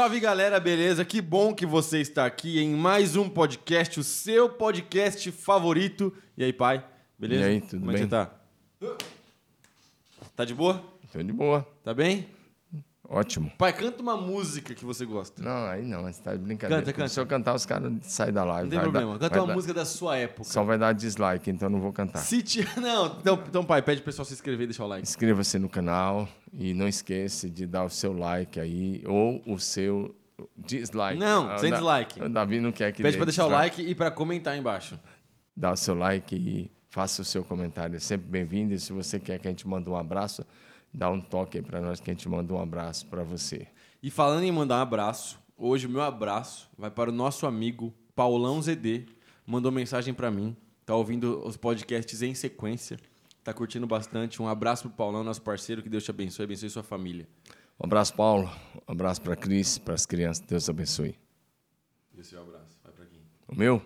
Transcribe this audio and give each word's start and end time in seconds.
salve 0.00 0.18
galera, 0.18 0.58
beleza? 0.58 1.04
Que 1.04 1.20
bom 1.20 1.54
que 1.54 1.66
você 1.66 2.00
está 2.00 2.24
aqui 2.24 2.58
em 2.58 2.74
mais 2.74 3.16
um 3.16 3.28
podcast, 3.28 4.00
o 4.00 4.02
seu 4.02 4.48
podcast 4.48 5.30
favorito. 5.30 6.10
E 6.38 6.42
aí, 6.42 6.54
pai? 6.54 6.82
Beleza? 7.18 7.42
E 7.42 7.44
aí, 7.44 7.60
tudo 7.60 7.80
Como 7.80 7.90
é 7.90 7.94
que 7.96 8.00
bem? 8.00 8.08
você 8.08 8.96
tá? 8.96 9.04
Tá 10.34 10.46
de 10.46 10.54
boa? 10.54 10.82
Tô 11.12 11.22
de 11.22 11.32
boa. 11.34 11.68
Tá 11.84 11.92
bem? 11.92 12.26
Ótimo. 13.12 13.50
Pai, 13.58 13.72
canta 13.72 14.00
uma 14.00 14.16
música 14.16 14.72
que 14.72 14.84
você 14.84 15.04
gosta. 15.04 15.42
Não, 15.42 15.66
aí 15.66 15.82
não, 15.84 16.04
você 16.04 16.22
tá 16.22 16.32
de 16.32 16.38
brincadeira. 16.38 16.80
Canta, 16.80 16.92
canta. 16.96 17.08
Se 17.08 17.18
eu 17.18 17.26
cantar, 17.26 17.54
os 17.56 17.66
caras 17.66 17.92
saem 18.02 18.32
da 18.32 18.44
live. 18.44 18.62
Não 18.64 18.70
tem 18.70 18.80
problema. 18.80 19.18
dar- 19.18 19.28
Canta 19.28 19.40
uma 19.40 19.46
dar- 19.48 19.54
música 19.54 19.74
da 19.74 19.84
sua 19.84 20.16
época. 20.16 20.44
Só 20.44 20.62
vai 20.62 20.78
dar 20.78 20.92
dislike, 20.92 21.50
então 21.50 21.66
eu 21.66 21.72
não 21.72 21.80
vou 21.80 21.92
cantar. 21.92 22.20
Se 22.20 22.40
ti- 22.40 22.64
Não, 22.80 23.06
então, 23.20 23.42
então, 23.48 23.64
pai, 23.64 23.82
pede 23.82 24.00
pro 24.00 24.06
pessoal 24.12 24.24
se 24.24 24.32
inscrever 24.34 24.62
e 24.62 24.66
deixar 24.68 24.84
o 24.84 24.86
like. 24.86 25.02
Inscreva-se 25.02 25.58
no 25.58 25.68
canal 25.68 26.28
e 26.54 26.72
não 26.72 26.86
esqueça 26.86 27.50
de 27.50 27.66
dar 27.66 27.82
o 27.84 27.90
seu 27.90 28.12
like 28.16 28.60
aí 28.60 29.02
ou 29.04 29.42
o 29.44 29.58
seu 29.58 30.14
dislike. 30.56 31.18
Não, 31.18 31.50
Ah, 31.50 31.58
sem 31.58 31.68
o 31.68 31.70
Da- 31.72 31.76
dislike. 31.78 32.22
O 32.22 32.28
Davi 32.28 32.60
não 32.60 32.70
quer 32.70 32.92
que 32.92 33.02
Pede 33.02 33.16
pra 33.16 33.26
deixar 33.26 33.44
o 33.44 33.48
dislike. 33.48 33.80
like 33.80 33.90
e 33.90 33.94
pra 33.94 34.12
comentar 34.12 34.54
aí 34.54 34.60
embaixo. 34.60 34.96
Dá 35.56 35.72
o 35.72 35.76
seu 35.76 35.96
like 35.96 36.36
e 36.36 36.70
faça 36.88 37.22
o 37.22 37.24
seu 37.24 37.42
comentário. 37.44 37.96
É 37.96 37.98
sempre 37.98 38.28
bem-vindo. 38.28 38.72
E 38.72 38.78
se 38.78 38.92
você 38.92 39.18
quer 39.18 39.40
que 39.40 39.48
a 39.48 39.50
gente 39.50 39.66
mande 39.66 39.90
um 39.90 39.96
abraço, 39.96 40.46
dá 40.92 41.10
um 41.10 41.20
toque 41.20 41.58
aí 41.58 41.64
pra 41.64 41.80
nós 41.80 42.00
que 42.00 42.10
a 42.10 42.14
gente 42.14 42.28
manda 42.28 42.52
um 42.52 42.60
abraço 42.60 43.06
pra 43.06 43.22
você. 43.22 43.66
E 44.02 44.10
falando 44.10 44.44
em 44.44 44.52
mandar 44.52 44.78
um 44.78 44.82
abraço, 44.82 45.38
hoje 45.56 45.86
o 45.86 45.90
meu 45.90 46.02
abraço 46.02 46.70
vai 46.76 46.90
para 46.90 47.10
o 47.10 47.12
nosso 47.12 47.46
amigo 47.46 47.94
Paulão 48.14 48.60
ZD. 48.60 49.06
Mandou 49.46 49.70
mensagem 49.72 50.14
para 50.14 50.30
mim, 50.30 50.56
tá 50.84 50.94
ouvindo 50.94 51.46
os 51.46 51.56
podcasts 51.56 52.22
em 52.22 52.34
sequência, 52.34 52.98
tá 53.42 53.52
curtindo 53.52 53.86
bastante. 53.86 54.40
Um 54.40 54.48
abraço 54.48 54.84
pro 54.84 54.96
Paulão, 54.96 55.24
nosso 55.24 55.42
parceiro, 55.42 55.82
que 55.82 55.88
Deus 55.88 56.04
te 56.04 56.10
abençoe, 56.10 56.44
abençoe 56.44 56.70
sua 56.70 56.82
família. 56.82 57.28
Um 57.78 57.86
abraço, 57.86 58.14
Paulo. 58.14 58.50
Um 58.86 58.92
abraço 58.92 59.22
pra 59.22 59.34
Cris, 59.34 59.78
pras 59.78 60.04
crianças. 60.04 60.44
Deus 60.46 60.68
abençoe. 60.68 61.16
Esse 62.16 62.34
é 62.34 62.38
o 62.38 62.42
abraço, 62.42 62.76
vai 62.84 62.92
para 62.92 63.06
quem? 63.06 63.20
O 63.48 63.54
meu? 63.56 63.82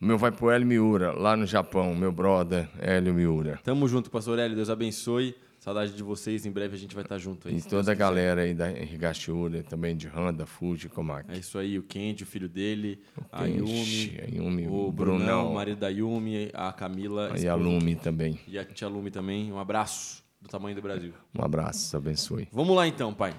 O 0.00 0.04
meu 0.04 0.16
vai 0.16 0.32
pro 0.32 0.50
Hélio 0.50 0.66
Miura, 0.66 1.12
lá 1.12 1.36
no 1.36 1.44
Japão, 1.44 1.94
meu 1.94 2.10
brother, 2.10 2.70
Hélio 2.78 3.12
Miura. 3.12 3.60
Tamo 3.62 3.86
junto, 3.86 4.10
pastor 4.10 4.38
Hélio, 4.38 4.56
Deus 4.56 4.70
abençoe. 4.70 5.34
Saudade 5.68 5.92
de 5.92 6.02
vocês, 6.02 6.46
em 6.46 6.50
breve 6.50 6.74
a 6.74 6.78
gente 6.78 6.94
vai 6.94 7.04
estar 7.04 7.18
junto 7.18 7.46
aí. 7.46 7.56
E 7.58 7.60
toda 7.62 7.92
a 7.92 7.94
galera 7.94 8.40
aí 8.40 8.54
da 8.54 8.70
Higashiura, 8.72 9.62
também 9.62 9.94
de 9.94 10.08
Honda, 10.08 10.46
Fuji, 10.46 10.88
Komak. 10.88 11.30
É 11.30 11.36
isso 11.36 11.58
aí, 11.58 11.78
o 11.78 11.82
Kendi, 11.82 12.22
o 12.22 12.26
filho 12.26 12.48
dele, 12.48 13.02
a 13.30 13.44
Kenshi, 13.44 14.16
Yumi, 14.16 14.20
a 14.22 14.34
Yumi, 14.42 14.66
o 14.66 14.86
o 14.88 14.90
Brunão, 14.92 15.18
Brunão. 15.18 15.50
o 15.50 15.54
marido 15.56 15.78
da 15.80 15.88
Yumi, 15.90 16.50
a 16.54 16.72
Camila, 16.72 17.34
E 17.38 17.46
a 17.46 17.54
Lume 17.54 17.96
também. 17.96 18.40
e 18.48 18.58
a 18.58 18.64
tia 18.64 18.88
Lume 18.88 19.10
também. 19.10 19.52
Um 19.52 19.58
abraço 19.58 20.24
do 20.40 20.48
tamanho 20.48 20.74
do 20.74 20.80
Brasil. 20.80 21.12
Um 21.38 21.44
abraço, 21.44 21.94
abençoe. 21.94 22.48
Vamos 22.50 22.74
lá 22.74 22.88
então, 22.88 23.12
pai. 23.12 23.34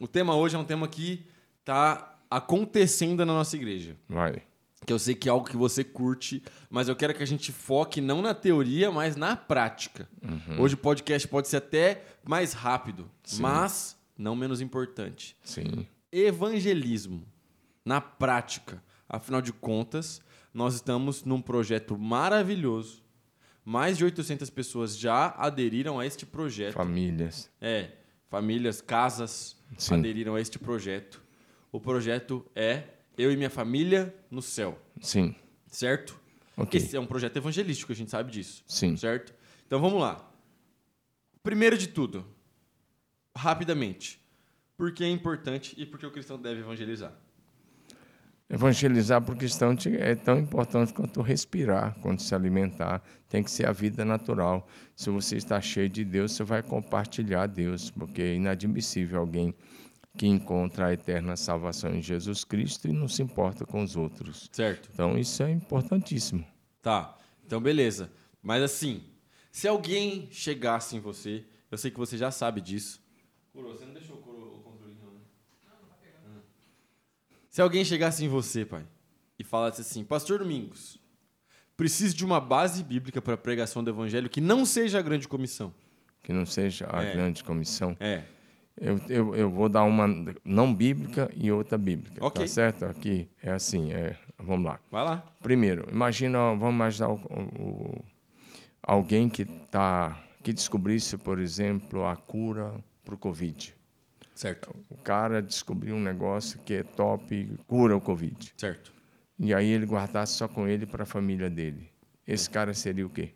O 0.00 0.08
tema 0.08 0.34
hoje 0.34 0.56
é 0.56 0.58
um 0.58 0.64
tema 0.64 0.88
que 0.88 1.26
tá 1.66 2.16
acontecendo 2.30 3.26
na 3.26 3.34
nossa 3.34 3.56
igreja. 3.56 3.94
Vai. 4.08 4.40
Que 4.86 4.92
eu 4.92 4.98
sei 4.98 5.14
que 5.14 5.28
é 5.28 5.32
algo 5.32 5.48
que 5.48 5.56
você 5.56 5.82
curte, 5.82 6.42
mas 6.68 6.88
eu 6.88 6.96
quero 6.96 7.14
que 7.14 7.22
a 7.22 7.26
gente 7.26 7.50
foque 7.52 8.00
não 8.00 8.20
na 8.20 8.34
teoria, 8.34 8.90
mas 8.90 9.16
na 9.16 9.34
prática. 9.34 10.08
Hoje 10.58 10.74
o 10.74 10.78
podcast 10.78 11.26
pode 11.28 11.48
ser 11.48 11.56
até 11.58 12.04
mais 12.22 12.52
rápido, 12.52 13.10
mas 13.38 13.96
não 14.16 14.36
menos 14.36 14.60
importante. 14.60 15.36
Sim. 15.42 15.86
Evangelismo 16.12 17.26
na 17.84 18.00
prática. 18.00 18.82
Afinal 19.08 19.40
de 19.42 19.52
contas, 19.52 20.20
nós 20.52 20.74
estamos 20.74 21.24
num 21.24 21.40
projeto 21.40 21.98
maravilhoso. 21.98 23.02
Mais 23.64 23.96
de 23.96 24.04
800 24.04 24.50
pessoas 24.50 24.96
já 24.96 25.34
aderiram 25.38 25.98
a 25.98 26.06
este 26.06 26.26
projeto. 26.26 26.74
Famílias. 26.74 27.50
É, 27.60 27.92
famílias, 28.28 28.80
casas 28.80 29.56
Sim. 29.78 29.94
aderiram 29.94 30.34
a 30.34 30.40
este 30.40 30.58
projeto. 30.58 31.22
O 31.72 31.80
projeto 31.80 32.44
é 32.54 32.84
Eu 33.16 33.32
e 33.32 33.36
Minha 33.36 33.50
Família 33.50 34.14
no 34.30 34.42
Céu, 34.42 34.78
Sim. 35.00 35.34
certo? 35.66 36.18
Ok. 36.56 36.80
Esse 36.80 36.96
é 36.96 37.00
um 37.00 37.06
projeto 37.06 37.36
evangelístico, 37.36 37.92
a 37.92 37.94
gente 37.94 38.10
sabe 38.10 38.30
disso. 38.30 38.64
Sim. 38.66 38.96
Certo? 38.96 39.34
Então 39.66 39.80
vamos 39.80 40.00
lá. 40.00 40.30
Primeiro 41.42 41.76
de 41.76 41.88
tudo, 41.88 42.24
rapidamente, 43.36 44.20
por 44.76 44.92
que 44.92 45.04
é 45.04 45.08
importante 45.10 45.74
e 45.76 45.84
por 45.84 45.98
que 45.98 46.06
o 46.06 46.10
cristão 46.10 46.38
deve 46.38 46.60
evangelizar? 46.60 47.12
Evangelizar 48.48 49.22
para 49.22 49.34
o 49.34 49.36
cristão 49.36 49.74
é 49.98 50.14
tão 50.14 50.38
importante 50.38 50.92
quanto 50.92 51.22
respirar, 51.22 51.96
quanto 52.00 52.22
se 52.22 52.34
alimentar. 52.34 53.02
Tem 53.28 53.42
que 53.42 53.50
ser 53.50 53.66
a 53.66 53.72
vida 53.72 54.04
natural. 54.04 54.68
Se 54.94 55.08
você 55.10 55.36
está 55.36 55.60
cheio 55.60 55.88
de 55.88 56.04
Deus, 56.04 56.32
você 56.32 56.44
vai 56.44 56.62
compartilhar 56.62 57.46
Deus, 57.46 57.90
porque 57.90 58.20
é 58.20 58.34
inadmissível 58.34 59.18
alguém 59.20 59.54
que 60.16 60.26
encontra 60.26 60.86
a 60.86 60.92
eterna 60.92 61.36
salvação 61.36 61.94
em 61.94 62.00
Jesus 62.02 62.44
Cristo 62.44 62.86
e 62.88 62.92
não 62.92 63.08
se 63.08 63.22
importa 63.22 63.66
com 63.66 63.82
os 63.82 63.96
outros. 63.96 64.48
Certo? 64.52 64.88
Então, 64.92 65.18
isso 65.18 65.42
é 65.42 65.50
importantíssimo. 65.50 66.46
Tá. 66.80 67.16
Então 67.44 67.60
beleza. 67.60 68.10
Mas 68.42 68.62
assim, 68.62 69.02
se 69.50 69.66
alguém 69.66 70.28
chegasse 70.30 70.96
em 70.96 71.00
você, 71.00 71.44
eu 71.70 71.76
sei 71.78 71.90
que 71.90 71.98
você 71.98 72.16
já 72.16 72.30
sabe 72.30 72.60
disso. 72.60 73.00
Coro, 73.52 73.68
você 73.68 73.84
não 73.84 73.92
deixou 73.94 74.16
o, 74.16 74.22
coro, 74.22 74.56
o 74.56 74.58
controle 74.60 74.96
não, 75.02 75.12
né? 75.12 75.20
Hum. 76.26 76.40
Se 77.50 77.60
alguém 77.62 77.84
chegasse 77.84 78.24
em 78.24 78.28
você, 78.28 78.64
pai, 78.64 78.86
e 79.38 79.44
falasse 79.44 79.80
assim, 79.80 80.04
Pastor 80.04 80.38
Domingos, 80.38 80.98
preciso 81.76 82.14
de 82.16 82.24
uma 82.24 82.40
base 82.40 82.82
bíblica 82.84 83.20
para 83.20 83.34
a 83.34 83.38
pregação 83.38 83.82
do 83.82 83.90
evangelho 83.90 84.28
que 84.30 84.40
não 84.40 84.64
seja 84.64 84.98
a 84.98 85.02
grande 85.02 85.26
comissão. 85.26 85.74
Que 86.22 86.32
não 86.32 86.46
seja 86.46 86.88
a 86.90 87.02
É. 87.02 87.12
grande 87.12 87.42
comissão. 87.44 87.96
É. 88.00 88.24
Eu, 88.80 89.00
eu, 89.08 89.34
eu 89.36 89.50
vou 89.50 89.68
dar 89.68 89.84
uma 89.84 90.06
não 90.44 90.74
bíblica 90.74 91.30
e 91.34 91.50
outra 91.52 91.78
bíblica. 91.78 92.24
Ok. 92.24 92.42
Tá 92.42 92.48
certo? 92.48 92.84
Aqui 92.84 93.28
é 93.42 93.52
assim. 93.52 93.92
É, 93.92 94.16
vamos 94.38 94.66
lá. 94.66 94.80
Vai 94.90 95.04
lá. 95.04 95.24
Primeiro, 95.42 95.88
imagina, 95.90 96.38
vamos 96.56 96.74
imaginar 96.74 97.10
o- 97.10 97.20
o- 97.58 98.04
alguém 98.82 99.28
que 99.28 99.44
tá, 99.44 100.20
que 100.42 100.52
descobrisse, 100.52 101.16
por 101.16 101.38
exemplo, 101.38 102.04
a 102.04 102.16
cura 102.16 102.74
para 103.04 103.14
o 103.14 103.18
Covid. 103.18 103.74
Certo. 104.34 104.74
O 104.90 104.96
cara 104.96 105.40
descobriu 105.40 105.94
um 105.94 106.00
negócio 106.02 106.58
que 106.64 106.74
é 106.74 106.82
top 106.82 107.56
cura 107.68 107.96
o 107.96 108.00
Covid. 108.00 108.52
Certo. 108.56 108.92
E 109.38 109.54
aí 109.54 109.68
ele 109.68 109.86
guardasse 109.86 110.32
só 110.34 110.48
com 110.48 110.66
ele 110.66 110.84
para 110.84 111.04
a 111.04 111.06
família 111.06 111.48
dele. 111.48 111.88
Esse 112.26 112.50
cara 112.50 112.74
seria 112.74 113.06
o 113.06 113.10
quê? 113.10 113.30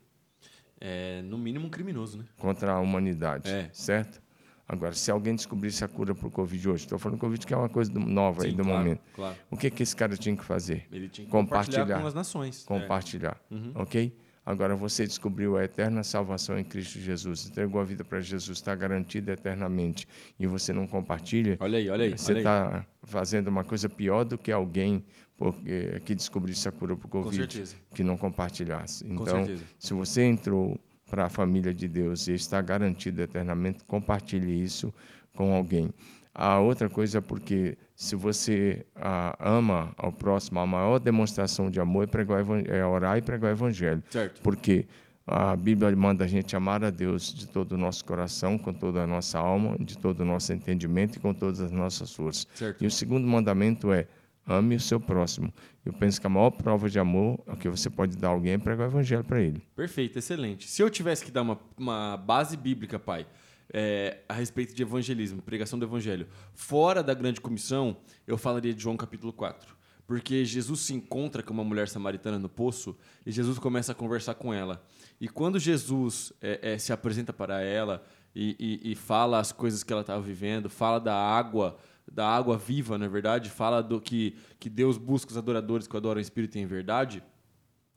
É, 0.81 1.23
no 1.23 1.39
mínimo 1.39 1.67
um 1.67 1.71
criminoso, 1.71 2.19
né? 2.19 2.25
Contra 2.39 2.73
a 2.73 2.81
humanidade, 2.81 3.49
É. 3.51 3.69
certo? 3.73 4.21
Agora, 4.69 4.93
se 4.93 5.11
alguém 5.11 5.35
descobrisse 5.35 5.83
a 5.83 5.89
cura 5.89 6.15
para 6.15 6.29
o 6.29 6.31
Covid 6.31 6.69
hoje, 6.69 6.85
estou 6.85 6.99
falando 6.99 7.19
Covid 7.19 7.47
que 7.47 7.55
é 7.55 7.57
uma 7.57 7.71
coisa 7.71 7.91
nova 7.99 8.45
aí 8.45 8.51
Sim, 8.51 8.57
do 8.59 8.65
claro, 8.65 8.79
momento. 8.79 9.01
claro. 9.15 9.35
O 9.51 9.57
que, 9.57 9.71
que 9.71 9.83
esse 9.83 9.97
cara 9.97 10.15
tinha 10.17 10.37
que 10.37 10.45
fazer? 10.45 10.87
Ele 10.93 11.09
tinha 11.09 11.25
que 11.25 11.31
compartilhar, 11.31 11.79
Compartilhar. 11.81 12.01
com 12.03 12.07
as 12.07 12.15
nações. 12.15 12.65
É. 12.65 12.67
compartilhar, 12.67 13.41
ok? 13.75 14.15
Agora 14.45 14.75
você 14.75 15.07
descobriu 15.07 15.57
a 15.59 15.65
eterna 15.65 16.03
salvação 16.03 16.59
em 16.59 16.65
Cristo 16.65 16.99
Jesus, 16.99 17.47
entregou 17.47 17.81
a 17.81 17.85
vida 17.85 18.03
para 18.05 18.19
Jesus, 18.21 18.59
está 18.59 18.75
garantida 18.75 19.33
eternamente 19.33 20.07
e 20.39 20.47
você 20.47 20.73
não 20.73 20.87
compartilha, 20.87 21.57
Olha 21.61 21.79
aí, 21.79 21.89
olha 21.91 22.05
aí. 22.07 22.11
você 22.17 22.33
aí. 22.33 22.39
está 22.39 22.87
fazendo 23.03 23.49
uma 23.49 23.63
coisa 23.65 23.89
pior 23.91 24.25
do 24.25 24.39
que 24.39 24.51
alguém 24.53 25.05
porque, 25.37 26.01
que 26.05 26.15
descobrisse 26.15 26.67
a 26.69 26.73
cura 26.73 26.97
para 26.97 27.07
o 27.07 27.11
Covid, 27.11 27.63
que 27.95 28.03
não 28.03 28.17
compartilhasse. 28.17 29.05
Com 29.05 29.23
Então, 29.23 29.47
se 29.79 29.95
você 29.95 30.25
entrou 30.25 30.79
para 31.09 31.27
a 31.27 31.29
família 31.29 31.73
de 31.73 31.89
Deus 31.89 32.29
e 32.29 32.35
está 32.35 32.61
garantido 32.61 33.23
eternamente, 33.23 33.85
compartilhe 33.85 34.63
isso 34.63 34.93
com 35.35 35.55
alguém. 35.55 35.91
A 36.35 36.61
outra 36.61 36.89
coisa 36.89 37.19
é 37.19 37.21
porque 37.21 37.77
se 37.97 38.15
você 38.15 38.87
ah, 38.95 39.37
ama 39.41 39.93
ao 39.97 40.13
próximo, 40.13 40.61
a 40.61 40.67
maior 40.67 41.01
demonstração 41.01 41.69
de 41.69 41.81
amor 41.81 42.05
é, 42.05 42.07
pregar 42.07 42.45
é 42.67 42.85
orar 42.85 43.19
e 43.19 43.23
pregar 43.23 43.51
o 43.51 43.55
evangelho. 43.55 44.03
Certo. 44.09 44.41
Porque 44.41 44.87
a 45.27 45.57
Bíblia 45.57 45.95
manda 45.97 46.25
a 46.25 46.29
gente 46.29 46.55
amar 46.55 46.85
a 46.85 46.91
Deus 46.91 47.35
de 47.35 47.47
todo 47.49 47.73
o 47.73 47.77
nosso 47.77 48.05
coração, 48.05 48.57
com 48.57 48.73
toda 48.73 49.03
a 49.03 49.07
nossa 49.07 49.39
alma, 49.39 49.77
de 49.79 49.99
todo 49.99 50.21
o 50.21 50.25
nosso 50.25 50.53
entendimento 50.53 51.17
e 51.17 51.21
com 51.21 51.35
todas 51.35 51.61
as 51.61 51.71
nossas 51.71 52.15
forças. 52.15 52.47
Certo. 52.55 52.83
E 52.83 52.87
o 52.87 52.91
segundo 52.91 53.27
mandamento 53.27 53.93
é 53.93 54.07
ame 54.49 54.77
o 54.77 54.81
seu 54.81 54.99
próximo. 54.99 55.53
Eu 55.85 55.93
penso 55.93 56.21
que 56.21 56.27
a 56.27 56.31
maior 56.31 56.51
prova 56.51 56.89
de 56.89 56.99
amor 56.99 57.39
que 57.61 57.69
você 57.69 57.89
pode 57.91 58.17
dar 58.17 58.29
a 58.29 58.31
alguém 58.33 58.53
é 58.55 58.59
pregar 58.59 58.89
o 58.89 58.91
evangelho 58.91 59.25
para 59.25 59.41
ele. 59.41 59.63
Perfeito, 59.77 60.19
excelente. 60.19 60.67
Se 60.69 60.83
eu 60.83 60.89
tivesse 60.91 61.25
que 61.25 61.31
dar 61.31 61.43
uma, 61.43 61.59
uma 61.77 62.17
base 62.17 62.57
bíblica, 62.57 62.99
pai, 62.99 63.27
é, 63.73 64.19
a 64.29 64.35
respeito 64.35 64.75
de 64.75 64.83
evangelismo, 64.83 65.43
pregação 65.43 65.79
do 65.79 65.85
evangelho, 65.85 66.27
fora 66.55 67.03
da 67.03 67.13
grande 67.15 67.41
comissão, 67.41 67.97
eu 68.27 68.39
falaria 68.39 68.73
de 68.75 68.83
João 68.83 68.97
capítulo 68.97 69.33
4. 69.33 69.77
Porque 70.07 70.43
Jesus 70.43 70.81
se 70.81 70.95
encontra 70.95 71.43
com 71.43 71.53
uma 71.53 71.63
mulher 71.63 71.87
samaritana 71.87 72.39
no 72.39 72.49
poço 72.49 72.97
e 73.27 73.31
Jesus 73.31 73.59
começa 73.59 73.93
a 73.93 73.95
conversar 73.95 74.35
com 74.37 74.55
ela. 74.55 74.83
E 75.21 75.29
quando 75.29 75.59
Jesus 75.59 76.33
é, 76.41 76.73
é, 76.73 76.79
se 76.79 76.95
apresenta 76.95 77.31
para 77.31 77.61
ela 77.61 78.03
e, 78.35 78.57
e- 78.59 78.93
e 78.93 78.95
fala 78.95 79.39
as 79.39 79.53
coisas 79.53 79.83
que 79.83 79.93
ela 79.93 80.01
estava 80.01 80.23
vivendo, 80.23 80.71
fala 80.71 80.99
da 80.99 81.15
água, 81.15 81.77
da 82.11 82.29
água 82.29 82.57
viva, 82.57 82.97
na 82.99 83.09
verdade, 83.09 83.51
fala 83.51 83.83
do 83.83 84.01
que, 84.01 84.37
que 84.59 84.69
Deus 84.69 84.97
busca 84.97 85.31
os 85.31 85.37
adoradores 85.37 85.87
que 85.87 85.95
o 85.95 85.99
adoram 85.99 86.21
em 86.21 86.23
espírito 86.23 86.59
em 86.59 86.67
verdade, 86.67 87.23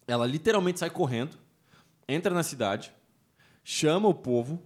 ela 0.08 0.26
literalmente 0.26 0.80
sai 0.80 0.90
correndo, 0.90 1.38
entra 2.08 2.34
na 2.34 2.44
cidade, 2.44 2.94
chama 3.64 4.08
o 4.08 4.14
povo 4.14 4.62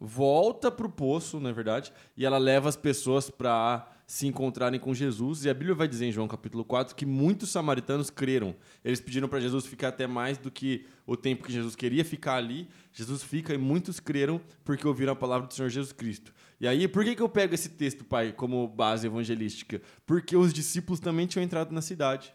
volta 0.00 0.70
para 0.70 0.86
o 0.86 0.90
poço, 0.90 1.38
na 1.38 1.52
verdade, 1.52 1.92
e 2.16 2.24
ela 2.24 2.38
leva 2.38 2.70
as 2.70 2.76
pessoas 2.76 3.28
para 3.28 3.86
se 4.06 4.26
encontrarem 4.26 4.80
com 4.80 4.94
Jesus. 4.94 5.44
E 5.44 5.50
a 5.50 5.54
Bíblia 5.54 5.74
vai 5.74 5.86
dizer 5.86 6.06
em 6.06 6.12
João 6.12 6.26
capítulo 6.26 6.64
4 6.64 6.96
que 6.96 7.04
muitos 7.04 7.50
samaritanos 7.50 8.08
creram. 8.08 8.56
Eles 8.82 9.00
pediram 9.00 9.28
para 9.28 9.38
Jesus 9.38 9.66
ficar 9.66 9.88
até 9.88 10.06
mais 10.06 10.38
do 10.38 10.50
que 10.50 10.86
o 11.06 11.16
tempo 11.16 11.44
que 11.44 11.52
Jesus 11.52 11.76
queria 11.76 12.04
ficar 12.04 12.36
ali. 12.36 12.66
Jesus 12.92 13.22
fica 13.22 13.52
e 13.52 13.58
muitos 13.58 14.00
creram 14.00 14.40
porque 14.64 14.88
ouviram 14.88 15.12
a 15.12 15.16
palavra 15.16 15.46
do 15.46 15.54
Senhor 15.54 15.68
Jesus 15.68 15.92
Cristo. 15.92 16.32
E 16.60 16.68
aí, 16.68 16.86
por 16.86 17.02
que, 17.04 17.16
que 17.16 17.22
eu 17.22 17.28
pego 17.28 17.54
esse 17.54 17.70
texto, 17.70 18.04
pai, 18.04 18.32
como 18.32 18.68
base 18.68 19.06
evangelística? 19.06 19.80
Porque 20.06 20.36
os 20.36 20.52
discípulos 20.52 21.00
também 21.00 21.26
tinham 21.26 21.42
entrado 21.42 21.72
na 21.72 21.80
cidade. 21.80 22.34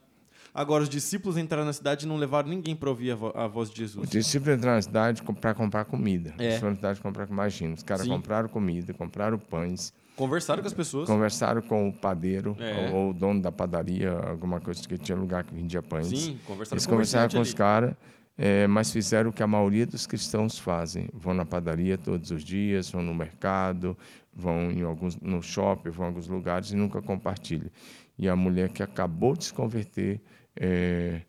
Agora, 0.51 0.83
os 0.83 0.89
discípulos 0.89 1.37
entraram 1.37 1.65
na 1.65 1.73
cidade 1.73 2.05
e 2.05 2.07
não 2.07 2.15
levaram 2.15 2.49
ninguém 2.49 2.75
para 2.75 2.89
ouvir 2.89 3.11
a, 3.11 3.15
vo 3.15 3.31
a, 3.35 3.45
voz 3.45 3.69
de 3.69 3.77
Jesus. 3.77 4.05
Os 4.05 4.09
discípulos 4.09 4.57
entraram 4.57 4.77
na 4.77 4.81
cidade 4.81 5.21
para 5.21 5.53
comprar 5.53 5.85
comida. 5.85 6.33
É. 6.39 6.45
Eles 6.45 6.59
foram 6.59 6.71
na 6.71 6.75
cidade 6.77 7.01
comprar, 7.01 7.29
imagina, 7.29 7.73
os 7.73 7.83
caras 7.83 8.07
compraram 8.07 8.49
comida, 8.49 8.93
compraram 8.93 9.37
pães. 9.37 9.93
Conversaram 10.15 10.61
com 10.61 10.67
as 10.67 10.73
pessoas. 10.73 11.07
Conversaram 11.07 11.61
com 11.61 11.89
o 11.89 11.93
padeiro 11.93 12.55
é. 12.57 12.89
ou, 12.89 12.95
ou, 12.95 13.09
o 13.09 13.13
dono 13.13 13.41
da 13.41 13.51
padaria, 13.51 14.11
alguma 14.11 14.61
coisa 14.61 14.81
que 14.87 14.97
tinha 14.97 15.17
lugar 15.17 15.43
que 15.43 15.53
vendia 15.53 15.83
pães. 15.83 16.07
Sim, 16.07 16.39
conversaram 16.47 16.75
Eles 16.75 16.87
conversaram 16.87 17.29
com 17.29 17.41
os 17.41 17.53
caras, 17.53 17.93
é, 18.37 18.67
mas 18.67 18.91
fizeram 18.91 19.29
o 19.29 19.33
que 19.33 19.41
a 19.41 19.47
maioria 19.47 19.85
dos 19.85 20.05
cristãos 20.05 20.59
fazem. 20.59 21.07
Vão 21.13 21.33
na 21.33 21.45
padaria 21.45 21.97
todos 21.97 22.31
os 22.31 22.43
dias, 22.43 22.89
vão 22.89 23.01
no 23.01 23.13
mercado, 23.13 23.97
vão 24.33 24.69
em 24.71 24.81
alguns, 24.81 25.15
no 25.21 25.41
shopping, 25.41 25.89
vão 25.89 26.05
em 26.05 26.09
alguns 26.09 26.27
lugares 26.27 26.71
e 26.71 26.75
nunca 26.75 27.01
compartilham. 27.01 27.69
E 28.17 28.27
a 28.27 28.35
mulher 28.35 28.69
que 28.69 28.83
acabou 28.83 29.35
de 29.35 29.45
se 29.45 29.53
converter 29.53 30.21
é, 30.55 31.21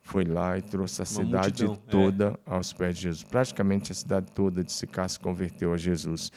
foi 0.00 0.24
lá 0.24 0.56
e 0.56 0.62
trouxe 0.62 1.02
a 1.02 1.04
Uma 1.04 1.06
cidade 1.06 1.64
multidão, 1.64 1.72
é. 1.74 1.90
toda 1.90 2.40
é. 2.46 2.54
aos 2.54 2.72
pés 2.72 2.96
de 2.96 3.02
Jesus. 3.02 3.24
Praticamente 3.24 3.92
a 3.92 3.94
cidade 3.94 4.32
toda 4.32 4.64
de 4.64 4.72
Sicá 4.72 5.06
se 5.06 5.20
converteu 5.20 5.72
a 5.72 5.76
Jesus. 5.76 6.32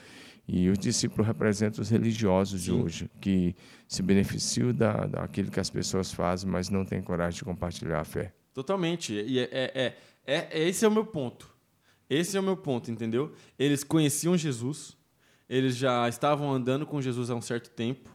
E 0.48 0.70
os 0.70 0.80
discípulos 0.80 1.28
representam 1.28 1.82
os 1.82 1.90
religiosos 1.90 2.62
Sim. 2.62 2.78
de 2.78 2.84
hoje, 2.84 3.12
que 3.20 3.54
se 3.86 4.02
beneficiam 4.02 4.74
da, 4.74 5.06
daquilo 5.06 5.52
que 5.52 5.60
as 5.60 5.70
pessoas 5.70 6.12
fazem, 6.14 6.50
mas 6.50 6.70
não 6.70 6.86
têm 6.86 7.02
coragem 7.02 7.40
de 7.40 7.44
compartilhar 7.44 8.00
a 8.00 8.06
fé. 8.06 8.34
Totalmente. 8.54 9.14
E 9.14 9.40
é, 9.40 9.50
é, 9.52 9.98
é, 10.28 10.48
é, 10.52 10.68
esse 10.68 10.84
é 10.84 10.88
o 10.88 10.92
meu 10.92 11.06
ponto. 11.06 11.56
Esse 12.10 12.36
é 12.36 12.40
o 12.40 12.44
meu 12.44 12.58
ponto, 12.58 12.92
entendeu? 12.92 13.34
Eles 13.58 13.84
conheciam 13.84 14.38
Jesus, 14.38 14.96
eles 15.50 15.76
já 15.76 16.08
estavam 16.08 16.52
andando 16.54 16.86
com 16.86 17.02
Jesus 17.02 17.30
há 17.30 17.36
um 17.36 17.42
certo 17.42 17.70
tempo, 17.70 18.10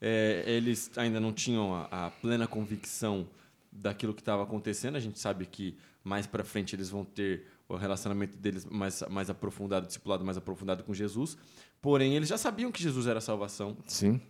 é, 0.00 0.44
eles 0.46 0.90
ainda 0.96 1.18
não 1.18 1.32
tinham 1.32 1.74
a, 1.74 2.06
a 2.06 2.10
plena 2.10 2.46
convicção 2.46 3.26
daquilo 3.72 4.14
que 4.14 4.20
estava 4.20 4.42
acontecendo. 4.42 4.96
A 4.96 5.00
gente 5.00 5.18
sabe 5.18 5.46
que 5.46 5.76
mais 6.02 6.26
para 6.26 6.44
frente 6.44 6.76
eles 6.76 6.90
vão 6.90 7.04
ter 7.04 7.46
o 7.66 7.76
relacionamento 7.76 8.36
deles 8.36 8.64
mais, 8.66 9.02
mais 9.10 9.30
aprofundado, 9.30 9.86
discipulado 9.86 10.24
mais 10.24 10.36
aprofundado 10.36 10.84
com 10.84 10.92
Jesus. 10.92 11.36
Porém, 11.80 12.14
eles 12.14 12.28
já 12.28 12.38
sabiam 12.38 12.70
que 12.70 12.82
Jesus 12.82 13.06
era 13.06 13.18
a 13.18 13.22
salvação. 13.22 13.76
Sim. 13.86 14.20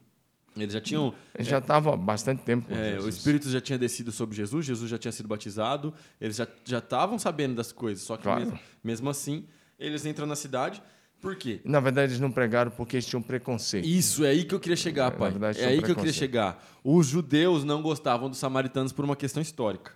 Eles 0.56 0.72
já 0.72 0.80
tinham. 0.80 1.14
Eles 1.34 1.48
já 1.48 1.58
estavam 1.58 1.92
há 1.92 1.96
bastante 1.96 2.42
tempo. 2.42 2.72
É, 2.72 2.98
o 3.00 3.08
Espírito 3.08 3.48
já 3.48 3.60
tinha 3.60 3.78
descido 3.78 4.12
sobre 4.12 4.36
Jesus, 4.36 4.64
Jesus 4.64 4.90
já 4.90 4.98
tinha 4.98 5.12
sido 5.12 5.28
batizado, 5.28 5.92
eles 6.20 6.36
já 6.64 6.78
estavam 6.78 7.18
sabendo 7.18 7.54
das 7.54 7.72
coisas. 7.72 8.04
Só 8.04 8.16
que 8.16 8.22
claro. 8.22 8.40
mesmo, 8.40 8.60
mesmo 8.82 9.10
assim, 9.10 9.46
eles 9.78 10.06
entram 10.06 10.26
na 10.26 10.36
cidade 10.36 10.82
por 11.24 11.36
quê? 11.36 11.58
Na 11.64 11.80
verdade, 11.80 12.12
eles 12.12 12.20
não 12.20 12.30
pregaram 12.30 12.70
porque 12.70 12.96
eles 12.96 13.06
tinham 13.06 13.22
preconceito. 13.22 13.86
Isso, 13.86 14.26
é 14.26 14.28
aí 14.28 14.44
que 14.44 14.54
eu 14.54 14.60
queria 14.60 14.76
chegar, 14.76 15.10
pai. 15.12 15.30
Verdade, 15.30 15.58
é 15.58 15.68
aí 15.68 15.82
que 15.82 15.90
eu 15.90 15.96
queria 15.96 16.12
chegar. 16.12 16.62
Os 16.84 17.06
judeus 17.06 17.64
não 17.64 17.80
gostavam 17.80 18.28
dos 18.28 18.38
samaritanos 18.38 18.92
por 18.92 19.06
uma 19.06 19.16
questão 19.16 19.40
histórica. 19.40 19.92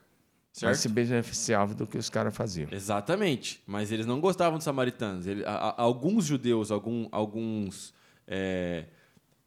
Certo? 0.51 0.71
Mas 0.71 0.79
se 0.79 0.89
beneficiavam 0.89 1.77
do 1.77 1.87
que 1.87 1.99
os 1.99 2.09
caras 2.09 2.35
faziam. 2.35 2.69
Exatamente. 2.73 3.63
Mas 3.67 3.93
eles 3.93 4.07
não 4.07 4.23
gostavam 4.23 4.57
dos 4.57 4.65
samaritanos. 4.65 5.27
Ele, 5.27 5.45
a, 5.45 5.51
a, 5.51 5.83
alguns 5.83 6.25
judeus, 6.25 6.71
algum, 6.71 7.07
alguns, 7.13 7.93
é, 8.27 8.87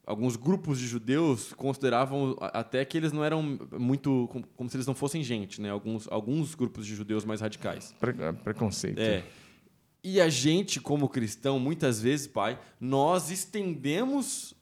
alguns 0.06 0.36
grupos 0.36 0.80
de 0.80 0.88
judeus 0.88 1.54
consideravam 1.54 2.36
até 2.40 2.84
que 2.84 2.98
eles 2.98 3.12
não 3.12 3.24
eram 3.24 3.60
muito. 3.80 4.30
como, 4.56 4.70
se 4.70 4.78
eles 4.78 4.88
não 4.88 4.96
fossem 4.96 5.24
gente, 5.24 5.62
né? 5.62 5.70
Alguns, 5.70 6.08
alguns 6.10 6.56
grupos 6.56 6.86
de 6.86 6.96
judeus 6.96 7.26
mais 7.26 7.42
radicais. 7.42 7.94
Pre, 8.00 8.14
preconceito. 8.44 9.00
É. 9.00 9.24
E 10.04 10.20
a 10.20 10.30
gente, 10.30 10.80
como 10.80 11.08
cristão, 11.08 11.60
muitas 11.60 12.02
vezes, 12.02 12.26
pai, 12.26 12.60
nós 12.80 13.30
estendemos 13.30 14.56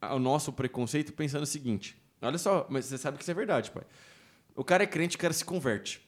o 0.00 0.18
nosso 0.18 0.52
preconceito 0.52 1.12
pensando 1.12 1.42
o 1.42 1.46
seguinte: 1.46 1.96
olha 2.22 2.38
só, 2.38 2.66
mas 2.70 2.84
você 2.84 2.98
sabe 2.98 3.16
que 3.16 3.24
isso 3.24 3.30
é 3.30 3.34
verdade, 3.34 3.70
pai. 3.70 3.84
O 4.54 4.62
cara 4.62 4.84
é 4.84 4.86
crente, 4.86 5.16
o 5.16 5.18
cara 5.18 5.32
se 5.32 5.44
converte. 5.44 6.00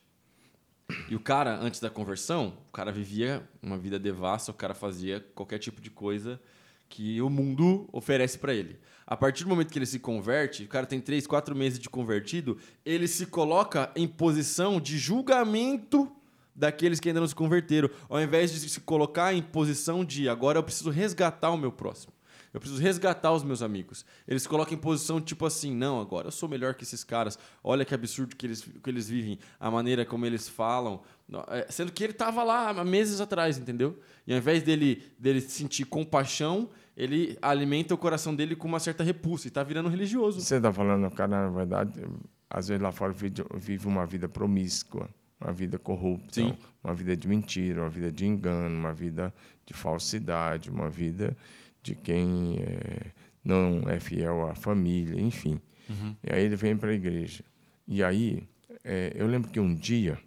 E 1.08 1.16
o 1.16 1.20
cara, 1.20 1.58
antes 1.58 1.80
da 1.80 1.90
conversão, 1.90 2.56
o 2.68 2.72
cara 2.72 2.92
vivia 2.92 3.42
uma 3.60 3.76
vida 3.76 3.98
devassa, 3.98 4.52
o 4.52 4.54
cara 4.54 4.72
fazia 4.72 5.18
qualquer 5.34 5.58
tipo 5.58 5.80
de 5.80 5.90
coisa 5.90 6.40
que 6.88 7.20
o 7.20 7.28
mundo 7.28 7.88
oferece 7.92 8.38
para 8.38 8.54
ele. 8.54 8.78
A 9.06 9.16
partir 9.16 9.44
do 9.44 9.50
momento 9.50 9.72
que 9.72 9.78
ele 9.78 9.86
se 9.86 10.00
converte, 10.00 10.64
o 10.64 10.68
cara 10.68 10.84
tem 10.84 11.00
três, 11.00 11.26
quatro 11.26 11.54
meses 11.54 11.78
de 11.78 11.88
convertido, 11.88 12.58
ele 12.84 13.06
se 13.06 13.26
coloca 13.26 13.92
em 13.94 14.08
posição 14.08 14.80
de 14.80 14.98
julgamento 14.98 16.10
daqueles 16.54 16.98
que 16.98 17.08
ainda 17.08 17.20
não 17.20 17.28
se 17.28 17.34
converteram, 17.34 17.90
ao 18.08 18.20
invés 18.20 18.50
de 18.50 18.68
se 18.68 18.80
colocar 18.80 19.34
em 19.34 19.42
posição 19.42 20.04
de 20.04 20.28
agora 20.28 20.58
eu 20.58 20.62
preciso 20.62 20.90
resgatar 20.90 21.50
o 21.50 21.56
meu 21.56 21.70
próximo. 21.70 22.12
Eu 22.56 22.60
preciso 22.60 22.80
resgatar 22.80 23.32
os 23.34 23.44
meus 23.44 23.60
amigos. 23.60 24.02
Eles 24.26 24.42
se 24.42 24.48
colocam 24.48 24.72
em 24.72 24.78
posição 24.78 25.20
tipo 25.20 25.44
assim, 25.44 25.74
não, 25.74 26.00
agora 26.00 26.28
eu 26.28 26.32
sou 26.32 26.48
melhor 26.48 26.74
que 26.74 26.84
esses 26.84 27.04
caras. 27.04 27.38
Olha 27.62 27.84
que 27.84 27.94
absurdo 27.94 28.34
que 28.34 28.46
eles, 28.46 28.62
que 28.62 28.88
eles 28.88 29.10
vivem, 29.10 29.38
a 29.60 29.70
maneira 29.70 30.06
como 30.06 30.24
eles 30.24 30.48
falam. 30.48 31.02
É, 31.48 31.66
sendo 31.70 31.90
que 31.90 32.04
ele 32.04 32.12
estava 32.12 32.42
lá 32.44 32.70
há 32.70 32.84
meses 32.84 33.20
atrás, 33.20 33.58
entendeu? 33.58 33.98
E 34.26 34.32
ao 34.32 34.38
invés 34.38 34.62
dele, 34.62 35.02
dele 35.18 35.40
sentir 35.40 35.84
compaixão, 35.84 36.70
ele 36.96 37.36
alimenta 37.42 37.94
o 37.94 37.98
coração 37.98 38.34
dele 38.34 38.54
com 38.54 38.68
uma 38.68 38.78
certa 38.78 39.02
repulsa 39.02 39.46
e 39.46 39.48
está 39.48 39.62
virando 39.62 39.88
religioso. 39.88 40.40
Você 40.40 40.56
está 40.56 40.72
falando, 40.72 41.10
cara, 41.10 41.28
na 41.28 41.50
verdade, 41.50 42.00
às 42.48 42.68
vezes 42.68 42.82
lá 42.82 42.92
fora 42.92 43.12
vive 43.12 43.86
uma 43.86 44.06
vida 44.06 44.28
promíscua 44.28 45.08
uma 45.40 45.52
vida 45.52 45.78
corrupta, 45.78 46.40
Sim. 46.40 46.56
uma 46.82 46.94
vida 46.94 47.16
de 47.16 47.28
mentira, 47.28 47.82
uma 47.82 47.90
vida 47.90 48.10
de 48.10 48.26
engano, 48.26 48.74
uma 48.74 48.92
vida 48.92 49.32
de 49.64 49.74
falsidade, 49.74 50.70
uma 50.70 50.88
vida 50.88 51.36
de 51.82 51.94
quem 51.94 52.58
é, 52.58 53.12
não 53.44 53.82
é 53.88 54.00
fiel 54.00 54.48
à 54.48 54.54
família, 54.54 55.20
enfim. 55.20 55.60
Uhum. 55.88 56.16
E 56.22 56.32
aí 56.32 56.44
ele 56.44 56.56
vem 56.56 56.76
para 56.76 56.90
a 56.90 56.94
igreja. 56.94 57.44
E 57.86 58.02
aí, 58.02 58.48
é, 58.82 59.12
eu 59.14 59.26
lembro 59.26 59.50
que 59.50 59.60
um 59.60 59.74
dia 59.74 60.18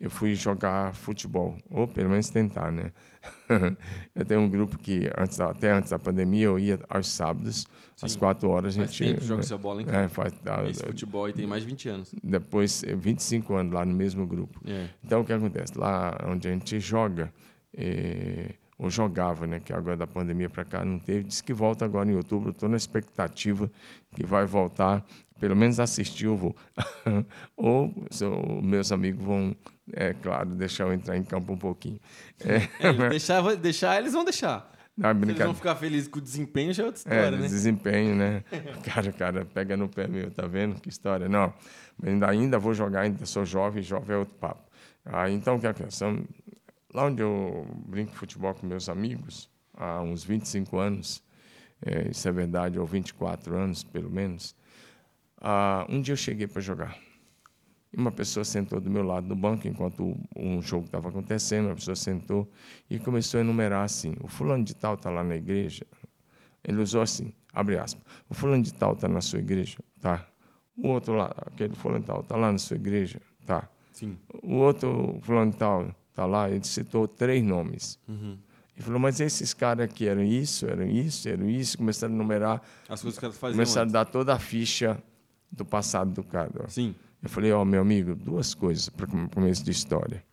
eu 0.00 0.08
fui 0.08 0.34
jogar 0.34 0.94
futebol, 0.94 1.58
ou 1.68 1.86
pelo 1.86 2.08
menos 2.08 2.30
tentar, 2.30 2.72
né? 2.72 2.90
eu 4.14 4.24
tenho 4.24 4.40
um 4.40 4.48
grupo 4.48 4.78
que, 4.78 5.10
antes, 5.16 5.38
até 5.38 5.70
antes 5.72 5.90
da 5.90 5.98
pandemia, 5.98 6.46
eu 6.46 6.58
ia 6.58 6.80
aos 6.88 7.08
sábados, 7.08 7.66
Sim. 7.96 8.06
às 8.06 8.16
quatro 8.16 8.48
horas. 8.48 8.76
Faz 8.76 8.88
a 8.88 8.92
gente 8.92 9.12
tempo 9.12 9.24
joga 9.24 9.42
né? 9.46 9.58
bola 9.58 9.82
em 9.82 9.84
campo. 9.84 9.98
É, 9.98 10.08
faz, 10.08 10.32
tá, 10.42 10.64
Esse 10.68 10.86
futebol 10.86 11.28
e 11.28 11.34
tem 11.34 11.46
mais 11.46 11.62
de 11.62 11.68
20 11.68 11.88
anos. 11.90 12.14
Depois, 12.24 12.82
25 12.82 13.54
anos 13.54 13.74
lá 13.74 13.84
no 13.84 13.94
mesmo 13.94 14.26
grupo. 14.26 14.58
É. 14.66 14.88
Então, 15.04 15.20
o 15.20 15.24
que 15.24 15.34
acontece? 15.34 15.76
Lá 15.76 16.16
onde 16.26 16.48
a 16.48 16.50
gente 16.50 16.80
joga, 16.80 17.30
é, 17.76 18.54
ou 18.78 18.88
jogava, 18.88 19.46
né? 19.46 19.60
Que 19.60 19.74
agora 19.74 19.98
da 19.98 20.06
pandemia 20.06 20.48
para 20.48 20.64
cá 20.64 20.82
não 20.82 20.98
teve. 20.98 21.24
Diz 21.24 21.42
que 21.42 21.52
volta 21.52 21.84
agora 21.84 22.10
em 22.10 22.16
outubro. 22.16 22.52
Estou 22.52 22.70
na 22.70 22.78
expectativa 22.78 23.70
que 24.14 24.24
vai 24.24 24.46
voltar. 24.46 25.04
Pelo 25.38 25.54
menos 25.54 25.78
assistir 25.78 26.24
eu 26.24 26.36
vou. 26.36 26.56
ou 27.56 27.94
meus 28.62 28.90
amigos 28.90 29.22
vão 29.22 29.54
é 29.92 30.14
claro, 30.14 30.50
deixar 30.50 30.84
eu 30.84 30.92
entrar 30.92 31.16
em 31.16 31.24
campo 31.24 31.52
um 31.52 31.58
pouquinho. 31.58 31.98
É, 32.44 32.88
é 32.88 32.92
deixar, 33.10 33.56
deixar, 33.56 33.98
eles 33.98 34.12
vão 34.12 34.24
deixar. 34.24 34.70
Não, 34.96 35.10
eles 35.10 35.38
vão 35.38 35.54
ficar 35.54 35.76
felizes 35.76 36.08
com 36.08 36.18
o 36.18 36.22
desempenho, 36.22 36.74
já 36.74 36.82
é 36.82 36.86
outra 36.86 36.98
história, 36.98 37.36
é, 37.36 37.40
né? 37.40 37.48
desempenho, 37.48 38.14
né? 38.14 38.44
cara, 38.84 39.12
cara, 39.12 39.44
pega 39.46 39.76
no 39.76 39.88
pé 39.88 40.06
meu, 40.06 40.30
tá 40.30 40.46
vendo? 40.46 40.80
Que 40.80 40.88
história. 40.88 41.28
Não, 41.28 41.54
ainda, 42.02 42.28
ainda 42.28 42.58
vou 42.58 42.74
jogar, 42.74 43.02
ainda 43.02 43.24
sou 43.24 43.44
jovem, 43.44 43.82
jovem 43.82 44.14
é 44.14 44.18
outro 44.18 44.34
papo. 44.34 44.70
Ah, 45.04 45.30
então, 45.30 45.56
o 45.56 45.60
que 45.60 45.66
é 45.66 45.74
são? 45.90 46.22
Lá 46.92 47.06
onde 47.06 47.22
eu 47.22 47.66
brinco 47.86 48.12
futebol 48.12 48.52
com 48.52 48.66
meus 48.66 48.88
amigos, 48.88 49.48
há 49.74 50.02
uns 50.02 50.22
25 50.22 50.76
anos, 50.78 51.22
é, 51.84 52.10
isso 52.10 52.28
é 52.28 52.32
verdade, 52.32 52.78
ou 52.78 52.84
24 52.84 53.56
anos, 53.56 53.82
pelo 53.82 54.10
menos, 54.10 54.54
ah, 55.40 55.86
um 55.88 56.02
dia 56.02 56.12
eu 56.12 56.16
cheguei 56.16 56.46
para 56.46 56.60
jogar. 56.60 56.98
E 57.92 57.96
uma 57.96 58.12
pessoa 58.12 58.44
sentou 58.44 58.80
do 58.80 58.88
meu 58.88 59.02
lado 59.02 59.26
no 59.26 59.34
banco 59.34 59.66
enquanto 59.66 60.16
um 60.36 60.62
jogo 60.62 60.86
estava 60.86 61.08
acontecendo. 61.08 61.66
Uma 61.66 61.74
pessoa 61.74 61.96
sentou 61.96 62.48
e 62.88 62.98
começou 62.98 63.38
a 63.38 63.40
enumerar 63.40 63.84
assim: 63.84 64.14
o 64.20 64.28
fulano 64.28 64.64
de 64.64 64.74
tal 64.74 64.94
está 64.94 65.10
lá 65.10 65.24
na 65.24 65.36
igreja. 65.36 65.84
Ele 66.62 66.80
usou 66.80 67.02
assim, 67.02 67.32
abre 67.52 67.78
aspas. 67.78 68.02
O 68.28 68.34
fulano 68.34 68.62
de 68.62 68.72
tal 68.72 68.92
está 68.92 69.08
na 69.08 69.20
sua 69.20 69.38
igreja? 69.38 69.78
Tá. 70.00 70.26
O 70.76 70.88
outro 70.88 71.14
lá, 71.14 71.34
aquele 71.46 71.74
fulano 71.74 72.00
de 72.00 72.06
tal, 72.06 72.20
está 72.20 72.36
lá 72.36 72.52
na 72.52 72.58
sua 72.58 72.76
igreja? 72.76 73.20
Tá. 73.44 73.68
Sim. 73.92 74.16
O 74.42 74.56
outro 74.56 75.18
fulano 75.22 75.50
de 75.50 75.56
tal 75.56 75.94
está 76.10 76.26
lá, 76.26 76.50
ele 76.50 76.64
citou 76.64 77.08
três 77.08 77.42
nomes. 77.42 77.98
Uhum. 78.06 78.38
Ele 78.76 78.84
falou, 78.84 79.00
mas 79.00 79.20
esses 79.20 79.52
caras 79.52 79.84
aqui 79.84 80.06
eram 80.06 80.22
isso, 80.22 80.66
eram 80.66 80.86
isso, 80.86 81.28
eram 81.28 81.48
isso. 81.48 81.76
Começaram 81.76 82.14
a 82.14 82.16
numerar. 82.16 82.62
As 82.88 83.02
coisas 83.02 83.18
que 83.18 83.24
elas 83.24 83.36
faziam. 83.36 83.56
Começaram 83.56 83.84
antes. 83.84 83.94
a 83.94 84.04
dar 84.04 84.10
toda 84.10 84.34
a 84.34 84.38
ficha 84.38 85.02
do 85.50 85.64
passado 85.64 86.12
do 86.12 86.22
cara. 86.22 86.68
Sim. 86.68 86.94
Eu 87.22 87.28
falei, 87.28 87.52
ó, 87.52 87.62
oh, 87.62 87.64
meu 87.64 87.82
amigo, 87.82 88.14
duas 88.14 88.54
coisas 88.54 88.88
para 88.88 89.06
começo 89.06 89.64
de 89.64 89.70
história. 89.70 90.24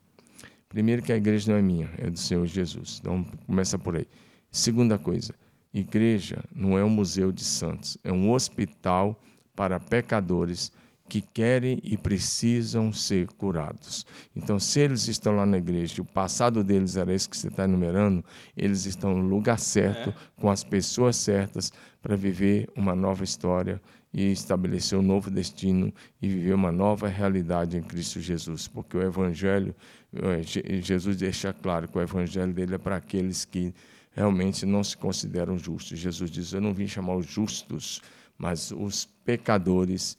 Primeiro 0.69 1.01
que 1.01 1.11
a 1.11 1.17
igreja 1.17 1.51
não 1.51 1.57
é 1.57 1.61
minha, 1.61 1.89
é 1.97 2.09
do 2.09 2.19
Senhor 2.19 2.45
Jesus. 2.45 2.99
Então 2.99 3.23
começa 3.45 3.77
por 3.77 3.95
aí. 3.95 4.07
Segunda 4.51 4.97
coisa, 4.97 5.33
igreja 5.73 6.43
não 6.53 6.77
é 6.77 6.83
um 6.83 6.89
museu 6.89 7.31
de 7.31 7.43
santos, 7.43 7.97
é 8.03 8.11
um 8.11 8.31
hospital 8.31 9.21
para 9.55 9.79
pecadores 9.79 10.71
que 11.07 11.21
querem 11.21 11.79
e 11.83 11.97
precisam 11.97 12.91
ser 12.91 13.27
curados. 13.27 14.05
Então, 14.35 14.59
se 14.59 14.79
eles 14.81 15.07
estão 15.07 15.35
lá 15.35 15.45
na 15.45 15.57
igreja 15.57 15.95
e 15.97 16.01
o 16.01 16.05
passado 16.05 16.63
deles 16.63 16.97
era 16.97 17.13
esse 17.13 17.29
que 17.29 17.37
você 17.37 17.47
está 17.47 17.63
enumerando, 17.63 18.23
eles 18.55 18.85
estão 18.85 19.15
no 19.15 19.27
lugar 19.27 19.57
certo, 19.57 20.09
é. 20.09 20.13
com 20.35 20.49
as 20.49 20.63
pessoas 20.63 21.15
certas, 21.15 21.71
para 22.01 22.15
viver 22.15 22.69
uma 22.75 22.95
nova 22.95 23.23
história 23.23 23.81
e 24.17 24.31
estabelecer 24.31 24.97
um 24.97 25.03
novo 25.03 25.29
destino 25.29 25.93
e 26.19 26.27
viver 26.27 26.55
uma 26.55 26.71
nova 26.71 27.07
realidade 27.07 27.77
em 27.77 27.83
Cristo 27.83 28.19
Jesus. 28.19 28.67
Porque 28.67 28.97
o 28.97 29.01
Evangelho, 29.03 29.75
eh, 30.11 30.41
Jesus 30.81 31.17
deixa 31.17 31.53
claro 31.53 31.87
que 31.87 31.95
o 31.95 32.01
Evangelho 32.01 32.51
dele 32.51 32.73
é 32.73 32.77
para 32.79 32.95
aqueles 32.95 33.45
que 33.45 33.71
realmente 34.11 34.65
não 34.65 34.83
se 34.83 34.97
consideram 34.97 35.55
justos. 35.55 35.99
Jesus 35.99 36.31
diz: 36.31 36.51
Eu 36.51 36.61
não 36.61 36.73
vim 36.73 36.87
chamar 36.87 37.15
os 37.15 37.27
justos, 37.27 38.01
mas 38.39 38.71
os 38.71 39.05
pecadores 39.23 40.17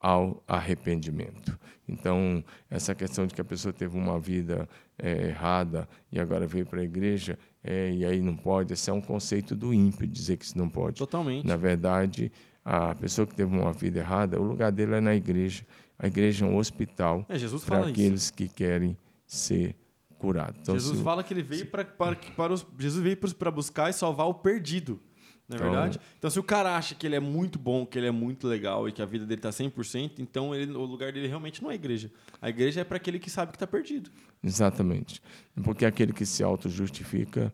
ao 0.00 0.42
arrependimento. 0.48 1.58
Então, 1.86 2.42
essa 2.70 2.94
questão 2.94 3.26
de 3.26 3.34
que 3.34 3.42
a 3.42 3.44
pessoa 3.44 3.74
teve 3.74 3.94
uma 3.94 4.18
vida 4.18 4.66
é, 4.98 5.28
errada 5.28 5.86
e 6.10 6.18
agora 6.18 6.46
veio 6.46 6.64
para 6.64 6.80
a 6.80 6.84
igreja 6.84 7.38
é, 7.62 7.90
e 7.90 8.06
aí 8.06 8.22
não 8.22 8.36
pode, 8.36 8.72
esse 8.72 8.88
é 8.88 8.92
um 8.92 9.02
conceito 9.02 9.54
do 9.54 9.74
ímpio 9.74 10.06
dizer 10.06 10.38
que 10.38 10.46
isso 10.46 10.56
não 10.56 10.70
pode. 10.70 10.96
Totalmente. 10.96 11.46
Na 11.46 11.56
verdade, 11.56 12.32
a 12.64 12.94
pessoa 12.94 13.26
que 13.26 13.34
teve 13.34 13.54
uma 13.54 13.72
vida 13.72 13.98
errada, 13.98 14.40
o 14.40 14.44
lugar 14.44 14.72
dele 14.72 14.94
é 14.94 15.00
na 15.00 15.14
igreja. 15.14 15.66
A 15.98 16.06
igreja 16.06 16.44
é 16.44 16.48
um 16.48 16.56
hospital 16.56 17.26
é, 17.28 17.36
para 17.64 17.86
aqueles 17.86 18.24
isso. 18.24 18.34
que 18.34 18.48
querem 18.48 18.96
ser 19.26 19.76
curados. 20.18 20.60
Então, 20.62 20.74
Jesus 20.74 20.98
se... 20.98 21.04
fala 21.04 21.22
que 21.22 21.34
ele 21.34 21.42
veio 21.42 21.66
para, 21.66 21.84
para, 21.84 22.16
para 22.16 22.52
os, 22.52 22.66
Jesus 22.78 23.02
veio 23.02 23.16
para 23.16 23.50
buscar 23.50 23.90
e 23.90 23.92
salvar 23.92 24.26
o 24.26 24.34
perdido. 24.34 25.00
Não 25.46 25.56
é 25.56 25.60
então, 25.60 25.70
verdade? 25.70 26.00
Então, 26.18 26.30
se 26.30 26.40
o 26.40 26.42
cara 26.42 26.74
acha 26.74 26.94
que 26.94 27.06
ele 27.06 27.14
é 27.14 27.20
muito 27.20 27.58
bom, 27.58 27.84
que 27.84 27.98
ele 27.98 28.06
é 28.06 28.10
muito 28.10 28.48
legal 28.48 28.88
e 28.88 28.92
que 28.92 29.02
a 29.02 29.06
vida 29.06 29.26
dele 29.26 29.38
está 29.38 29.50
100%, 29.50 30.12
então 30.18 30.54
ele, 30.54 30.72
o 30.72 30.84
lugar 30.84 31.12
dele 31.12 31.28
realmente 31.28 31.62
não 31.62 31.70
é 31.70 31.74
a 31.74 31.76
igreja. 31.76 32.10
A 32.40 32.48
igreja 32.48 32.80
é 32.80 32.84
para 32.84 32.96
aquele 32.96 33.18
que 33.18 33.28
sabe 33.28 33.52
que 33.52 33.56
está 33.56 33.66
perdido. 33.66 34.10
Exatamente. 34.42 35.20
Porque 35.62 35.84
aquele 35.84 36.14
que 36.14 36.24
se 36.24 36.42
auto-justifica 36.42 37.52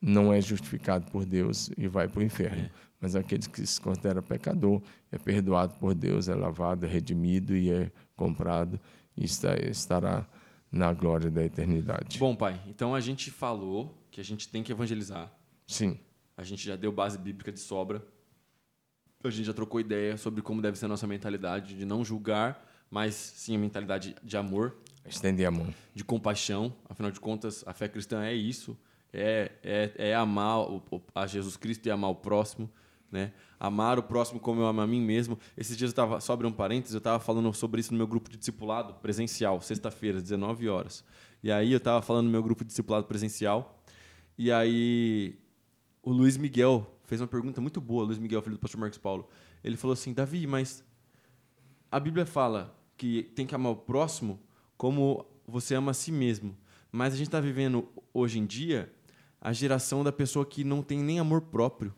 não 0.00 0.32
é 0.32 0.40
justificado 0.40 1.10
por 1.10 1.26
Deus 1.26 1.70
e 1.76 1.86
vai 1.86 2.08
para 2.08 2.20
o 2.20 2.22
inferno. 2.22 2.62
É. 2.62 2.70
Mas 3.00 3.14
aquele 3.14 3.46
que 3.48 3.64
se 3.64 3.80
considera 3.80 4.20
pecador 4.20 4.82
é 5.10 5.18
perdoado 5.18 5.74
por 5.74 5.94
Deus, 5.94 6.28
é 6.28 6.34
lavado, 6.34 6.84
é 6.84 6.88
redimido 6.88 7.56
e 7.56 7.70
é 7.70 7.92
comprado 8.16 8.80
e 9.16 9.24
está, 9.24 9.54
estará 9.56 10.26
na 10.70 10.92
glória 10.92 11.30
da 11.30 11.44
eternidade. 11.44 12.18
Bom, 12.18 12.34
pai, 12.34 12.60
então 12.66 12.94
a 12.94 13.00
gente 13.00 13.30
falou 13.30 13.96
que 14.10 14.20
a 14.20 14.24
gente 14.24 14.48
tem 14.48 14.62
que 14.62 14.72
evangelizar. 14.72 15.32
Sim. 15.66 15.98
A 16.36 16.42
gente 16.42 16.64
já 16.64 16.76
deu 16.76 16.92
base 16.92 17.18
bíblica 17.18 17.50
de 17.50 17.60
sobra. 17.60 18.04
A 19.22 19.30
gente 19.30 19.46
já 19.46 19.52
trocou 19.52 19.80
ideia 19.80 20.16
sobre 20.16 20.42
como 20.42 20.62
deve 20.62 20.78
ser 20.78 20.84
a 20.84 20.88
nossa 20.88 21.06
mentalidade 21.06 21.74
de 21.76 21.84
não 21.84 22.04
julgar, 22.04 22.64
mas 22.90 23.14
sim 23.14 23.56
a 23.56 23.58
mentalidade 23.58 24.14
de 24.22 24.36
amor. 24.36 24.76
Estender 25.04 25.46
a 25.46 25.50
mão. 25.50 25.74
De 25.94 26.04
compaixão. 26.04 26.74
Afinal 26.88 27.10
de 27.10 27.18
contas, 27.18 27.64
a 27.66 27.72
fé 27.72 27.88
cristã 27.88 28.24
é 28.24 28.34
isso. 28.34 28.78
É, 29.12 29.52
é, 29.62 30.10
é 30.10 30.14
amar 30.14 30.66
a 31.14 31.26
Jesus 31.26 31.56
Cristo 31.56 31.86
e 31.86 31.90
amar 31.90 32.10
o 32.10 32.14
próximo. 32.14 32.70
Né? 33.10 33.32
Amar 33.58 33.98
o 33.98 34.02
próximo 34.02 34.38
como 34.38 34.60
eu 34.60 34.66
amo 34.66 34.80
a 34.80 34.86
mim 34.86 35.00
mesmo. 35.00 35.38
Esses 35.56 35.76
dias 35.76 35.88
eu 35.88 35.92
estava, 35.92 36.20
só 36.20 36.34
abrir 36.34 36.46
um 36.46 36.52
parênteses, 36.52 36.94
eu 36.94 36.98
estava 36.98 37.18
falando 37.18 37.52
sobre 37.54 37.80
isso 37.80 37.92
no 37.92 37.96
meu 37.96 38.06
grupo 38.06 38.30
de 38.30 38.36
discipulado 38.36 38.94
presencial, 38.94 39.60
sexta-feira, 39.60 40.20
19 40.20 40.68
horas. 40.68 41.04
E 41.42 41.50
aí 41.50 41.72
eu 41.72 41.78
estava 41.78 42.02
falando 42.02 42.26
no 42.26 42.30
meu 42.30 42.42
grupo 42.42 42.64
de 42.64 42.68
discipulado 42.68 43.06
presencial. 43.06 43.82
E 44.36 44.52
aí 44.52 45.38
o 46.02 46.12
Luiz 46.12 46.36
Miguel 46.36 46.86
fez 47.04 47.20
uma 47.20 47.26
pergunta 47.26 47.60
muito 47.60 47.80
boa, 47.80 48.04
Luiz 48.04 48.18
Miguel, 48.18 48.42
filho 48.42 48.56
do 48.56 48.60
pastor 48.60 48.80
Marcos 48.80 48.98
Paulo. 48.98 49.28
Ele 49.64 49.76
falou 49.76 49.94
assim: 49.94 50.12
Davi, 50.12 50.46
mas 50.46 50.84
a 51.90 51.98
Bíblia 51.98 52.26
fala 52.26 52.78
que 52.96 53.24
tem 53.34 53.46
que 53.46 53.54
amar 53.54 53.72
o 53.72 53.76
próximo 53.76 54.38
como 54.76 55.24
você 55.46 55.74
ama 55.74 55.92
a 55.92 55.94
si 55.94 56.12
mesmo. 56.12 56.56
Mas 56.92 57.14
a 57.14 57.16
gente 57.16 57.28
está 57.28 57.40
vivendo 57.40 57.88
hoje 58.12 58.38
em 58.38 58.46
dia 58.46 58.92
a 59.40 59.52
geração 59.52 60.04
da 60.04 60.12
pessoa 60.12 60.44
que 60.44 60.64
não 60.64 60.82
tem 60.82 61.02
nem 61.02 61.18
amor 61.18 61.42
próprio. 61.42 61.94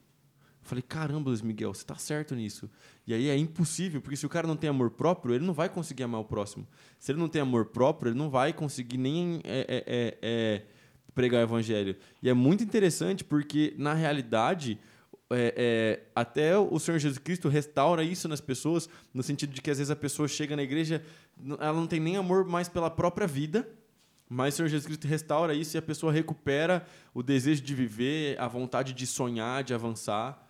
Falei, 0.70 0.82
caramba, 0.82 1.30
Luiz 1.30 1.42
Miguel, 1.42 1.74
você 1.74 1.82
está 1.82 1.96
certo 1.96 2.32
nisso. 2.32 2.70
E 3.04 3.12
aí 3.12 3.28
é 3.28 3.36
impossível, 3.36 4.00
porque 4.00 4.16
se 4.16 4.24
o 4.24 4.28
cara 4.28 4.46
não 4.46 4.54
tem 4.54 4.70
amor 4.70 4.90
próprio, 4.92 5.34
ele 5.34 5.44
não 5.44 5.52
vai 5.52 5.68
conseguir 5.68 6.04
amar 6.04 6.20
o 6.20 6.24
próximo. 6.24 6.64
Se 6.96 7.10
ele 7.10 7.18
não 7.18 7.28
tem 7.28 7.42
amor 7.42 7.66
próprio, 7.66 8.10
ele 8.10 8.16
não 8.16 8.30
vai 8.30 8.52
conseguir 8.52 8.96
nem 8.96 9.40
é, 9.42 9.58
é, 9.68 9.84
é, 9.84 10.18
é 10.22 10.62
pregar 11.12 11.40
o 11.40 11.42
evangelho. 11.42 11.96
E 12.22 12.30
é 12.30 12.32
muito 12.32 12.62
interessante 12.62 13.24
porque, 13.24 13.74
na 13.78 13.94
realidade, 13.94 14.78
é, 15.28 15.54
é, 15.56 16.02
até 16.14 16.56
o 16.56 16.78
Senhor 16.78 16.98
Jesus 16.98 17.18
Cristo 17.18 17.48
restaura 17.48 18.04
isso 18.04 18.28
nas 18.28 18.40
pessoas, 18.40 18.88
no 19.12 19.24
sentido 19.24 19.52
de 19.52 19.60
que 19.60 19.72
às 19.72 19.78
vezes 19.78 19.90
a 19.90 19.96
pessoa 19.96 20.28
chega 20.28 20.54
na 20.54 20.62
igreja, 20.62 21.02
ela 21.58 21.72
não 21.72 21.88
tem 21.88 21.98
nem 21.98 22.16
amor 22.16 22.44
mais 22.44 22.68
pela 22.68 22.88
própria 22.88 23.26
vida, 23.26 23.68
mas 24.28 24.54
o 24.54 24.56
Senhor 24.58 24.68
Jesus 24.68 24.86
Cristo 24.86 25.08
restaura 25.08 25.52
isso 25.52 25.76
e 25.76 25.78
a 25.78 25.82
pessoa 25.82 26.12
recupera 26.12 26.86
o 27.12 27.24
desejo 27.24 27.60
de 27.60 27.74
viver, 27.74 28.40
a 28.40 28.46
vontade 28.46 28.92
de 28.92 29.04
sonhar, 29.04 29.64
de 29.64 29.74
avançar. 29.74 30.49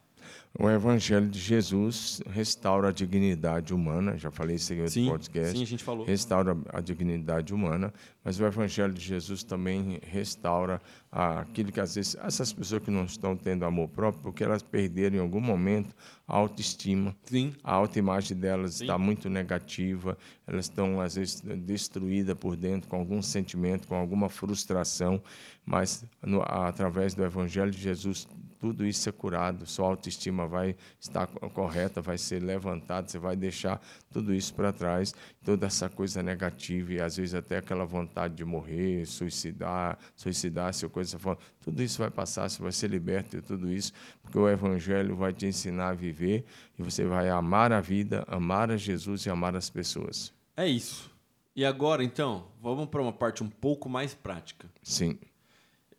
O 0.58 0.68
Evangelho 0.68 1.28
de 1.28 1.38
Jesus 1.38 2.20
restaura 2.28 2.88
a 2.88 2.92
dignidade 2.92 3.72
humana, 3.72 4.18
já 4.18 4.32
falei 4.32 4.56
isso 4.56 4.72
aqui 4.72 5.00
no 5.02 5.12
podcast. 5.12 5.56
Sim, 5.56 5.62
a 5.62 5.66
gente 5.66 5.84
falou. 5.84 6.04
Restaura 6.04 6.56
a 6.72 6.80
dignidade 6.80 7.54
humana, 7.54 7.94
mas 8.24 8.40
o 8.40 8.44
Evangelho 8.44 8.92
de 8.92 9.00
Jesus 9.00 9.44
também 9.44 10.00
restaura 10.02 10.80
aquilo 11.10 11.70
que 11.70 11.80
às 11.80 11.94
vezes 11.94 12.16
essas 12.16 12.52
pessoas 12.52 12.82
que 12.82 12.90
não 12.90 13.04
estão 13.04 13.36
tendo 13.36 13.64
amor 13.64 13.88
próprio, 13.88 14.22
porque 14.22 14.42
elas 14.42 14.60
perderam 14.60 15.16
em 15.16 15.20
algum 15.20 15.40
momento 15.40 15.94
a 16.26 16.36
autoestima. 16.36 17.16
Sim. 17.24 17.54
A 17.62 17.72
autoimagem 17.74 18.36
delas 18.36 18.74
Sim. 18.74 18.84
está 18.84 18.98
muito 18.98 19.30
negativa, 19.30 20.18
elas 20.48 20.64
estão 20.64 21.00
às 21.00 21.14
vezes 21.14 21.40
destruídas 21.40 22.36
por 22.36 22.56
dentro 22.56 22.88
com 22.88 22.96
algum 22.96 23.22
sentimento, 23.22 23.86
com 23.86 23.94
alguma 23.94 24.28
frustração, 24.28 25.22
mas 25.64 26.04
no, 26.20 26.42
através 26.42 27.14
do 27.14 27.24
Evangelho 27.24 27.70
de 27.70 27.80
Jesus 27.80 28.26
tudo 28.60 28.86
isso 28.86 29.08
é 29.08 29.12
curado, 29.12 29.64
sua 29.64 29.86
autoestima 29.86 30.46
vai 30.46 30.76
estar 31.00 31.26
correta, 31.26 32.02
vai 32.02 32.18
ser 32.18 32.42
levantada, 32.42 33.08
você 33.08 33.18
vai 33.18 33.34
deixar 33.34 33.80
tudo 34.10 34.34
isso 34.34 34.52
para 34.52 34.70
trás, 34.70 35.14
toda 35.42 35.66
essa 35.66 35.88
coisa 35.88 36.22
negativa 36.22 36.92
e 36.92 37.00
às 37.00 37.16
vezes 37.16 37.34
até 37.34 37.56
aquela 37.56 37.86
vontade 37.86 38.34
de 38.34 38.44
morrer, 38.44 39.06
suicidar, 39.06 39.98
suicidar-se 40.14 40.86
coisa 40.90 41.18
tudo 41.60 41.82
isso 41.82 41.98
vai 41.98 42.10
passar, 42.10 42.50
você 42.50 42.62
vai 42.62 42.70
ser 42.70 42.90
liberto 42.90 43.36
de 43.36 43.42
tudo 43.42 43.72
isso, 43.72 43.94
porque 44.22 44.38
o 44.38 44.46
Evangelho 44.46 45.16
vai 45.16 45.32
te 45.32 45.46
ensinar 45.46 45.88
a 45.88 45.94
viver 45.94 46.44
e 46.78 46.82
você 46.82 47.06
vai 47.06 47.30
amar 47.30 47.72
a 47.72 47.80
vida, 47.80 48.24
amar 48.28 48.70
a 48.70 48.76
Jesus 48.76 49.24
e 49.24 49.30
amar 49.30 49.56
as 49.56 49.70
pessoas. 49.70 50.34
É 50.54 50.68
isso. 50.68 51.10
E 51.56 51.64
agora, 51.64 52.04
então, 52.04 52.46
vamos 52.60 52.88
para 52.88 53.00
uma 53.00 53.12
parte 53.12 53.42
um 53.42 53.48
pouco 53.48 53.88
mais 53.88 54.14
prática. 54.14 54.70
Sim. 54.82 55.18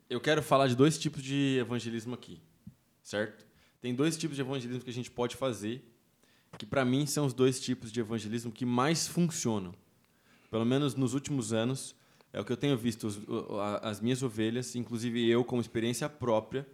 Eu 0.08 0.20
quero 0.20 0.42
falar 0.42 0.68
de 0.68 0.76
dois 0.76 0.96
tipos 0.96 1.22
de 1.22 1.58
evangelismo 1.58 2.14
aqui 2.14 2.40
certo? 3.02 3.46
Tem 3.80 3.94
dois 3.94 4.16
tipos 4.16 4.36
de 4.36 4.42
evangelismo 4.42 4.84
que 4.84 4.90
a 4.90 4.94
gente 4.94 5.10
pode 5.10 5.36
fazer, 5.36 5.84
que 6.56 6.66
para 6.66 6.84
mim 6.84 7.06
são 7.06 7.26
os 7.26 7.32
dois 7.32 7.60
tipos 7.60 7.90
de 7.90 8.00
evangelismo 8.00 8.52
que 8.52 8.64
mais 8.64 9.08
funcionam. 9.08 9.74
Pelo 10.50 10.64
menos 10.64 10.94
nos 10.94 11.14
últimos 11.14 11.52
anos, 11.52 11.94
é 12.32 12.40
o 12.40 12.44
que 12.44 12.52
eu 12.52 12.56
tenho 12.56 12.76
visto 12.76 13.08
as 13.82 14.00
minhas 14.00 14.22
ovelhas, 14.22 14.74
inclusive 14.76 15.28
eu 15.28 15.44
como 15.44 15.60
experiência 15.60 16.08
própria, 16.08 16.66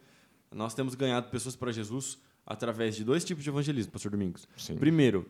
nós 0.52 0.74
temos 0.74 0.94
ganhado 0.94 1.30
pessoas 1.30 1.56
para 1.56 1.72
Jesus 1.72 2.18
através 2.46 2.96
de 2.96 3.04
dois 3.04 3.24
tipos 3.24 3.44
de 3.44 3.50
evangelismo, 3.50 3.92
pastor 3.92 4.10
Domingos. 4.10 4.48
Sim. 4.56 4.76
Primeiro, 4.76 5.28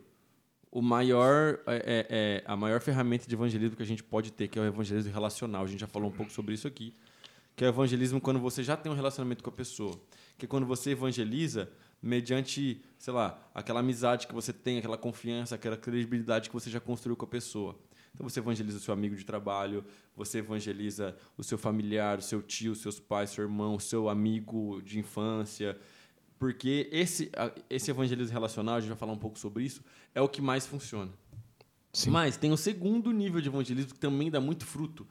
o 0.70 0.80
maior 0.80 1.58
é, 1.66 1.76
é, 1.76 2.06
é, 2.08 2.44
a 2.46 2.56
maior 2.56 2.80
ferramenta 2.80 3.26
de 3.26 3.34
evangelismo 3.34 3.76
que 3.76 3.82
a 3.82 3.86
gente 3.86 4.04
pode 4.04 4.30
ter, 4.32 4.48
que 4.48 4.58
é 4.58 4.62
o 4.62 4.64
evangelismo 4.64 5.12
relacional. 5.12 5.64
A 5.64 5.66
gente 5.66 5.80
já 5.80 5.86
falou 5.86 6.08
um 6.08 6.12
pouco 6.12 6.30
sobre 6.30 6.54
isso 6.54 6.68
aqui, 6.68 6.94
que 7.58 7.64
é 7.64 7.66
o 7.66 7.70
evangelismo 7.70 8.20
quando 8.20 8.38
você 8.38 8.62
já 8.62 8.76
tem 8.76 8.90
um 8.90 8.94
relacionamento 8.94 9.42
com 9.42 9.50
a 9.50 9.52
pessoa 9.52 10.00
que 10.38 10.46
quando 10.46 10.64
você 10.64 10.90
evangeliza, 10.90 11.68
mediante, 12.00 12.80
sei 12.96 13.12
lá, 13.12 13.36
aquela 13.52 13.80
amizade 13.80 14.28
que 14.28 14.32
você 14.32 14.52
tem, 14.52 14.78
aquela 14.78 14.96
confiança, 14.96 15.56
aquela 15.56 15.76
credibilidade 15.76 16.48
que 16.48 16.54
você 16.54 16.70
já 16.70 16.78
construiu 16.78 17.16
com 17.16 17.24
a 17.24 17.28
pessoa. 17.28 17.76
Então 18.14 18.26
você 18.28 18.38
evangeliza 18.38 18.78
o 18.78 18.80
seu 18.80 18.94
amigo 18.94 19.16
de 19.16 19.24
trabalho, 19.24 19.84
você 20.14 20.38
evangeliza 20.38 21.16
o 21.36 21.42
seu 21.42 21.58
familiar, 21.58 22.18
o 22.18 22.22
seu 22.22 22.40
tio, 22.40 22.76
seus 22.76 23.00
pais, 23.00 23.30
seu 23.30 23.42
irmão, 23.42 23.74
o 23.74 23.80
seu 23.80 24.08
amigo 24.08 24.80
de 24.82 25.00
infância. 25.00 25.76
Porque 26.38 26.88
esse, 26.92 27.32
esse 27.68 27.90
evangelismo 27.90 28.32
relacional, 28.32 28.76
a 28.76 28.80
gente 28.80 28.90
vai 28.90 28.98
falar 28.98 29.12
um 29.12 29.18
pouco 29.18 29.36
sobre 29.36 29.64
isso, 29.64 29.82
é 30.14 30.20
o 30.20 30.28
que 30.28 30.40
mais 30.40 30.64
funciona. 30.64 31.10
Sim. 31.92 32.10
Mas 32.10 32.36
tem 32.36 32.52
o 32.52 32.56
segundo 32.56 33.10
nível 33.10 33.40
de 33.40 33.48
evangelismo 33.48 33.94
que 33.94 33.98
também 33.98 34.30
dá 34.30 34.40
muito 34.40 34.64
fruto, 34.64 35.04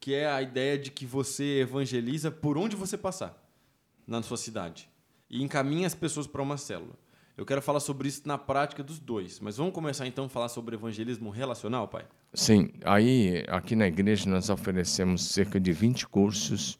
que 0.00 0.14
é 0.14 0.28
a 0.28 0.42
ideia 0.42 0.78
de 0.78 0.90
que 0.90 1.06
você 1.06 1.60
evangeliza 1.60 2.30
por 2.30 2.58
onde 2.58 2.76
você 2.76 2.96
passar 2.96 3.42
na 4.06 4.22
sua 4.22 4.36
cidade 4.36 4.88
e 5.30 5.42
encaminha 5.42 5.86
as 5.86 5.94
pessoas 5.94 6.26
para 6.26 6.42
uma 6.42 6.56
célula. 6.56 6.94
Eu 7.36 7.44
quero 7.44 7.60
falar 7.60 7.80
sobre 7.80 8.06
isso 8.06 8.22
na 8.26 8.38
prática 8.38 8.82
dos 8.82 9.00
dois, 9.00 9.40
mas 9.40 9.56
vamos 9.56 9.74
começar 9.74 10.06
então 10.06 10.26
a 10.26 10.28
falar 10.28 10.48
sobre 10.48 10.76
evangelismo 10.76 11.30
relacional, 11.30 11.88
pai? 11.88 12.06
Sim, 12.32 12.70
aí 12.84 13.44
aqui 13.48 13.74
na 13.74 13.88
igreja 13.88 14.30
nós 14.30 14.50
oferecemos 14.50 15.22
cerca 15.22 15.58
de 15.58 15.72
20 15.72 16.06
cursos 16.06 16.78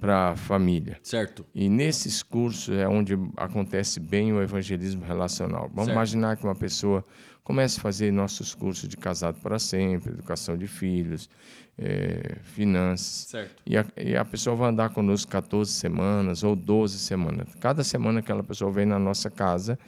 para 0.00 0.30
a 0.30 0.36
família. 0.36 0.98
Certo. 1.02 1.44
E 1.54 1.68
nesses 1.68 2.22
cursos 2.22 2.76
é 2.76 2.88
onde 2.88 3.14
acontece 3.36 3.98
bem 4.00 4.32
o 4.32 4.42
evangelismo 4.42 5.04
relacional. 5.04 5.62
Vamos 5.68 5.86
Certo. 5.86 5.96
imaginar 5.96 6.36
que 6.36 6.44
uma 6.44 6.54
pessoa 6.54 7.04
comece 7.42 7.78
a 7.78 7.82
fazer 7.82 8.12
nossos 8.12 8.54
cursos 8.54 8.88
de 8.88 8.96
casado 8.96 9.40
para 9.40 9.58
sempre, 9.58 10.12
educação 10.12 10.56
de 10.56 10.66
filhos, 10.66 11.30
eh, 11.78 12.36
finanças. 12.42 13.28
Certo. 13.30 13.62
E 13.64 13.76
a, 13.78 13.86
e 13.96 14.16
a 14.16 14.24
pessoa 14.24 14.54
vai 14.54 14.68
andar 14.68 14.90
conosco 14.90 15.30
14 15.30 15.70
semanas 15.72 16.42
ou 16.42 16.54
12 16.54 16.98
semanas. 16.98 17.48
Cada 17.58 17.82
semana 17.82 18.20
aquela 18.20 18.42
pessoa 18.42 18.70
vem 18.70 18.84
na 18.84 18.98
nossa 18.98 19.30
casa 19.30 19.78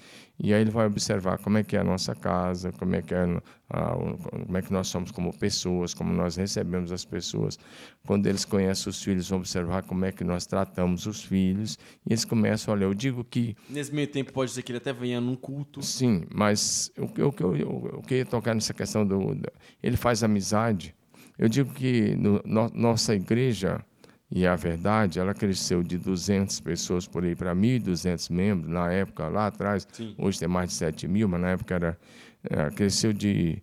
e 0.42 0.54
aí 0.54 0.60
ele 0.62 0.70
vai 0.70 0.86
observar 0.86 1.38
como 1.38 1.58
é 1.58 1.62
que 1.62 1.76
é 1.76 1.80
a 1.80 1.84
nossa 1.84 2.14
casa, 2.14 2.72
como 2.72 2.94
é 2.94 3.02
que 3.02 3.14
é 3.14 3.24
a, 3.68 3.94
o- 3.96 4.16
como 4.16 4.56
é 4.56 4.62
que 4.62 4.72
nós 4.72 4.88
somos 4.88 5.10
como 5.10 5.36
pessoas, 5.36 5.92
como 5.92 6.12
nós 6.12 6.36
recebemos 6.36 6.90
as 6.90 7.04
pessoas. 7.04 7.58
Quando 8.06 8.26
eles 8.26 8.44
conhecem 8.44 8.88
os 8.90 9.02
filhos, 9.02 9.28
vão 9.28 9.38
observar 9.38 9.82
como 9.82 10.04
é 10.04 10.10
que 10.12 10.24
nós 10.24 10.46
tratamos 10.46 11.06
os 11.06 11.22
filhos. 11.22 11.76
E 12.06 12.12
eles 12.12 12.24
começam, 12.24 12.72
olha, 12.74 12.84
eu 12.84 12.94
digo 12.94 13.22
que 13.22 13.54
Nesse 13.68 13.94
meio 13.94 14.08
tempo 14.08 14.32
pode 14.32 14.50
ser 14.50 14.62
que 14.62 14.72
ele 14.72 14.78
até 14.78 14.92
venha 14.92 15.20
num 15.20 15.36
culto. 15.36 15.82
Sim, 15.82 16.24
mas 16.34 16.90
o 16.98 17.06
que 17.06 17.20
eu, 17.20 17.34
eu, 17.56 18.02
queria 18.06 18.24
tocar 18.24 18.54
nessa 18.54 18.72
questão 18.72 19.06
do. 19.06 19.36
Ele 19.82 19.96
faz 19.96 20.22
amizade. 20.24 20.94
Eu 21.38 21.48
digo 21.48 21.72
que 21.72 22.14
no, 22.16 22.40
no- 22.44 22.70
nossa 22.74 23.14
igreja, 23.14 23.84
e 24.30 24.46
a 24.46 24.54
verdade, 24.54 25.18
ela 25.18 25.34
cresceu 25.34 25.82
de 25.82 25.98
200 25.98 26.60
pessoas 26.60 27.06
por 27.08 27.24
aí 27.24 27.34
para 27.34 27.52
1.200 27.54 28.30
membros, 28.30 28.72
na 28.72 28.92
época, 28.92 29.26
lá 29.26 29.48
atrás. 29.48 29.86
Sim. 29.92 30.14
Hoje 30.16 30.38
tem 30.38 30.46
mais 30.46 30.70
de 30.70 30.76
7 30.76 31.08
mil, 31.08 31.28
mas 31.28 31.40
na 31.40 31.48
época 31.48 31.74
era, 31.74 31.98
eh, 32.48 32.70
cresceu 32.70 33.12
de, 33.12 33.60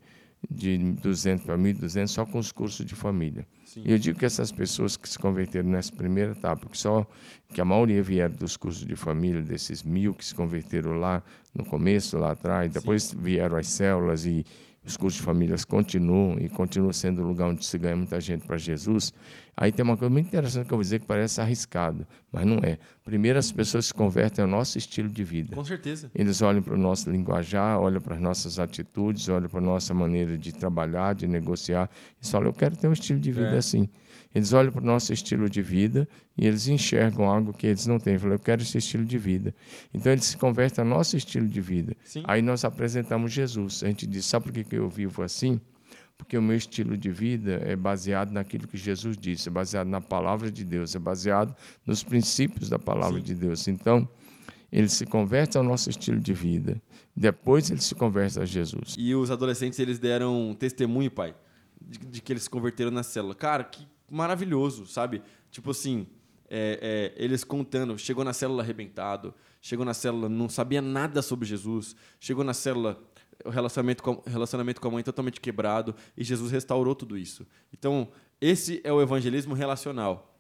de 0.51 0.77
200 0.77 1.45
para 1.45 1.57
1.200 1.57 2.07
só 2.07 2.25
com 2.25 2.37
os 2.37 2.51
cursos 2.51 2.85
de 2.85 2.95
família. 2.95 3.47
Sim. 3.63 3.83
E 3.85 3.93
eu 3.93 3.97
digo 3.97 4.19
que 4.19 4.25
essas 4.25 4.51
pessoas 4.51 4.97
que 4.97 5.07
se 5.07 5.17
converteram 5.17 5.69
nessa 5.69 5.93
primeira 5.93 6.33
etapa, 6.33 6.67
que 6.67 6.77
só 6.77 7.07
que 7.53 7.61
a 7.61 7.65
maioria 7.65 8.03
vieram 8.03 8.35
dos 8.35 8.57
cursos 8.57 8.85
de 8.85 8.95
família, 8.97 9.41
desses 9.41 9.83
mil 9.83 10.13
que 10.13 10.25
se 10.25 10.35
converteram 10.35 10.99
lá 10.99 11.23
no 11.55 11.63
começo, 11.63 12.17
lá 12.17 12.31
atrás, 12.31 12.69
depois 12.73 13.13
vieram 13.17 13.55
as 13.55 13.67
células 13.67 14.25
e 14.25 14.45
os 14.87 14.95
cursos 14.95 15.19
de 15.19 15.25
famílias 15.25 15.65
continuam 15.65 16.37
e 16.39 16.47
continuam 16.49 16.93
sendo 16.93 17.21
o 17.21 17.27
lugar 17.27 17.49
onde 17.49 17.65
se 17.65 17.77
ganha 17.77 17.95
muita 17.95 18.19
gente 18.21 18.45
para 18.47 18.57
Jesus. 18.57 19.13
Aí 19.55 19.71
tem 19.71 19.83
uma 19.83 19.97
coisa 19.97 20.09
muito 20.11 20.27
interessante 20.27 20.67
que 20.67 20.73
eu 20.73 20.77
vou 20.77 20.83
dizer 20.83 20.99
que 20.99 21.05
parece 21.05 21.41
arriscado, 21.41 22.07
mas 22.31 22.45
não 22.45 22.57
é. 22.63 22.77
Primeiro, 23.03 23.37
as 23.37 23.51
pessoas 23.51 23.87
se 23.87 23.93
convertem 23.93 24.43
ao 24.43 24.49
nosso 24.49 24.77
estilo 24.77 25.09
de 25.09 25.23
vida. 25.23 25.55
Com 25.55 25.65
certeza. 25.65 26.09
Eles 26.15 26.41
olham 26.41 26.61
para 26.61 26.75
o 26.75 26.77
nosso 26.77 27.09
linguajar, 27.11 27.79
olham 27.79 27.99
para 27.99 28.15
as 28.15 28.21
nossas 28.21 28.59
atitudes, 28.59 29.27
olham 29.29 29.49
para 29.49 29.59
a 29.59 29.63
nossa 29.63 29.93
maneira 29.93 30.37
de 30.37 30.53
trabalhar, 30.53 31.15
de 31.15 31.27
negociar. 31.27 31.89
E 32.21 32.27
falam, 32.27 32.47
eu 32.47 32.53
quero 32.53 32.77
ter 32.77 32.87
um 32.87 32.93
estilo 32.93 33.19
de 33.19 33.31
vida 33.31 33.55
É. 33.55 33.57
assim. 33.57 33.89
Eles 34.37 34.53
olham 34.53 34.71
para 34.71 34.83
o 34.83 34.85
nosso 34.85 35.11
estilo 35.11 35.49
de 35.49 35.63
vida 35.63 36.07
e 36.37 36.45
eles 36.45 36.67
enxergam 36.67 37.25
algo 37.25 37.51
que 37.51 37.65
eles 37.65 37.87
não 37.87 37.97
têm. 37.97 38.19
Falam, 38.19 38.35
eu 38.35 38.39
quero 38.39 38.61
esse 38.61 38.77
estilo 38.77 39.03
de 39.03 39.17
vida. 39.17 39.51
Então, 39.91 40.11
eles 40.11 40.25
se 40.25 40.37
convertem 40.37 40.83
ao 40.83 40.87
nosso 40.87 41.17
estilo 41.17 41.47
de 41.47 41.59
vida. 41.59 41.97
Sim. 42.03 42.21
Aí 42.23 42.39
nós 42.39 42.63
apresentamos 42.63 43.33
Jesus. 43.33 43.83
A 43.83 43.87
gente 43.87 44.05
diz, 44.05 44.25
sabe 44.25 44.45
por 44.45 44.51
que 44.51 44.63
que 44.63 44.75
eu 44.75 44.87
vivo 44.87 45.23
assim? 45.23 45.59
Porque 46.15 46.37
o 46.37 46.41
meu 46.41 46.55
estilo 46.55 46.95
de 46.95 47.09
vida 47.09 47.63
é 47.65 47.75
baseado 47.75 48.29
naquilo 48.29 48.67
que 48.67 48.77
Jesus 48.77 49.17
disse, 49.17 49.49
é 49.49 49.51
baseado 49.51 49.87
na 49.87 50.01
palavra 50.01 50.51
de 50.51 50.63
Deus, 50.63 50.93
é 50.93 50.99
baseado 50.99 51.55
nos 51.83 52.03
princípios 52.03 52.69
da 52.69 52.77
palavra 52.77 53.17
Sim. 53.17 53.25
de 53.25 53.33
Deus. 53.33 53.67
Então, 53.67 54.07
ele 54.71 54.87
se 54.87 55.07
converte 55.07 55.57
ao 55.57 55.63
nosso 55.63 55.89
estilo 55.89 56.19
de 56.19 56.33
vida. 56.33 56.79
Depois 57.15 57.71
ele 57.71 57.81
se 57.81 57.95
converte 57.95 58.39
a 58.39 58.45
Jesus. 58.45 58.93
E 58.99 59.15
os 59.15 59.31
adolescentes, 59.31 59.79
eles 59.79 59.97
deram 59.97 60.55
testemunho, 60.59 61.09
pai, 61.09 61.33
de, 61.81 61.97
de 61.97 62.21
que 62.21 62.33
eles 62.33 62.43
se 62.43 62.49
converteram 62.51 62.91
na 62.91 63.01
célula. 63.01 63.33
Cara, 63.33 63.63
que 63.63 63.87
maravilhoso, 64.09 64.85
sabe? 64.85 65.21
Tipo 65.51 65.71
assim, 65.71 66.07
é, 66.49 67.13
é, 67.17 67.23
eles 67.23 67.43
contando, 67.43 67.97
chegou 67.97 68.23
na 68.23 68.33
célula 68.33 68.63
arrebentado, 68.63 69.33
chegou 69.61 69.85
na 69.85 69.93
célula, 69.93 70.29
não 70.29 70.47
sabia 70.47 70.81
nada 70.81 71.21
sobre 71.21 71.45
Jesus, 71.45 71.95
chegou 72.19 72.43
na 72.43 72.53
célula, 72.53 73.01
o 73.43 73.49
relacionamento 73.49 74.01
com, 74.01 74.21
relacionamento 74.25 74.81
com 74.81 74.87
a 74.87 74.91
mãe 74.91 75.03
totalmente 75.03 75.41
quebrado, 75.41 75.93
e 76.15 76.23
Jesus 76.23 76.51
restaurou 76.51 76.95
tudo 76.95 77.17
isso. 77.17 77.45
Então, 77.73 78.09
esse 78.39 78.81
é 78.83 78.91
o 78.93 79.01
evangelismo 79.01 79.53
relacional. 79.53 80.33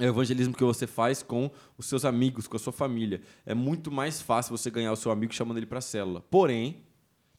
É 0.00 0.06
o 0.06 0.10
evangelismo 0.10 0.54
que 0.54 0.62
você 0.62 0.86
faz 0.86 1.22
com 1.22 1.50
os 1.76 1.86
seus 1.86 2.04
amigos, 2.04 2.46
com 2.46 2.56
a 2.56 2.60
sua 2.60 2.72
família. 2.72 3.20
É 3.44 3.52
muito 3.52 3.90
mais 3.90 4.22
fácil 4.22 4.56
você 4.56 4.70
ganhar 4.70 4.92
o 4.92 4.96
seu 4.96 5.10
amigo 5.10 5.34
chamando 5.34 5.56
ele 5.56 5.66
para 5.66 5.78
a 5.78 5.82
célula. 5.82 6.20
Porém, 6.30 6.84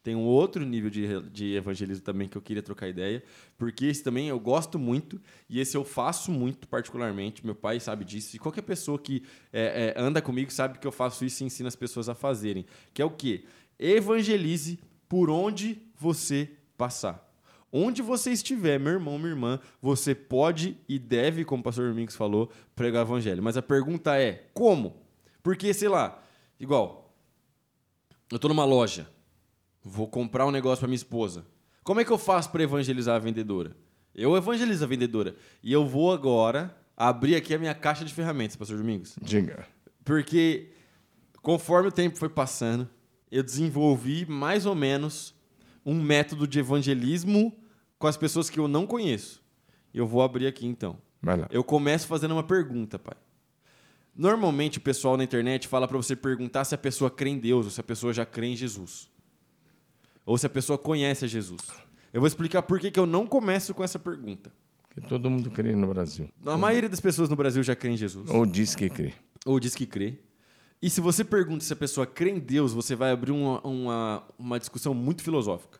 tem 0.01 0.15
um 0.15 0.25
outro 0.25 0.65
nível 0.65 0.89
de, 0.89 1.21
de 1.29 1.55
evangelismo 1.55 2.03
também 2.03 2.27
que 2.27 2.37
eu 2.37 2.41
queria 2.41 2.63
trocar 2.63 2.87
ideia, 2.87 3.21
porque 3.57 3.85
esse 3.85 4.01
também 4.01 4.29
eu 4.29 4.39
gosto 4.39 4.79
muito 4.79 5.21
e 5.49 5.59
esse 5.59 5.75
eu 5.75 5.83
faço 5.83 6.31
muito 6.31 6.67
particularmente. 6.67 7.45
Meu 7.45 7.55
pai 7.55 7.79
sabe 7.79 8.05
disso 8.05 8.35
e 8.35 8.39
qualquer 8.39 8.61
pessoa 8.61 8.97
que 8.97 9.23
é, 9.51 9.93
é, 9.97 10.01
anda 10.01 10.21
comigo 10.21 10.51
sabe 10.51 10.79
que 10.79 10.87
eu 10.87 10.91
faço 10.91 11.25
isso 11.25 11.43
e 11.43 11.45
ensino 11.45 11.67
as 11.67 11.75
pessoas 11.75 12.07
a 12.07 12.15
fazerem. 12.15 12.65
Que 12.93 13.01
é 13.01 13.05
o 13.05 13.09
quê? 13.09 13.43
Evangelize 13.77 14.79
por 15.07 15.29
onde 15.29 15.81
você 15.97 16.49
passar. 16.77 17.27
Onde 17.71 18.01
você 18.01 18.31
estiver, 18.31 18.79
meu 18.79 18.93
irmão, 18.93 19.17
minha 19.19 19.31
irmã, 19.31 19.59
você 19.81 20.15
pode 20.15 20.77
e 20.87 20.97
deve, 20.97 21.45
como 21.45 21.61
o 21.61 21.63
pastor 21.63 21.89
Domingos 21.89 22.15
falou, 22.15 22.49
pregar 22.75 23.03
o 23.03 23.07
evangelho. 23.07 23.43
Mas 23.43 23.57
a 23.57 23.61
pergunta 23.61 24.17
é, 24.17 24.47
como? 24.53 24.95
Porque, 25.43 25.71
sei 25.73 25.87
lá, 25.87 26.23
igual, 26.59 27.13
eu 28.31 28.37
estou 28.37 28.49
numa 28.49 28.65
loja, 28.65 29.07
vou 29.89 30.07
comprar 30.07 30.45
um 30.45 30.51
negócio 30.51 30.79
para 30.79 30.87
minha 30.87 30.95
esposa. 30.95 31.45
Como 31.83 31.99
é 31.99 32.05
que 32.05 32.11
eu 32.11 32.17
faço 32.17 32.51
para 32.51 32.63
evangelizar 32.63 33.15
a 33.15 33.19
vendedora? 33.19 33.75
Eu 34.13 34.35
evangelizo 34.37 34.83
a 34.83 34.87
vendedora. 34.87 35.35
E 35.63 35.73
eu 35.73 35.85
vou 35.85 36.13
agora 36.13 36.75
abrir 36.95 37.35
aqui 37.35 37.53
a 37.53 37.59
minha 37.59 37.73
caixa 37.73 38.05
de 38.05 38.13
ferramentas, 38.13 38.55
pastor 38.55 38.77
Domingos. 38.77 39.15
Diga. 39.21 39.65
Porque 40.05 40.69
conforme 41.41 41.89
o 41.89 41.91
tempo 41.91 42.17
foi 42.17 42.29
passando, 42.29 42.87
eu 43.31 43.43
desenvolvi 43.43 44.25
mais 44.25 44.65
ou 44.65 44.75
menos 44.75 45.33
um 45.85 45.99
método 46.01 46.47
de 46.47 46.59
evangelismo 46.59 47.57
com 47.97 48.07
as 48.07 48.17
pessoas 48.17 48.49
que 48.49 48.59
eu 48.59 48.67
não 48.67 48.85
conheço. 48.85 49.41
Eu 49.93 50.05
vou 50.05 50.21
abrir 50.21 50.47
aqui 50.47 50.67
então. 50.67 50.97
Vai 51.21 51.37
lá. 51.37 51.47
Eu 51.49 51.63
começo 51.63 52.07
fazendo 52.07 52.31
uma 52.31 52.43
pergunta, 52.43 52.99
pai. 52.99 53.17
Normalmente 54.15 54.77
o 54.77 54.81
pessoal 54.81 55.15
na 55.15 55.23
internet 55.23 55.67
fala 55.67 55.87
para 55.87 55.97
você 55.97 56.15
perguntar 56.15 56.65
se 56.65 56.75
a 56.75 56.77
pessoa 56.77 57.09
crê 57.09 57.29
em 57.29 57.39
Deus 57.39 57.65
ou 57.65 57.71
se 57.71 57.79
a 57.79 57.83
pessoa 57.83 58.13
já 58.13 58.25
crê 58.25 58.47
em 58.47 58.55
Jesus. 58.55 59.09
Ou 60.29 60.37
se 60.37 60.45
a 60.45 60.49
pessoa 60.49 60.77
conhece 60.77 61.25
a 61.25 61.27
Jesus. 61.27 61.59
Eu 62.13 62.21
vou 62.21 62.27
explicar 62.27 62.61
por 62.61 62.79
que, 62.79 62.91
que 62.91 62.99
eu 62.99 63.07
não 63.07 63.25
começo 63.25 63.73
com 63.73 63.83
essa 63.83 63.97
pergunta. 63.97 64.53
Porque 64.83 65.01
todo 65.01 65.27
mundo 65.27 65.49
crê 65.49 65.75
no 65.75 65.87
Brasil. 65.87 66.29
A 66.45 66.55
maioria 66.55 66.87
das 66.87 66.99
pessoas 66.99 67.29
no 67.29 67.35
Brasil 67.35 67.63
já 67.63 67.75
crê 67.75 67.89
em 67.89 67.97
Jesus. 67.97 68.29
Ou 68.29 68.45
diz 68.45 68.75
que 68.75 68.91
crê. 68.91 69.13
ou 69.43 69.59
diz 69.59 69.73
que 69.73 69.87
crê. 69.87 70.19
E 70.79 70.87
se 70.87 71.01
você 71.01 71.23
pergunta 71.23 71.63
se 71.63 71.73
a 71.73 71.75
pessoa 71.75 72.05
crê 72.05 72.29
em 72.29 72.37
Deus, 72.37 72.73
você 72.73 72.95
vai 72.95 73.09
abrir 73.09 73.31
uma, 73.31 73.59
uma, 73.65 74.23
uma 74.37 74.59
discussão 74.59 74.93
muito 74.93 75.23
filosófica. 75.23 75.79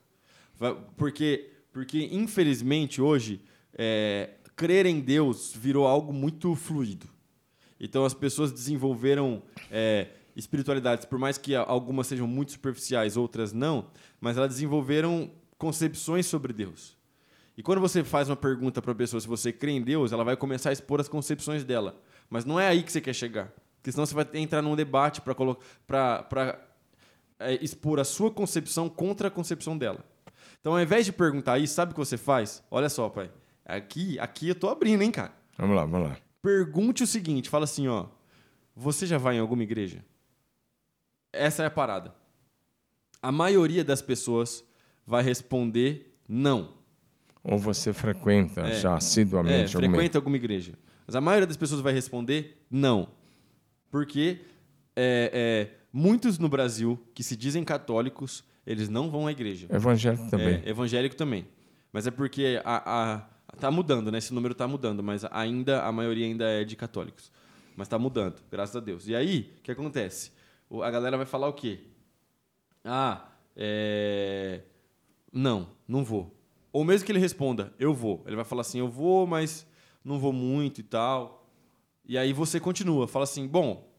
Porque, 0.98 1.52
porque, 1.72 2.10
infelizmente, 2.12 3.04
hoje, 3.04 3.42
é, 3.78 4.32
crer 4.56 4.88
em 4.88 5.00
Deus 5.00 5.54
virou 5.56 5.86
algo 5.86 6.12
muito 6.12 6.56
fluido. 6.56 7.08
Então, 7.80 8.04
as 8.04 8.16
pessoas 8.16 8.52
desenvolveram 8.52 9.44
é, 9.70 10.08
espiritualidades, 10.36 11.06
por 11.06 11.20
mais 11.20 11.38
que 11.38 11.56
algumas 11.56 12.08
sejam 12.08 12.28
muito 12.28 12.52
superficiais, 12.52 13.18
outras 13.18 13.54
não, 13.54 13.88
mas 14.20 14.38
elas 14.38 14.50
desenvolveram 14.50 15.32
concepções 15.58 16.26
sobre 16.26 16.54
Deus. 16.54 16.98
E 17.58 17.62
quando 17.62 17.82
você 17.82 18.04
faz 18.04 18.30
uma 18.30 18.38
pergunta 18.38 18.82
para 18.82 18.94
a 18.94 18.96
pessoa 18.96 19.20
se 19.20 19.28
você 19.28 19.52
crê 19.52 19.72
em 19.72 19.82
Deus, 19.82 20.14
ela 20.14 20.24
vai 20.24 20.38
começar 20.38 20.70
a 20.70 20.74
expor 20.74 21.02
as 21.02 21.10
concepções 21.10 21.64
dela. 21.66 22.02
Mas 22.30 22.46
não 22.46 22.60
é 22.60 22.68
aí 22.68 22.84
que 22.84 22.92
você 22.92 23.02
quer 23.02 23.14
chegar. 23.14 23.52
Porque 23.76 23.92
senão 23.92 24.06
você 24.06 24.16
vai 24.16 24.26
entrar 24.36 24.62
num 24.62 24.76
debate 24.76 25.22
para 25.22 26.60
é, 27.40 27.56
expor 27.64 28.00
a 28.00 28.06
sua 28.06 28.32
concepção 28.32 28.88
contra 28.88 29.28
a 29.28 29.32
concepção 29.32 29.78
dela. 29.78 30.06
Então, 30.60 30.74
ao 30.74 30.82
invés 30.82 31.06
de 31.06 31.12
perguntar 31.12 31.58
isso, 31.60 31.74
sabe 31.74 31.92
o 31.92 31.96
que 31.96 32.00
você 32.00 32.18
faz? 32.18 32.64
Olha 32.70 32.90
só, 32.90 33.10
pai. 33.10 33.32
Aqui, 33.66 34.18
aqui 34.20 34.50
eu 34.50 34.56
tô 34.56 34.70
abrindo, 34.70 35.02
hein, 35.02 35.12
cara? 35.12 35.34
Vamos 35.58 35.76
lá, 35.76 35.86
vamos 35.86 36.10
lá. 36.10 36.18
Pergunte 36.42 37.04
o 37.04 37.08
seguinte, 37.08 37.50
fala 37.50 37.66
assim, 37.66 37.88
ó. 37.88 38.08
Você 38.76 39.06
já 39.06 39.18
vai 39.18 39.36
em 39.36 39.40
alguma 39.40 39.64
igreja? 39.64 40.04
Essa 41.32 41.64
é 41.64 41.66
a 41.66 41.72
parada. 41.72 42.14
A 43.22 43.32
maioria 43.32 43.84
das 43.84 44.02
pessoas 44.02 44.64
vai 45.06 45.24
responder 45.24 46.16
não. 46.28 46.74
Ou 47.44 47.58
você 47.58 47.94
frequenta 47.94 48.62
É. 48.62 48.80
já 48.80 48.92
É, 48.92 48.96
assiduamente 48.96 49.76
alguma 49.76 49.94
frequenta 49.96 50.18
alguma 50.18 50.36
igreja. 50.36 50.74
Mas 51.06 51.16
a 51.16 51.22
maioria 51.22 51.48
das 51.48 51.58
pessoas 51.58 51.82
vai 51.82 51.94
responder 51.94 52.62
não. 52.70 53.10
Porque 53.90 54.40
é, 54.96 55.32
é, 55.34 55.78
muitos 55.92 56.38
no 56.38 56.48
Brasil 56.50 57.00
que 57.14 57.24
se 57.24 57.36
dizem 57.36 57.64
católicos, 57.64 58.44
eles 58.66 58.90
não 58.90 59.10
vão 59.10 59.26
à 59.26 59.32
igreja. 59.32 59.68
evangélico 59.72 60.30
também. 60.30 60.62
É, 60.64 60.70
evangélico 60.70 61.16
também. 61.16 61.48
Mas 61.92 62.06
é 62.06 62.12
porque 62.12 62.62
a, 62.64 63.16
a, 63.16 63.56
tá 63.60 63.72
mudando, 63.72 64.12
né? 64.12 64.20
Esse 64.20 64.34
número 64.34 64.54
tá 64.54 64.68
mudando, 64.68 65.02
mas 65.02 65.26
ainda 65.32 65.84
a 65.84 65.92
maioria 65.92 66.26
ainda 66.26 66.46
é 66.46 66.64
de 66.64 66.76
católicos. 66.76 67.32
Mas 67.76 67.88
tá 67.88 67.98
mudando, 67.98 68.36
graças 68.52 68.76
a 68.76 68.80
Deus. 68.80 69.08
E 69.08 69.16
aí, 69.16 69.54
o 69.58 69.62
que 69.64 69.72
acontece? 69.72 70.32
A 70.72 70.92
galera 70.92 71.18
vai 71.18 71.26
falar 71.26 71.48
o 71.48 71.54
quê? 71.54 71.80
Ah, 72.84 73.28
é... 73.56 74.62
não, 75.34 75.68
não 75.88 76.04
vou. 76.04 76.36
Ou 76.72 76.84
mesmo 76.84 77.06
que 77.06 77.12
ele 77.12 77.20
responda, 77.20 77.74
eu 77.80 77.94
vou. 77.94 78.24
Ele 78.26 78.36
vai 78.36 78.46
falar 78.46 78.62
assim, 78.62 78.80
eu 78.80 78.88
vou, 78.88 79.26
mas 79.26 79.66
não 80.04 80.20
vou 80.20 80.32
muito 80.32 80.80
e 80.80 80.84
tal. 80.84 81.48
E 82.06 82.18
aí 82.18 82.34
você 82.34 82.60
continua, 82.60 83.08
fala 83.08 83.24
assim, 83.24 83.48
bom, 83.48 83.92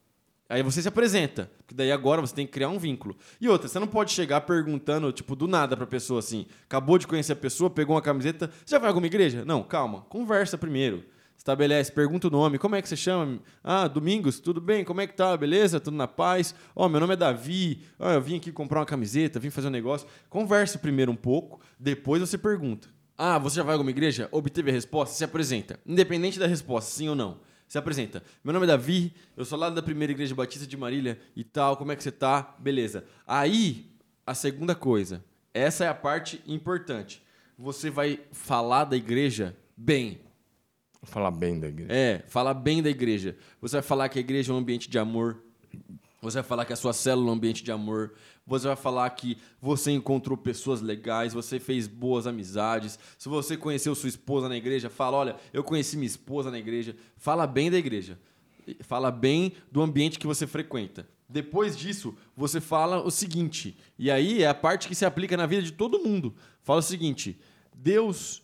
aí 0.48 0.62
você 0.62 0.82
se 0.82 0.88
apresenta, 0.88 1.50
porque 1.58 1.74
daí 1.74 1.92
agora 1.92 2.20
você 2.20 2.34
tem 2.34 2.46
que 2.46 2.52
criar 2.52 2.68
um 2.68 2.78
vínculo. 2.78 3.16
E 3.40 3.48
outra, 3.48 3.68
você 3.68 3.78
não 3.78 3.86
pode 3.86 4.12
chegar 4.12 4.40
perguntando, 4.42 5.12
tipo, 5.12 5.36
do 5.36 5.46
nada 5.46 5.76
pra 5.76 5.86
pessoa 5.86 6.20
assim, 6.20 6.46
acabou 6.64 6.98
de 6.98 7.06
conhecer 7.06 7.32
a 7.32 7.36
pessoa, 7.36 7.70
pegou 7.70 7.94
uma 7.94 8.02
camiseta, 8.02 8.50
você 8.64 8.74
já 8.74 8.78
vai 8.78 8.88
a 8.88 8.90
alguma 8.90 9.06
igreja? 9.06 9.44
Não, 9.44 9.62
calma, 9.62 10.02
conversa 10.08 10.58
primeiro. 10.58 11.04
Estabelece, 11.40 11.90
pergunta 11.90 12.28
o 12.28 12.30
nome, 12.30 12.58
como 12.58 12.76
é 12.76 12.82
que 12.82 12.88
você 12.88 12.94
chama? 12.94 13.40
Ah, 13.64 13.88
Domingos, 13.88 14.38
tudo 14.40 14.60
bem? 14.60 14.84
Como 14.84 15.00
é 15.00 15.06
que 15.06 15.14
tá? 15.14 15.34
Beleza? 15.34 15.80
Tudo 15.80 15.96
na 15.96 16.06
paz? 16.06 16.54
Ó, 16.76 16.84
oh, 16.84 16.88
meu 16.90 17.00
nome 17.00 17.14
é 17.14 17.16
Davi. 17.16 17.82
Oh, 17.98 18.10
eu 18.10 18.20
vim 18.20 18.36
aqui 18.36 18.52
comprar 18.52 18.80
uma 18.80 18.84
camiseta, 18.84 19.40
vim 19.40 19.48
fazer 19.48 19.68
um 19.68 19.70
negócio. 19.70 20.06
Converse 20.28 20.76
primeiro 20.76 21.10
um 21.10 21.16
pouco, 21.16 21.58
depois 21.78 22.20
você 22.20 22.36
pergunta. 22.36 22.88
Ah, 23.16 23.38
você 23.38 23.56
já 23.56 23.62
vai 23.62 23.72
a 23.72 23.76
alguma 23.76 23.90
igreja? 23.90 24.28
Obteve 24.30 24.70
a 24.70 24.74
resposta? 24.74 25.16
Se 25.16 25.24
apresenta. 25.24 25.80
Independente 25.86 26.38
da 26.38 26.46
resposta, 26.46 26.90
sim 26.90 27.08
ou 27.08 27.14
não. 27.14 27.40
Se 27.66 27.78
apresenta. 27.78 28.22
Meu 28.44 28.52
nome 28.52 28.66
é 28.66 28.68
Davi, 28.68 29.14
eu 29.34 29.46
sou 29.46 29.58
lá 29.58 29.70
da 29.70 29.82
primeira 29.82 30.12
igreja 30.12 30.34
batista 30.34 30.66
de 30.66 30.76
Marília 30.76 31.18
e 31.34 31.42
tal. 31.42 31.74
Como 31.78 31.90
é 31.90 31.96
que 31.96 32.02
você 32.02 32.12
tá? 32.12 32.54
Beleza. 32.58 33.06
Aí, 33.26 33.90
a 34.26 34.34
segunda 34.34 34.74
coisa. 34.74 35.24
Essa 35.54 35.86
é 35.86 35.88
a 35.88 35.94
parte 35.94 36.42
importante. 36.46 37.22
Você 37.56 37.88
vai 37.88 38.20
falar 38.30 38.84
da 38.84 38.94
igreja 38.94 39.56
bem 39.74 40.20
Falar 41.02 41.30
bem 41.30 41.58
da 41.58 41.68
igreja. 41.68 41.92
É, 41.92 42.24
falar 42.28 42.54
bem 42.54 42.82
da 42.82 42.90
igreja. 42.90 43.36
Você 43.60 43.76
vai 43.76 43.82
falar 43.82 44.08
que 44.08 44.18
a 44.18 44.20
igreja 44.20 44.52
é 44.52 44.54
um 44.54 44.58
ambiente 44.58 44.88
de 44.88 44.98
amor. 44.98 45.42
Você 46.20 46.34
vai 46.34 46.42
falar 46.42 46.64
que 46.66 46.72
a 46.72 46.76
sua 46.76 46.92
célula 46.92 47.28
é 47.28 47.30
um 47.30 47.34
ambiente 47.34 47.64
de 47.64 47.72
amor. 47.72 48.12
Você 48.46 48.66
vai 48.66 48.76
falar 48.76 49.08
que 49.10 49.38
você 49.60 49.90
encontrou 49.92 50.36
pessoas 50.36 50.82
legais, 50.82 51.32
você 51.32 51.58
fez 51.58 51.86
boas 51.86 52.26
amizades. 52.26 52.98
Se 53.16 53.28
você 53.28 53.56
conheceu 53.56 53.94
sua 53.94 54.08
esposa 54.08 54.48
na 54.48 54.56
igreja, 54.56 54.90
fala: 54.90 55.16
olha, 55.16 55.36
eu 55.52 55.64
conheci 55.64 55.96
minha 55.96 56.06
esposa 56.06 56.50
na 56.50 56.58
igreja. 56.58 56.94
Fala 57.16 57.46
bem 57.46 57.70
da 57.70 57.78
igreja. 57.78 58.18
Fala 58.82 59.10
bem 59.10 59.52
do 59.72 59.80
ambiente 59.80 60.18
que 60.18 60.26
você 60.26 60.46
frequenta. 60.46 61.08
Depois 61.26 61.76
disso, 61.76 62.14
você 62.36 62.60
fala 62.60 63.00
o 63.02 63.10
seguinte, 63.10 63.78
e 63.96 64.10
aí 64.10 64.42
é 64.42 64.48
a 64.48 64.54
parte 64.54 64.88
que 64.88 64.96
se 64.96 65.04
aplica 65.04 65.36
na 65.36 65.46
vida 65.46 65.62
de 65.62 65.72
todo 65.72 66.02
mundo. 66.02 66.34
Fala 66.62 66.80
o 66.80 66.82
seguinte: 66.82 67.40
Deus 67.74 68.42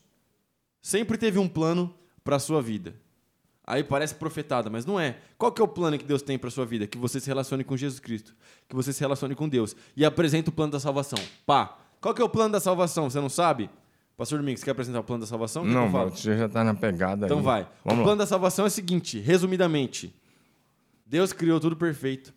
sempre 0.80 1.18
teve 1.18 1.38
um 1.38 1.48
plano 1.48 1.92
para 2.26 2.36
a 2.36 2.38
sua 2.40 2.60
vida. 2.60 2.94
Aí 3.64 3.82
parece 3.82 4.14
profetada, 4.14 4.68
mas 4.68 4.84
não 4.84 4.98
é. 5.00 5.16
Qual 5.38 5.50
que 5.50 5.60
é 5.60 5.64
o 5.64 5.68
plano 5.68 5.96
que 5.98 6.04
Deus 6.04 6.22
tem 6.22 6.38
para 6.38 6.50
sua 6.50 6.66
vida? 6.66 6.86
Que 6.86 6.98
você 6.98 7.18
se 7.20 7.26
relacione 7.26 7.64
com 7.64 7.76
Jesus 7.76 7.98
Cristo, 7.98 8.34
que 8.68 8.76
você 8.76 8.92
se 8.92 9.00
relacione 9.00 9.34
com 9.34 9.48
Deus 9.48 9.74
e 9.96 10.04
apresenta 10.04 10.50
o 10.50 10.52
plano 10.52 10.72
da 10.72 10.78
salvação. 10.80 11.18
Pá. 11.46 11.78
Qual 12.00 12.14
que 12.14 12.20
é 12.22 12.24
o 12.24 12.28
plano 12.28 12.52
da 12.52 12.60
salvação? 12.60 13.08
Você 13.10 13.20
não 13.20 13.28
sabe? 13.28 13.70
Pastor 14.16 14.38
Domingos, 14.38 14.60
você 14.60 14.66
quer 14.66 14.70
apresentar 14.72 15.00
o 15.00 15.04
plano 15.04 15.20
da 15.22 15.26
salvação? 15.26 15.64
Que 15.64 15.70
não, 15.70 15.86
que 16.10 16.20
você 16.20 16.36
já 16.38 16.46
está 16.46 16.62
na 16.64 16.74
pegada 16.74 17.26
Então 17.26 17.38
aí. 17.38 17.44
vai. 17.44 17.62
Vamos 17.84 18.00
o 18.00 18.02
plano 18.04 18.08
lá. 18.10 18.14
da 18.16 18.26
salvação 18.26 18.64
é 18.64 18.68
o 18.68 18.70
seguinte, 18.70 19.18
resumidamente. 19.18 20.14
Deus 21.04 21.32
criou 21.32 21.58
tudo 21.60 21.76
perfeito. 21.76 22.32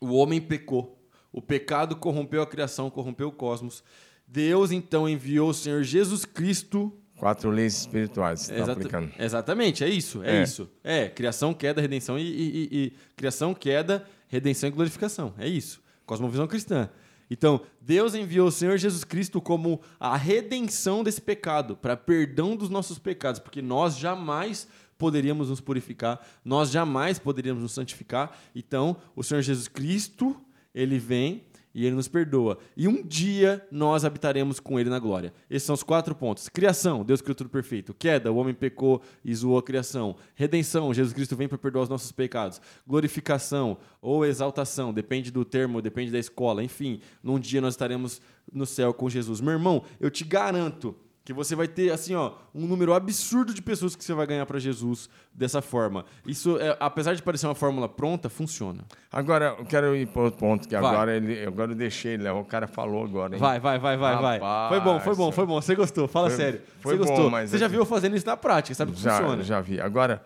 O 0.00 0.14
homem 0.14 0.40
pecou. 0.40 0.96
O 1.32 1.42
pecado 1.42 1.96
corrompeu 1.96 2.40
a 2.40 2.46
criação, 2.46 2.88
corrompeu 2.88 3.28
o 3.28 3.32
cosmos. 3.32 3.82
Deus 4.26 4.70
então 4.70 5.08
enviou 5.08 5.50
o 5.50 5.54
Senhor 5.54 5.82
Jesus 5.82 6.24
Cristo 6.24 6.92
Quatro 7.16 7.50
leis 7.50 7.80
espirituais 7.80 8.40
você 8.42 8.54
está 8.54 8.72
aplicando. 8.72 9.10
Exatamente, 9.18 9.82
é 9.82 9.88
isso, 9.88 10.22
é, 10.22 10.36
é, 10.36 10.42
isso. 10.42 10.68
É, 10.84 11.08
criação, 11.08 11.54
queda, 11.54 11.80
redenção 11.80 12.18
e, 12.18 12.22
e, 12.22 12.68
e, 12.70 12.92
criação, 13.16 13.54
queda, 13.54 14.06
redenção 14.28 14.68
e 14.68 14.72
glorificação. 14.72 15.34
É 15.38 15.48
isso. 15.48 15.80
Cosmovisão 16.04 16.46
cristã. 16.46 16.90
Então, 17.30 17.60
Deus 17.80 18.14
enviou 18.14 18.48
o 18.48 18.52
Senhor 18.52 18.76
Jesus 18.76 19.02
Cristo 19.02 19.40
como 19.40 19.80
a 19.98 20.16
redenção 20.16 21.02
desse 21.02 21.20
pecado, 21.20 21.76
para 21.76 21.96
perdão 21.96 22.54
dos 22.54 22.70
nossos 22.70 22.98
pecados, 22.98 23.40
porque 23.40 23.60
nós 23.60 23.96
jamais 23.96 24.68
poderíamos 24.96 25.48
nos 25.48 25.60
purificar, 25.60 26.20
nós 26.44 26.70
jamais 26.70 27.18
poderíamos 27.18 27.62
nos 27.62 27.72
santificar. 27.72 28.36
Então, 28.54 28.96
o 29.14 29.22
Senhor 29.22 29.42
Jesus 29.42 29.68
Cristo, 29.68 30.40
ele 30.74 30.98
vem 30.98 31.44
e 31.76 31.84
ele 31.84 31.94
nos 31.94 32.08
perdoa. 32.08 32.56
E 32.74 32.88
um 32.88 33.02
dia 33.02 33.62
nós 33.70 34.02
habitaremos 34.02 34.58
com 34.58 34.80
ele 34.80 34.88
na 34.88 34.98
glória. 34.98 35.34
Esses 35.50 35.66
são 35.66 35.74
os 35.74 35.82
quatro 35.82 36.14
pontos. 36.14 36.48
Criação, 36.48 37.04
Deus 37.04 37.20
criou 37.20 37.34
tudo 37.34 37.50
perfeito. 37.50 37.92
Queda, 37.92 38.32
o 38.32 38.36
homem 38.36 38.54
pecou 38.54 39.02
e 39.22 39.34
zoou 39.34 39.58
a 39.58 39.62
criação. 39.62 40.16
Redenção, 40.34 40.94
Jesus 40.94 41.12
Cristo 41.12 41.36
vem 41.36 41.46
para 41.46 41.58
perdoar 41.58 41.82
os 41.82 41.90
nossos 41.90 42.10
pecados. 42.10 42.62
Glorificação 42.86 43.76
ou 44.00 44.24
exaltação, 44.24 44.90
depende 44.90 45.30
do 45.30 45.44
termo, 45.44 45.82
depende 45.82 46.10
da 46.10 46.18
escola. 46.18 46.64
Enfim, 46.64 46.98
num 47.22 47.38
dia 47.38 47.60
nós 47.60 47.74
estaremos 47.74 48.22
no 48.50 48.64
céu 48.64 48.94
com 48.94 49.10
Jesus. 49.10 49.42
Meu 49.42 49.52
irmão, 49.52 49.84
eu 50.00 50.10
te 50.10 50.24
garanto 50.24 50.96
que 51.26 51.32
você 51.32 51.56
vai 51.56 51.66
ter 51.66 51.90
assim, 51.90 52.14
ó, 52.14 52.34
um 52.54 52.68
número 52.68 52.94
absurdo 52.94 53.52
de 53.52 53.60
pessoas 53.60 53.96
que 53.96 54.04
você 54.04 54.14
vai 54.14 54.28
ganhar 54.28 54.46
para 54.46 54.60
Jesus 54.60 55.10
dessa 55.34 55.60
forma. 55.60 56.04
Isso, 56.24 56.56
é, 56.60 56.76
apesar 56.78 57.14
de 57.14 57.22
parecer 57.22 57.48
uma 57.48 57.54
fórmula 57.56 57.88
pronta, 57.88 58.28
funciona. 58.28 58.84
Agora, 59.10 59.56
eu 59.58 59.64
quero 59.64 59.96
ir 59.96 60.06
para 60.06 60.22
outro 60.22 60.38
ponto 60.38 60.68
que 60.68 60.78
vai. 60.78 60.88
agora 60.88 61.16
ele, 61.16 61.44
agora 61.44 61.72
eu 61.72 61.74
deixei, 61.74 62.16
Léo, 62.16 62.38
o 62.38 62.44
cara 62.44 62.68
falou 62.68 63.02
agora. 63.02 63.34
Hein? 63.34 63.40
Vai, 63.40 63.58
vai, 63.58 63.76
vai, 63.76 63.96
vai, 63.96 64.14
Rapaz, 64.14 64.40
vai. 64.40 64.68
Foi 64.68 64.80
bom, 64.80 65.00
foi 65.00 65.14
bom, 65.16 65.32
foi 65.32 65.46
bom. 65.46 65.60
Você 65.60 65.74
gostou? 65.74 66.06
Fala 66.06 66.28
foi, 66.28 66.36
sério. 66.36 66.60
Foi 66.78 66.96
você 66.96 67.02
bom, 67.02 67.08
gostou? 67.08 67.28
Mas 67.30 67.50
você 67.50 67.58
já 67.58 67.66
viu 67.66 67.80
eu 67.80 67.86
fazendo 67.86 68.14
isso 68.14 68.24
na 68.26 68.36
prática, 68.36 68.72
sabe 68.76 68.92
que 68.92 69.00
já, 69.00 69.18
funciona? 69.18 69.42
Já 69.42 69.60
vi. 69.60 69.80
Agora 69.80 70.22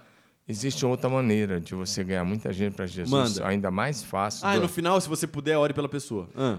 Existe 0.46 0.84
outra 0.84 1.08
maneira 1.08 1.60
de 1.60 1.76
você 1.76 2.02
ganhar 2.02 2.24
muita 2.24 2.52
gente 2.52 2.74
para 2.74 2.84
Jesus, 2.84 3.38
Manda. 3.38 3.48
ainda 3.48 3.70
mais 3.70 4.02
fácil. 4.02 4.44
Ah, 4.44 4.56
do... 4.56 4.62
no 4.62 4.68
final, 4.68 5.00
se 5.00 5.08
você 5.08 5.24
puder, 5.24 5.56
ore 5.56 5.72
pela 5.72 5.88
pessoa. 5.88 6.28
Ah. 6.36 6.58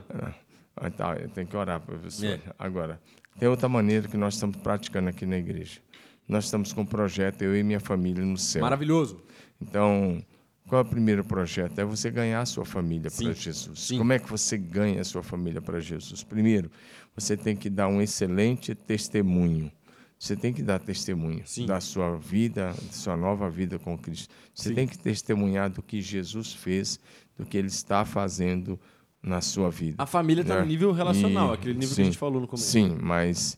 Ah, 0.82 0.90
tá, 0.90 1.16
eu 1.16 1.30
tenho 1.30 1.46
que 1.46 1.56
orar, 1.56 1.80
professor. 1.80 2.26
É. 2.26 2.40
Agora, 2.58 3.00
tem 3.40 3.48
outra 3.48 3.70
maneira 3.70 4.08
que 4.08 4.18
nós 4.18 4.34
estamos 4.34 4.58
praticando 4.58 5.10
aqui 5.10 5.28
na 5.28 5.38
igreja. 5.38 5.80
Nós 6.28 6.46
estamos 6.46 6.74
com 6.74 6.82
um 6.82 6.86
projeto, 6.86 7.44
eu 7.44 7.56
e 7.56 7.62
minha 7.62 7.80
família, 7.80 8.26
no 8.26 8.38
céu. 8.38 8.64
Maravilhoso. 8.64 9.22
Então, 9.62 10.24
qual 10.68 10.82
é 10.82 10.84
o 10.84 10.88
primeiro 10.88 11.24
projeto? 11.24 11.78
É 11.78 11.86
você 11.86 12.10
ganhar 12.10 12.42
a 12.42 12.46
sua 12.48 12.66
família 12.66 13.12
para 13.12 13.32
Jesus. 13.32 13.80
Sim. 13.80 14.00
Como 14.00 14.12
é 14.12 14.18
que 14.18 14.28
você 14.28 14.58
ganha 14.58 15.02
a 15.02 15.04
sua 15.04 15.22
família 15.22 15.62
para 15.62 15.80
Jesus? 15.80 16.24
Primeiro, 16.24 16.72
você 17.16 17.38
tem 17.38 17.56
que 17.56 17.70
dar 17.70 17.88
um 17.88 18.02
excelente 18.02 18.74
testemunho. 18.74 19.72
Você 20.18 20.36
tem 20.36 20.52
que 20.54 20.64
dar 20.64 20.80
testemunho 20.80 21.44
Sim. 21.46 21.66
da 21.66 21.80
sua 21.80 22.16
vida, 22.16 22.68
da 22.68 22.92
sua 22.92 23.18
nova 23.18 23.50
vida 23.50 23.78
com 23.78 23.98
Cristo. 23.98 24.34
Você 24.54 24.70
Sim. 24.70 24.76
tem 24.76 24.88
que 24.88 24.98
testemunhar 24.98 25.70
do 25.70 25.84
que 25.84 26.02
Jesus 26.02 26.54
fez, 26.54 27.00
do 27.38 27.46
que 27.46 27.58
Ele 27.58 27.68
está 27.68 28.04
fazendo 28.04 28.80
na 29.22 29.42
sua 29.42 29.70
vida. 29.70 30.02
A 30.02 30.06
família 30.06 30.42
está 30.42 30.56
né? 30.56 30.62
no 30.62 30.68
nível 30.68 30.92
relacional, 30.92 31.52
e, 31.52 31.54
aquele 31.54 31.74
nível 31.76 31.90
sim, 31.90 31.96
que 31.96 32.02
a 32.02 32.06
gente 32.06 32.18
falou 32.18 32.42
no 32.42 32.48
começo. 32.48 32.68
Sim, 32.68 32.98
mas 33.00 33.58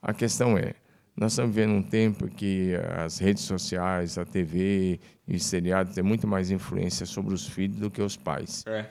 a 0.00 0.12
questão 0.12 0.56
é, 0.56 0.74
nós 1.16 1.32
estamos 1.32 1.54
vivendo 1.54 1.74
um 1.74 1.82
tempo 1.82 2.26
que 2.28 2.72
as 2.96 3.18
redes 3.18 3.42
sociais, 3.42 4.16
a 4.16 4.24
TV 4.24 4.98
e 5.28 5.36
os 5.36 5.44
seriados 5.44 5.94
têm 5.94 6.02
muito 6.02 6.26
mais 6.26 6.50
influência 6.50 7.04
sobre 7.04 7.34
os 7.34 7.46
filhos 7.46 7.76
do 7.76 7.90
que 7.90 8.00
os 8.00 8.16
pais. 8.16 8.64
É. 8.66 8.86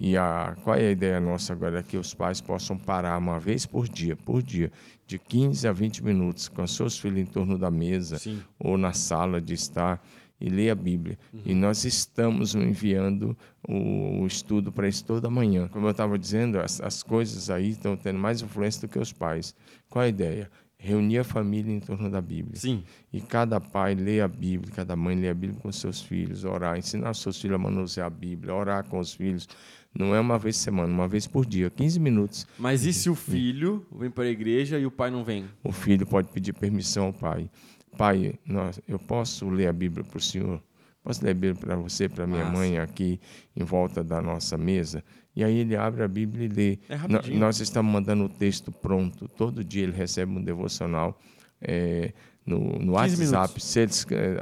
E 0.00 0.16
a, 0.16 0.56
qual 0.62 0.76
é 0.76 0.86
a 0.86 0.90
ideia 0.92 1.20
nossa 1.20 1.52
agora? 1.52 1.80
É 1.80 1.82
que 1.82 1.96
os 1.96 2.14
pais 2.14 2.40
possam 2.40 2.78
parar 2.78 3.18
uma 3.18 3.40
vez 3.40 3.66
por 3.66 3.88
dia, 3.88 4.16
por 4.16 4.40
dia, 4.40 4.70
de 5.06 5.18
15 5.18 5.66
a 5.66 5.72
20 5.72 6.04
minutos, 6.04 6.48
com 6.48 6.64
seus 6.66 6.98
filhos 6.98 7.18
em 7.18 7.26
torno 7.26 7.58
da 7.58 7.70
mesa 7.70 8.16
Sim. 8.18 8.40
ou 8.58 8.78
na 8.78 8.92
sala 8.92 9.40
de 9.40 9.54
estar 9.54 10.00
e 10.40 10.48
ler 10.48 10.70
a 10.70 10.74
Bíblia. 10.74 11.18
Uhum. 11.32 11.40
E 11.44 11.54
nós 11.54 11.84
estamos 11.84 12.54
enviando 12.54 13.36
o, 13.66 14.22
o 14.22 14.26
estudo 14.26 14.70
para 14.70 14.88
isso 14.88 15.04
toda 15.04 15.28
manhã. 15.28 15.68
Como 15.68 15.86
eu 15.86 15.90
estava 15.90 16.18
dizendo, 16.18 16.58
as, 16.60 16.80
as 16.80 17.02
coisas 17.02 17.50
aí 17.50 17.70
estão 17.70 17.96
tendo 17.96 18.18
mais 18.18 18.40
influência 18.40 18.86
do 18.86 18.90
que 18.90 18.98
os 18.98 19.12
pais. 19.12 19.54
Qual 19.88 20.04
a 20.04 20.08
ideia? 20.08 20.50
Reunir 20.80 21.18
a 21.18 21.24
família 21.24 21.74
em 21.74 21.80
torno 21.80 22.08
da 22.08 22.20
Bíblia. 22.20 22.54
Sim. 22.54 22.84
E 23.12 23.20
cada 23.20 23.60
pai 23.60 23.96
lê 23.96 24.20
a 24.20 24.28
Bíblia, 24.28 24.72
cada 24.72 24.94
mãe 24.94 25.16
lê 25.16 25.28
a 25.28 25.34
Bíblia 25.34 25.58
com 25.60 25.72
seus 25.72 26.00
filhos, 26.00 26.44
orar, 26.44 26.78
ensinar 26.78 27.14
seus 27.14 27.40
filhos 27.40 27.56
a 27.56 27.58
manusear 27.58 28.06
a 28.06 28.10
Bíblia, 28.10 28.54
orar 28.54 28.84
com 28.84 29.00
os 29.00 29.12
filhos. 29.12 29.48
Não 29.92 30.14
é 30.14 30.20
uma 30.20 30.38
vez 30.38 30.56
por 30.56 30.62
semana, 30.62 30.92
uma 30.92 31.08
vez 31.08 31.26
por 31.26 31.44
dia, 31.44 31.68
15 31.68 31.98
minutos. 31.98 32.46
Mas 32.56 32.84
e 32.84 32.92
se 32.92 33.10
o 33.10 33.16
filho 33.16 33.84
vem 33.90 34.08
para 34.08 34.24
a 34.24 34.28
igreja 34.28 34.78
e 34.78 34.86
o 34.86 34.90
pai 34.90 35.10
não 35.10 35.24
vem? 35.24 35.46
O 35.64 35.72
filho 35.72 36.06
pode 36.06 36.28
pedir 36.28 36.52
permissão 36.52 37.06
ao 37.06 37.12
pai. 37.12 37.50
Pai, 37.98 38.34
nós, 38.46 38.80
eu 38.86 38.96
posso 38.96 39.50
ler 39.50 39.66
a 39.66 39.72
Bíblia 39.72 40.04
para 40.04 40.18
o 40.18 40.20
Senhor? 40.20 40.62
Posso 41.02 41.24
ler 41.24 41.32
a 41.32 41.34
Bíblia 41.34 41.54
para 41.56 41.74
você, 41.74 42.08
para 42.08 42.28
minha 42.28 42.44
Nossa. 42.44 42.56
mãe 42.56 42.78
aqui 42.78 43.20
em 43.56 43.64
volta 43.64 44.04
da 44.04 44.22
nossa 44.22 44.56
mesa? 44.56 45.02
E 45.34 45.42
aí 45.42 45.58
ele 45.58 45.74
abre 45.76 46.04
a 46.04 46.08
Bíblia 46.08 46.46
e 46.46 46.48
lê. 46.48 46.78
É 46.88 47.36
nós 47.36 47.58
estamos 47.58 47.92
mandando 47.92 48.24
o 48.24 48.28
texto 48.28 48.70
pronto. 48.70 49.26
Todo 49.26 49.64
dia 49.64 49.82
ele 49.82 49.92
recebe 49.92 50.30
um 50.30 50.42
devocional 50.42 51.18
é, 51.60 52.12
no, 52.46 52.78
no 52.78 52.92
WhatsApp. 52.92 53.60
Se 53.60 53.80
eles, 53.80 54.06
é, 54.12 54.38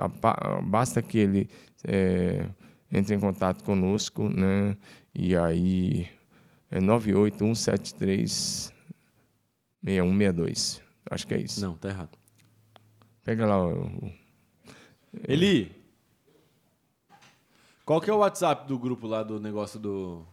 basta 0.63 1.01
que 1.01 1.17
ele 1.17 1.49
é, 1.83 2.47
entre 2.93 3.15
em 3.15 3.21
contato 3.21 3.65
conosco, 3.65 4.29
né? 4.29 4.77
E 5.15 5.35
aí 5.35 6.07
é 6.71 6.79
98173 6.79 8.71
6162. 9.83 10.83
Acho 11.11 11.27
que 11.27 11.35
é 11.35 11.41
isso. 11.41 11.61
Não, 11.61 11.75
tá 11.75 11.89
errado. 11.89 12.26
Pega 13.27 13.45
lá 13.45 13.67
o. 13.67 14.13
Eli! 15.27 15.75
Qual 17.85 18.01
que 18.01 18.09
é 18.09 18.13
o 18.13 18.19
WhatsApp 18.19 18.69
do 18.69 18.79
grupo 18.79 19.09
lá 19.09 19.25
do 19.25 19.41
negócio 19.41 19.81
do. 19.81 20.25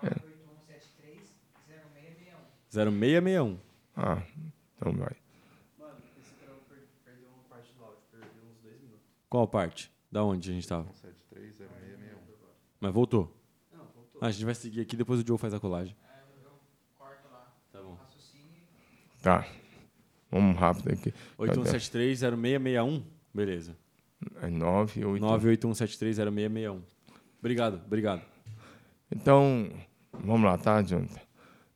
É. 0.00 0.14
0661. 2.70 3.58
Ah, 3.96 4.22
então 4.76 4.92
vai. 4.92 5.16
Mano, 5.76 5.96
esse 6.20 6.32
cara 6.34 6.52
perdeu 7.04 7.28
uma 7.28 7.42
parte 7.48 7.72
do 7.72 7.82
áudio, 7.82 7.98
perdeu 8.08 8.28
uns 8.48 8.62
dois 8.62 8.80
minutos. 8.82 9.02
Qual 9.28 9.48
parte? 9.48 9.90
Da 10.08 10.22
onde 10.22 10.48
a 10.48 10.54
gente 10.54 10.68
tava? 10.68 10.86
Mas 12.78 12.94
voltou. 12.94 13.34
Ah, 14.20 14.26
a 14.26 14.30
gente 14.30 14.44
vai 14.44 14.54
seguir 14.54 14.80
aqui, 14.82 14.94
depois 14.94 15.20
o 15.20 15.26
Joe 15.26 15.38
faz 15.38 15.52
a 15.52 15.58
colagem. 15.58 15.96
Tá 17.72 17.82
bom. 17.82 17.98
Tá. 19.20 19.44
Vamos 20.30 20.56
rápido 20.56 20.92
aqui. 20.92 21.12
81730661. 21.38 23.02
Beleza. 23.32 23.76
É 24.42 24.48
9, 24.48 25.04
8. 25.04 25.24
981730661. 25.24 26.80
Obrigado, 27.38 27.80
obrigado. 27.86 28.22
Então, 29.10 29.70
vamos 30.12 30.44
lá, 30.44 30.58
tá, 30.58 30.82
Jonathan? 30.82 31.20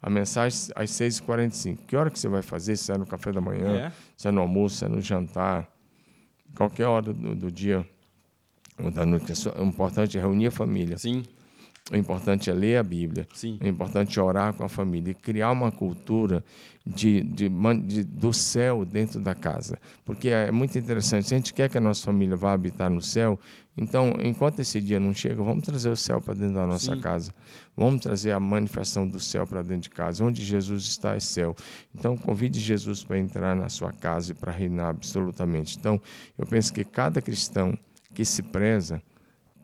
a 0.00 0.08
mensagem 0.08 0.70
às 0.76 0.90
6h45. 0.92 1.78
Que 1.88 1.96
hora 1.96 2.08
que 2.08 2.18
você 2.18 2.28
vai 2.28 2.40
fazer? 2.42 2.76
Se 2.76 2.92
é 2.92 2.96
no 2.96 3.04
café 3.04 3.32
da 3.32 3.40
manhã, 3.40 3.86
É. 3.88 3.92
se 4.16 4.28
é 4.28 4.30
no 4.30 4.40
almoço, 4.40 4.76
se 4.76 4.84
é 4.84 4.88
no 4.88 5.00
jantar, 5.00 5.68
qualquer 6.56 6.86
hora 6.86 7.12
do, 7.12 7.34
do 7.34 7.50
dia 7.50 7.84
ou 8.82 8.90
da 8.90 9.04
noite. 9.06 9.32
É 9.32 9.60
O 9.60 9.64
importante 9.64 10.18
é 10.18 10.20
reunir 10.20 10.46
a 10.48 10.50
família. 10.50 10.98
Sim, 10.98 11.22
O 11.92 11.96
importante 11.96 12.48
é 12.48 12.52
ler 12.52 12.78
a 12.78 12.82
Bíblia. 12.82 13.26
sim. 13.34 13.58
É 13.60 13.68
importante 13.68 14.18
orar 14.18 14.54
com 14.54 14.64
a 14.64 14.68
família 14.68 15.10
e 15.10 15.14
criar 15.14 15.50
uma 15.52 15.70
cultura 15.70 16.42
de, 16.86 17.22
de, 17.22 17.48
de- 17.48 18.04
do 18.04 18.32
céu 18.32 18.84
dentro 18.84 19.20
da 19.20 19.34
casa. 19.34 19.78
Porque 20.04 20.28
é 20.28 20.50
muito 20.50 20.78
interessante. 20.78 21.28
Se 21.28 21.34
a 21.34 21.38
gente 21.38 21.52
quer 21.54 21.68
que 21.70 21.76
a 21.78 21.80
nossa 21.80 22.04
família 22.04 22.36
vá 22.36 22.52
habitar 22.52 22.90
no 22.90 23.00
céu, 23.02 23.38
então, 23.76 24.14
enquanto 24.22 24.60
esse 24.60 24.80
dia 24.80 25.00
não 25.00 25.12
chega, 25.12 25.42
vamos 25.42 25.64
trazer 25.64 25.88
o 25.90 25.96
céu 25.96 26.20
para 26.20 26.32
dentro 26.34 26.54
da 26.54 26.66
nossa 26.66 26.94
Sim. 26.94 27.00
casa. 27.00 27.34
Vamos 27.76 28.00
trazer 28.02 28.30
a 28.30 28.38
manifestação 28.38 29.06
do 29.08 29.18
céu 29.18 29.46
para 29.46 29.62
dentro 29.62 29.82
de 29.82 29.90
casa. 29.90 30.24
Onde 30.24 30.44
Jesus 30.44 30.84
está 30.84 31.16
é 31.16 31.20
céu. 31.20 31.56
Então, 31.94 32.16
convide 32.16 32.60
Jesus 32.60 33.02
para 33.02 33.18
entrar 33.18 33.56
na 33.56 33.68
sua 33.68 33.92
casa 33.92 34.30
e 34.30 34.34
para 34.34 34.52
reinar 34.52 34.90
absolutamente. 34.90 35.76
Então, 35.76 36.00
eu 36.38 36.46
penso 36.46 36.72
que 36.72 36.84
cada 36.84 37.20
cristão 37.20 37.76
que 38.14 38.24
se 38.24 38.42
preza, 38.42 39.02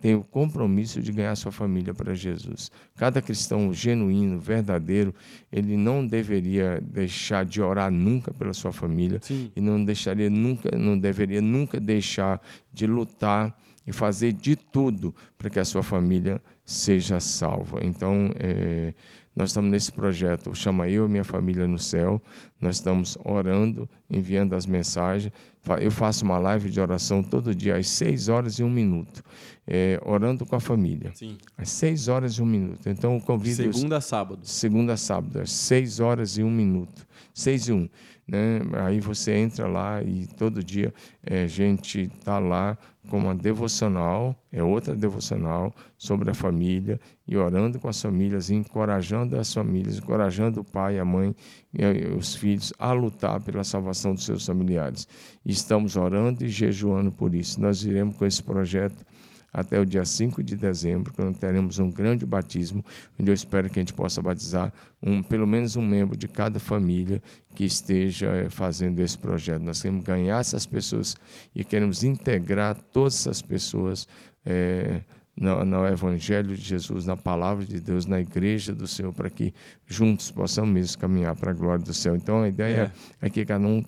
tem 0.00 0.14
o 0.14 0.24
compromisso 0.24 1.02
de 1.02 1.12
ganhar 1.12 1.36
sua 1.36 1.52
família 1.52 1.92
para 1.92 2.14
Jesus. 2.14 2.70
Cada 2.96 3.20
cristão 3.20 3.72
genuíno, 3.72 4.40
verdadeiro, 4.40 5.14
ele 5.52 5.76
não 5.76 6.06
deveria 6.06 6.80
deixar 6.80 7.44
de 7.44 7.60
orar 7.60 7.90
nunca 7.90 8.32
pela 8.32 8.54
sua 8.54 8.72
família 8.72 9.20
Sim. 9.22 9.52
e 9.54 9.60
não 9.60 9.84
deixaria 9.84 10.30
nunca, 10.30 10.76
não 10.76 10.98
deveria 10.98 11.42
nunca 11.42 11.78
deixar 11.78 12.40
de 12.72 12.86
lutar 12.86 13.54
e 13.86 13.92
fazer 13.92 14.32
de 14.32 14.56
tudo 14.56 15.14
para 15.36 15.50
que 15.50 15.58
a 15.58 15.64
sua 15.64 15.82
família 15.82 16.40
seja 16.64 17.20
salva. 17.20 17.80
Então, 17.82 18.30
eh, 18.38 18.94
nós 19.40 19.50
estamos 19.50 19.70
nesse 19.70 19.90
projeto, 19.90 20.54
chama 20.54 20.86
Eu 20.86 21.06
e 21.06 21.08
Minha 21.08 21.24
Família 21.24 21.66
no 21.66 21.78
Céu. 21.78 22.20
Nós 22.60 22.76
estamos 22.76 23.16
orando, 23.24 23.88
enviando 24.10 24.54
as 24.54 24.66
mensagens. 24.66 25.32
Eu 25.80 25.90
faço 25.90 26.26
uma 26.26 26.38
live 26.38 26.68
de 26.68 26.78
oração 26.78 27.22
todo 27.22 27.54
dia, 27.54 27.76
às 27.76 27.88
6 27.88 28.28
horas 28.28 28.58
e 28.58 28.62
um 28.62 28.68
minuto, 28.68 29.22
eh, 29.66 29.98
orando 30.04 30.44
com 30.44 30.56
a 30.56 30.60
família. 30.60 31.10
Sim. 31.14 31.38
Às 31.56 31.70
6 31.70 32.08
horas 32.08 32.34
e 32.34 32.42
um 32.42 32.46
minuto. 32.46 32.86
Então, 32.86 33.18
convido 33.18 33.56
Segunda 33.56 33.96
a 33.96 34.00
sábado. 34.02 34.40
segunda 34.42 34.92
a 34.92 34.96
sábado, 34.98 35.40
às 35.40 35.50
6 35.50 36.00
horas 36.00 36.36
e 36.36 36.42
um 36.42 36.50
minuto. 36.50 37.06
6 37.32 37.68
e 37.68 37.72
1. 37.72 37.88
Né? 38.30 38.60
Aí 38.86 39.00
você 39.00 39.32
entra 39.32 39.66
lá 39.66 40.00
e 40.00 40.24
todo 40.24 40.62
dia 40.62 40.94
eh, 41.26 41.42
a 41.42 41.46
gente 41.48 42.02
está 42.02 42.38
lá 42.38 42.78
com 43.08 43.18
uma 43.18 43.34
devocional, 43.34 44.36
é 44.52 44.62
outra 44.62 44.94
devocional 44.94 45.74
sobre 45.98 46.30
a 46.30 46.34
família 46.34 47.00
e 47.26 47.36
orando 47.36 47.80
com 47.80 47.88
as 47.88 48.00
famílias, 48.00 48.48
encorajando 48.48 49.36
as 49.36 49.52
famílias, 49.52 49.98
encorajando 49.98 50.60
o 50.60 50.64
pai, 50.64 51.00
a 51.00 51.04
mãe 51.04 51.34
e 51.74 52.06
os 52.16 52.36
filhos 52.36 52.72
a 52.78 52.92
lutar 52.92 53.40
pela 53.40 53.64
salvação 53.64 54.14
dos 54.14 54.24
seus 54.24 54.46
familiares. 54.46 55.08
Estamos 55.44 55.96
orando 55.96 56.44
e 56.44 56.48
jejuando 56.48 57.10
por 57.10 57.34
isso. 57.34 57.60
Nós 57.60 57.82
iremos 57.82 58.14
com 58.16 58.24
esse 58.24 58.44
projeto 58.44 59.04
até 59.52 59.78
o 59.80 59.86
dia 59.86 60.04
5 60.04 60.42
de 60.42 60.56
dezembro, 60.56 61.12
quando 61.12 61.36
teremos 61.36 61.78
um 61.78 61.90
grande 61.90 62.24
batismo, 62.24 62.84
onde 63.18 63.30
eu 63.30 63.34
espero 63.34 63.68
que 63.68 63.78
a 63.78 63.82
gente 63.82 63.94
possa 63.94 64.22
batizar 64.22 64.72
um, 65.02 65.22
pelo 65.22 65.46
menos 65.46 65.76
um 65.76 65.82
membro 65.82 66.16
de 66.16 66.28
cada 66.28 66.58
família 66.60 67.22
que 67.54 67.64
esteja 67.64 68.28
eh, 68.28 68.48
fazendo 68.48 69.00
esse 69.00 69.18
projeto. 69.18 69.62
Nós 69.62 69.82
queremos 69.82 70.04
ganhar 70.04 70.40
essas 70.40 70.66
pessoas 70.66 71.16
e 71.54 71.64
queremos 71.64 72.04
integrar 72.04 72.76
todas 72.92 73.14
essas 73.14 73.42
pessoas 73.42 74.06
eh, 74.44 75.00
no, 75.36 75.64
no 75.64 75.86
Evangelho 75.86 76.54
de 76.54 76.62
Jesus, 76.62 77.06
na 77.06 77.16
palavra 77.16 77.64
de 77.64 77.80
Deus, 77.80 78.04
na 78.04 78.20
igreja 78.20 78.74
do 78.74 78.86
Senhor, 78.86 79.12
para 79.12 79.30
que 79.30 79.54
juntos 79.86 80.30
possamos 80.30 80.70
mesmo 80.70 81.00
caminhar 81.00 81.34
para 81.34 81.50
a 81.50 81.54
glória 81.54 81.84
do 81.84 81.94
céu. 81.94 82.14
Então 82.14 82.42
a 82.42 82.48
ideia 82.48 82.92
é, 83.20 83.30
que 83.30 83.44
cada 83.44 83.66
um 83.66 83.82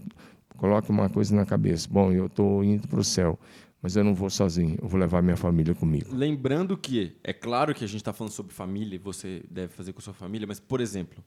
coloque 0.56 0.90
uma 0.90 1.10
coisa 1.10 1.34
na 1.34 1.44
cabeça. 1.44 1.88
Bom, 1.90 2.10
eu 2.10 2.26
estou 2.26 2.64
indo 2.64 2.88
para 2.88 3.00
o 3.00 3.04
céu, 3.04 3.38
mas 3.82 3.96
eu 3.96 4.04
não 4.04 4.14
vou 4.14 4.30
sozinho, 4.30 4.78
eu 4.80 4.88
vou 4.88 4.98
levar 4.98 5.20
minha 5.20 5.36
família 5.36 5.74
comigo. 5.74 6.14
Lembrando 6.14 6.76
que, 6.76 7.16
é 7.24 7.32
claro 7.32 7.74
que 7.74 7.84
a 7.84 7.88
gente 7.88 7.96
está 7.96 8.12
falando 8.12 8.32
sobre 8.32 8.54
família, 8.54 8.94
e 8.94 8.98
você 8.98 9.42
deve 9.50 9.72
fazer 9.72 9.92
com 9.92 10.00
sua 10.00 10.14
família, 10.14 10.46
mas, 10.46 10.60
por 10.60 10.80
exemplo, 10.80 11.22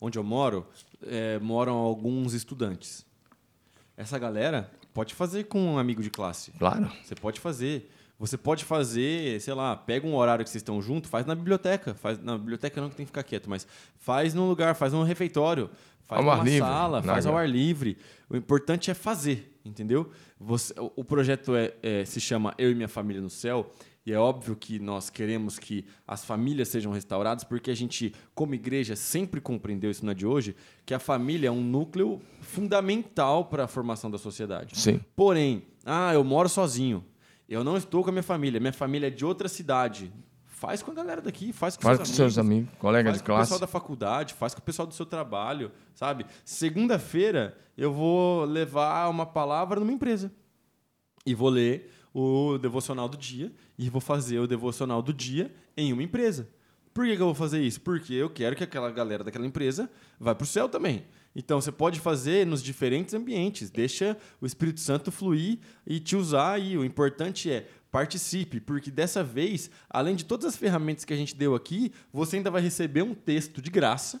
onde 0.00 0.18
eu 0.18 0.24
moro, 0.24 0.66
é, 1.06 1.38
moram 1.38 1.74
alguns 1.74 2.34
estudantes. 2.34 3.06
Essa 3.96 4.18
galera 4.18 4.72
pode 4.92 5.14
fazer 5.14 5.44
com 5.44 5.60
um 5.60 5.78
amigo 5.78 6.02
de 6.02 6.10
classe. 6.10 6.50
Claro. 6.58 6.90
Você 7.04 7.14
pode 7.14 7.38
fazer. 7.38 7.88
Você 8.20 8.36
pode 8.36 8.66
fazer, 8.66 9.40
sei 9.40 9.54
lá, 9.54 9.74
pega 9.74 10.06
um 10.06 10.14
horário 10.14 10.44
que 10.44 10.50
vocês 10.50 10.60
estão 10.60 10.80
juntos, 10.82 11.08
faz 11.08 11.24
na 11.24 11.34
biblioteca. 11.34 11.94
Faz, 11.94 12.18
na 12.18 12.36
biblioteca 12.36 12.78
não 12.78 12.90
que 12.90 12.94
tem 12.94 13.06
que 13.06 13.08
ficar 13.08 13.22
quieto, 13.22 13.48
mas 13.48 13.66
faz 13.96 14.34
num 14.34 14.46
lugar, 14.46 14.74
faz 14.74 14.92
num 14.92 15.02
refeitório, 15.02 15.70
faz 16.04 16.22
Ao 16.22 16.30
ar 16.30 16.36
numa 16.36 16.44
livre, 16.44 16.68
sala, 16.68 17.00
na 17.00 17.14
faz 17.14 17.24
ao 17.24 17.34
ar 17.34 17.48
livre. 17.48 17.96
O 18.28 18.36
importante 18.36 18.90
é 18.90 18.94
fazer, 18.94 19.58
entendeu? 19.64 20.10
Você, 20.38 20.74
o, 20.76 21.02
projeto 21.02 21.56
é, 21.56 21.72
é- 21.82 22.04
se 22.04 22.20
chama 22.20 22.54
Eu 22.58 22.70
e 22.70 22.74
Minha 22.74 22.88
Família 22.88 23.22
no 23.22 23.30
Céu. 23.30 23.72
E 24.04 24.12
é 24.12 24.18
óbvio 24.18 24.54
que 24.54 24.78
nós 24.78 25.08
queremos 25.08 25.58
que 25.58 25.86
as 26.06 26.22
famílias 26.22 26.68
sejam 26.68 26.92
restauradas, 26.92 27.44
porque 27.44 27.70
a 27.70 27.74
gente, 27.74 28.14
como 28.34 28.54
igreja, 28.54 28.96
sempre 28.96 29.40
compreendeu 29.40 29.90
isso 29.90 30.04
não 30.04 30.12
é 30.12 30.14
de 30.14 30.26
hoje, 30.26 30.54
que 30.84 30.92
a 30.92 30.98
família 30.98 31.48
é 31.48 31.50
um 31.50 31.62
núcleo 31.62 32.20
fundamental 32.40 33.46
para 33.46 33.64
a 33.64 33.68
formação 33.68 34.10
da 34.10 34.18
sociedade. 34.18 34.78
Sim. 34.78 35.00
Porém, 35.16 35.64
ah, 35.86 36.12
eu 36.12 36.22
moro 36.22 36.48
sozinho. 36.48 37.04
Eu 37.50 37.64
não 37.64 37.76
estou 37.76 38.04
com 38.04 38.10
a 38.10 38.12
minha 38.12 38.22
família. 38.22 38.60
Minha 38.60 38.72
família 38.72 39.08
é 39.08 39.10
de 39.10 39.24
outra 39.24 39.48
cidade. 39.48 40.12
Faz 40.46 40.82
com 40.82 40.92
a 40.92 40.94
galera 40.94 41.20
daqui, 41.20 41.52
faz 41.52 41.76
com, 41.76 41.82
Faz 41.82 41.98
com 41.98 42.04
seus 42.04 42.16
seus 42.16 42.38
amigos, 42.38 42.70
colegas 42.78 43.12
faz 43.12 43.18
de 43.18 43.24
com 43.24 43.32
o 43.32 43.34
classe. 43.34 43.48
pessoal 43.48 43.60
da 43.60 43.66
faculdade, 43.66 44.34
faz 44.34 44.54
com 44.54 44.60
o 44.60 44.62
pessoal 44.62 44.86
do 44.86 44.94
seu 44.94 45.06
trabalho, 45.06 45.72
sabe? 45.94 46.26
Segunda-feira 46.44 47.58
eu 47.76 47.92
vou 47.92 48.44
levar 48.44 49.08
uma 49.08 49.26
palavra 49.26 49.80
numa 49.80 49.90
empresa. 49.92 50.30
E 51.26 51.34
vou 51.34 51.48
ler 51.48 51.90
o 52.14 52.56
devocional 52.58 53.08
do 53.08 53.16
dia 53.16 53.52
e 53.78 53.88
vou 53.90 54.00
fazer 54.00 54.38
o 54.38 54.46
devocional 54.46 55.02
do 55.02 55.12
dia 55.12 55.52
em 55.76 55.92
uma 55.92 56.02
empresa. 56.02 56.48
Por 56.92 57.06
que, 57.06 57.16
que 57.16 57.22
eu 57.22 57.26
vou 57.26 57.34
fazer 57.34 57.62
isso? 57.62 57.80
Porque 57.80 58.12
eu 58.12 58.28
quero 58.28 58.54
que 58.54 58.62
aquela 58.62 58.90
galera 58.90 59.24
daquela 59.24 59.46
empresa 59.46 59.90
vá 60.18 60.34
para 60.34 60.44
o 60.44 60.46
céu 60.46 60.68
também. 60.68 61.04
Então 61.34 61.60
você 61.60 61.70
pode 61.70 62.00
fazer 62.00 62.46
nos 62.46 62.62
diferentes 62.62 63.14
ambientes, 63.14 63.70
deixa 63.70 64.16
o 64.40 64.46
Espírito 64.46 64.80
Santo 64.80 65.12
fluir 65.12 65.58
e 65.86 66.00
te 66.00 66.16
usar 66.16 66.52
aí. 66.52 66.76
O 66.76 66.84
importante 66.84 67.50
é 67.50 67.68
participe, 67.90 68.60
porque 68.60 68.90
dessa 68.90 69.22
vez, 69.22 69.70
além 69.88 70.14
de 70.14 70.24
todas 70.24 70.46
as 70.46 70.56
ferramentas 70.56 71.04
que 71.04 71.12
a 71.12 71.16
gente 71.16 71.34
deu 71.34 71.54
aqui, 71.54 71.92
você 72.12 72.36
ainda 72.36 72.50
vai 72.50 72.62
receber 72.62 73.02
um 73.02 73.14
texto 73.14 73.60
de 73.60 73.70
graça 73.70 74.20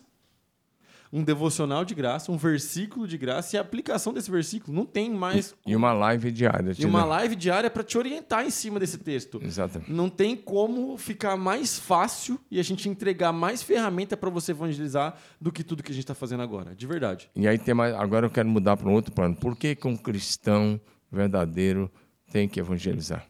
um 1.12 1.24
devocional 1.24 1.84
de 1.84 1.94
graça, 1.94 2.30
um 2.30 2.36
versículo 2.36 3.06
de 3.06 3.18
graça 3.18 3.56
e 3.56 3.58
a 3.58 3.62
aplicação 3.62 4.12
desse 4.12 4.30
versículo. 4.30 4.76
Não 4.76 4.86
tem 4.86 5.10
mais. 5.10 5.54
E 5.66 5.74
uma 5.74 5.92
live 5.92 6.30
diária. 6.30 6.72
E 6.78 6.84
uma 6.84 7.00
dá. 7.00 7.06
live 7.06 7.36
diária 7.36 7.70
para 7.70 7.82
te 7.82 7.98
orientar 7.98 8.46
em 8.46 8.50
cima 8.50 8.78
desse 8.78 8.98
texto. 8.98 9.40
Exatamente. 9.42 9.92
Não 9.92 10.08
tem 10.08 10.36
como 10.36 10.96
ficar 10.96 11.36
mais 11.36 11.78
fácil 11.78 12.38
e 12.50 12.60
a 12.60 12.62
gente 12.62 12.88
entregar 12.88 13.32
mais 13.32 13.62
ferramenta 13.62 14.16
para 14.16 14.30
você 14.30 14.52
evangelizar 14.52 15.16
do 15.40 15.50
que 15.50 15.64
tudo 15.64 15.82
que 15.82 15.90
a 15.90 15.94
gente 15.94 16.04
está 16.04 16.14
fazendo 16.14 16.42
agora. 16.42 16.74
De 16.74 16.86
verdade. 16.86 17.28
E 17.34 17.48
aí 17.48 17.58
tem 17.58 17.74
mais. 17.74 17.94
Agora 17.94 18.26
eu 18.26 18.30
quero 18.30 18.48
mudar 18.48 18.76
para 18.76 18.88
um 18.88 18.92
outro 18.92 19.12
plano. 19.12 19.34
Por 19.34 19.56
que, 19.56 19.74
que 19.74 19.88
um 19.88 19.96
cristão 19.96 20.80
verdadeiro 21.10 21.90
tem 22.30 22.48
que 22.48 22.60
evangelizar? 22.60 23.26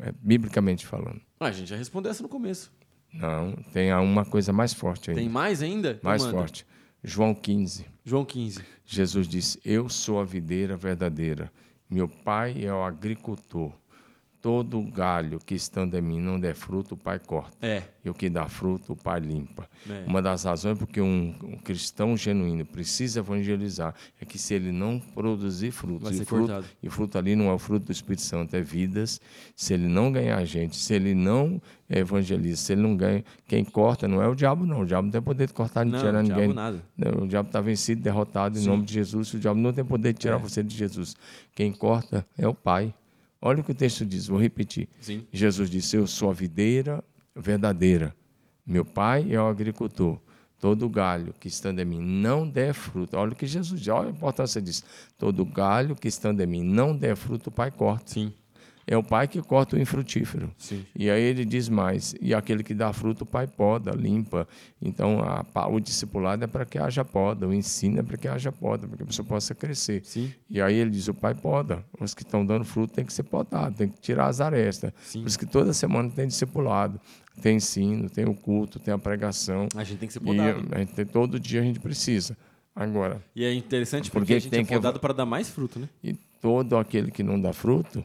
É, 0.00 0.12
biblicamente 0.12 0.86
falando. 0.86 1.20
Ah, 1.40 1.46
a 1.46 1.52
gente 1.52 1.68
já 1.68 1.76
respondeu 1.76 2.10
essa 2.10 2.22
no 2.22 2.28
começo. 2.28 2.70
Não, 3.12 3.52
tem 3.72 3.92
uma 3.94 4.24
coisa 4.24 4.52
mais 4.52 4.72
forte 4.72 5.10
ainda. 5.10 5.20
Tem 5.20 5.28
mais 5.28 5.62
ainda? 5.62 5.90
Então 5.90 6.10
mais 6.10 6.22
manda. 6.22 6.36
forte. 6.36 6.66
João 7.02 7.34
15. 7.34 7.86
João 8.04 8.24
15. 8.24 8.60
Jesus 8.84 9.28
disse: 9.28 9.60
Eu 9.64 9.88
sou 9.88 10.20
a 10.20 10.24
videira 10.24 10.76
verdadeira. 10.76 11.50
Meu 11.88 12.08
pai 12.08 12.64
é 12.64 12.72
o 12.72 12.82
agricultor. 12.82 13.72
Todo 14.40 14.80
galho 14.82 15.40
que 15.44 15.56
estando 15.56 15.96
em 15.96 16.00
mim 16.00 16.20
não 16.20 16.38
der 16.38 16.54
fruto, 16.54 16.94
o 16.94 16.96
Pai 16.96 17.18
corta. 17.18 17.56
É. 17.60 17.82
E 18.04 18.08
o 18.08 18.14
que 18.14 18.30
dá 18.30 18.46
fruto, 18.48 18.92
o 18.92 18.96
Pai 18.96 19.18
limpa. 19.18 19.68
É. 19.90 20.04
Uma 20.06 20.22
das 20.22 20.44
razões 20.44 20.78
porque 20.78 21.00
um, 21.00 21.34
um 21.42 21.56
cristão 21.56 22.16
genuíno 22.16 22.64
precisa 22.64 23.18
evangelizar 23.18 23.94
é 24.20 24.24
que 24.24 24.38
se 24.38 24.54
ele 24.54 24.70
não 24.70 25.00
produzir 25.00 25.72
frutos, 25.72 26.12
e 26.20 26.24
fruto, 26.24 26.46
cortado. 26.46 26.66
e 26.80 26.88
fruto 26.88 27.18
ali 27.18 27.34
não 27.34 27.48
é 27.48 27.52
o 27.52 27.58
fruto 27.58 27.86
do 27.86 27.92
Espírito 27.92 28.22
Santo, 28.22 28.54
é 28.54 28.60
vidas. 28.60 29.20
Se 29.56 29.74
ele 29.74 29.88
não 29.88 30.12
ganhar 30.12 30.44
gente, 30.44 30.76
se 30.76 30.94
ele 30.94 31.14
não 31.16 31.60
evangeliza, 31.90 32.58
se 32.62 32.72
ele 32.74 32.82
não 32.82 32.96
ganha, 32.96 33.24
quem 33.48 33.64
corta 33.64 34.06
não 34.06 34.22
é 34.22 34.28
o 34.28 34.36
diabo, 34.36 34.64
não. 34.64 34.82
O 34.82 34.86
diabo 34.86 35.06
não 35.06 35.10
tem 35.12 35.20
poder 35.22 35.48
de 35.48 35.52
cortar 35.52 35.84
nem 35.84 35.94
Não, 35.94 36.00
tirar 36.00 36.22
ninguém. 36.22 36.54
nada. 36.54 36.80
O 37.20 37.26
diabo 37.26 37.48
está 37.48 37.60
vencido, 37.60 38.02
derrotado 38.02 38.56
em 38.56 38.64
nome 38.64 38.84
de 38.84 38.94
Jesus. 38.94 39.34
O 39.34 39.38
diabo 39.40 39.58
não 39.58 39.72
tem 39.72 39.84
poder 39.84 40.12
de 40.12 40.20
tirar 40.20 40.36
É. 40.36 40.38
você 40.38 40.62
de 40.62 40.76
Jesus. 40.76 41.16
Quem 41.56 41.72
corta 41.72 42.24
é 42.38 42.46
o 42.46 42.54
Pai. 42.54 42.94
Olha 43.40 43.60
o 43.60 43.64
que 43.64 43.72
o 43.72 43.74
texto 43.74 44.04
diz, 44.04 44.26
vou 44.26 44.40
repetir. 44.40 44.88
Sim. 45.00 45.26
Jesus 45.32 45.70
disse: 45.70 45.96
Eu 45.96 46.06
sou 46.06 46.30
a 46.30 46.32
videira 46.32 47.02
verdadeira. 47.34 48.14
Meu 48.66 48.84
pai 48.84 49.32
é 49.32 49.40
o 49.40 49.46
agricultor. 49.46 50.20
Todo 50.60 50.88
galho 50.88 51.32
que 51.38 51.46
estando 51.46 51.78
em 51.78 51.84
mim 51.84 52.00
não 52.00 52.48
der 52.48 52.74
fruto. 52.74 53.16
Olha 53.16 53.32
o 53.32 53.36
que 53.36 53.46
Jesus 53.46 53.80
diz, 53.80 53.88
olha 53.88 54.08
a 54.08 54.10
importância 54.10 54.60
disso. 54.60 54.82
Todo 55.16 55.44
galho 55.44 55.94
que 55.94 56.08
estando 56.08 56.40
em 56.40 56.46
mim 56.46 56.64
não 56.64 56.96
der 56.96 57.16
fruto, 57.16 57.48
o 57.48 57.52
pai 57.52 57.70
corta. 57.70 58.12
Sim. 58.12 58.32
É 58.90 58.96
o 58.96 59.02
pai 59.02 59.28
que 59.28 59.42
corta 59.42 59.76
o 59.76 59.78
infrutífero. 59.78 60.50
Sim. 60.56 60.82
E 60.96 61.10
aí 61.10 61.22
ele 61.22 61.44
diz 61.44 61.68
mais: 61.68 62.14
e 62.22 62.32
aquele 62.32 62.62
que 62.62 62.72
dá 62.72 62.90
fruto, 62.90 63.22
o 63.24 63.26
pai 63.26 63.46
poda, 63.46 63.90
limpa. 63.90 64.48
Então 64.80 65.20
a 65.20 65.68
o 65.68 65.78
discipulado 65.78 66.42
é 66.42 66.46
para 66.46 66.64
que 66.64 66.78
haja 66.78 67.04
poda, 67.04 67.46
o 67.46 67.52
ensino 67.52 68.00
é 68.00 68.02
para 68.02 68.16
que 68.16 68.26
haja 68.26 68.50
poda, 68.50 68.88
para 68.88 68.96
que 68.96 69.02
a 69.02 69.06
pessoa 69.06 69.26
possa 69.28 69.54
crescer. 69.54 70.00
Sim. 70.06 70.32
E 70.48 70.58
aí 70.62 70.74
ele 70.74 70.90
diz: 70.90 71.06
o 71.06 71.12
pai 71.12 71.34
poda. 71.34 71.84
Os 72.00 72.14
que 72.14 72.22
estão 72.22 72.46
dando 72.46 72.64
fruto 72.64 72.94
tem 72.94 73.04
que 73.04 73.12
ser 73.12 73.24
podado, 73.24 73.76
tem 73.76 73.88
que 73.88 74.00
tirar 74.00 74.26
as 74.26 74.40
arestas. 74.40 74.90
Sim. 75.02 75.20
Por 75.20 75.28
isso 75.28 75.38
que 75.38 75.44
toda 75.46 75.74
semana 75.74 76.08
tem 76.08 76.26
discipulado, 76.26 76.98
tem 77.42 77.56
ensino, 77.56 78.08
tem 78.08 78.24
o 78.24 78.34
culto, 78.34 78.78
tem 78.78 78.94
a 78.94 78.98
pregação. 78.98 79.68
A 79.76 79.84
gente 79.84 79.98
tem 79.98 80.06
que 80.06 80.14
ser 80.14 80.22
E 80.22 80.24
podado. 80.24 80.66
a 80.72 80.78
gente 80.78 80.92
tem- 80.94 81.04
todo 81.04 81.38
dia 81.38 81.60
a 81.60 81.64
gente 81.64 81.78
precisa. 81.78 82.34
Agora, 82.74 83.20
E 83.36 83.44
é 83.44 83.52
interessante 83.52 84.04
Porque 84.10 84.20
porque, 84.20 84.32
a 84.34 84.38
gente 84.38 84.50
tem 84.50 84.60
é 84.60 84.64
que- 84.64 84.72
podado 84.72 84.98
para 85.00 85.12
dar 85.12 85.26
mais 85.26 85.48
fruto, 85.50 85.78
né? 85.78 85.88
e 86.02 86.14
todo 86.40 86.76
aquele 86.78 87.10
que 87.10 87.22
não 87.24 87.38
dá 87.40 87.52
fruto, 87.52 88.02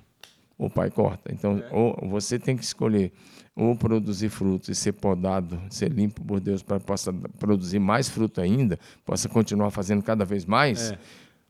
o 0.57 0.69
pai 0.69 0.89
corta. 0.89 1.31
Então, 1.33 1.57
É. 1.57 1.69
ou 1.71 2.09
você 2.09 2.37
tem 2.39 2.55
que 2.55 2.63
escolher 2.63 3.11
ou 3.55 3.75
produzir 3.75 4.29
frutos 4.29 4.69
e 4.69 4.75
ser 4.75 4.93
podado, 4.93 5.61
ser 5.69 5.91
limpo 5.91 6.23
por 6.23 6.39
Deus 6.39 6.63
para 6.63 6.79
que 6.79 6.85
possa 6.85 7.13
produzir 7.37 7.79
mais 7.79 8.09
fruto 8.09 8.41
ainda, 8.41 8.79
possa 9.05 9.29
continuar 9.29 9.69
fazendo 9.69 10.01
cada 10.01 10.25
vez 10.25 10.45
mais, 10.45 10.91
É. 10.91 10.97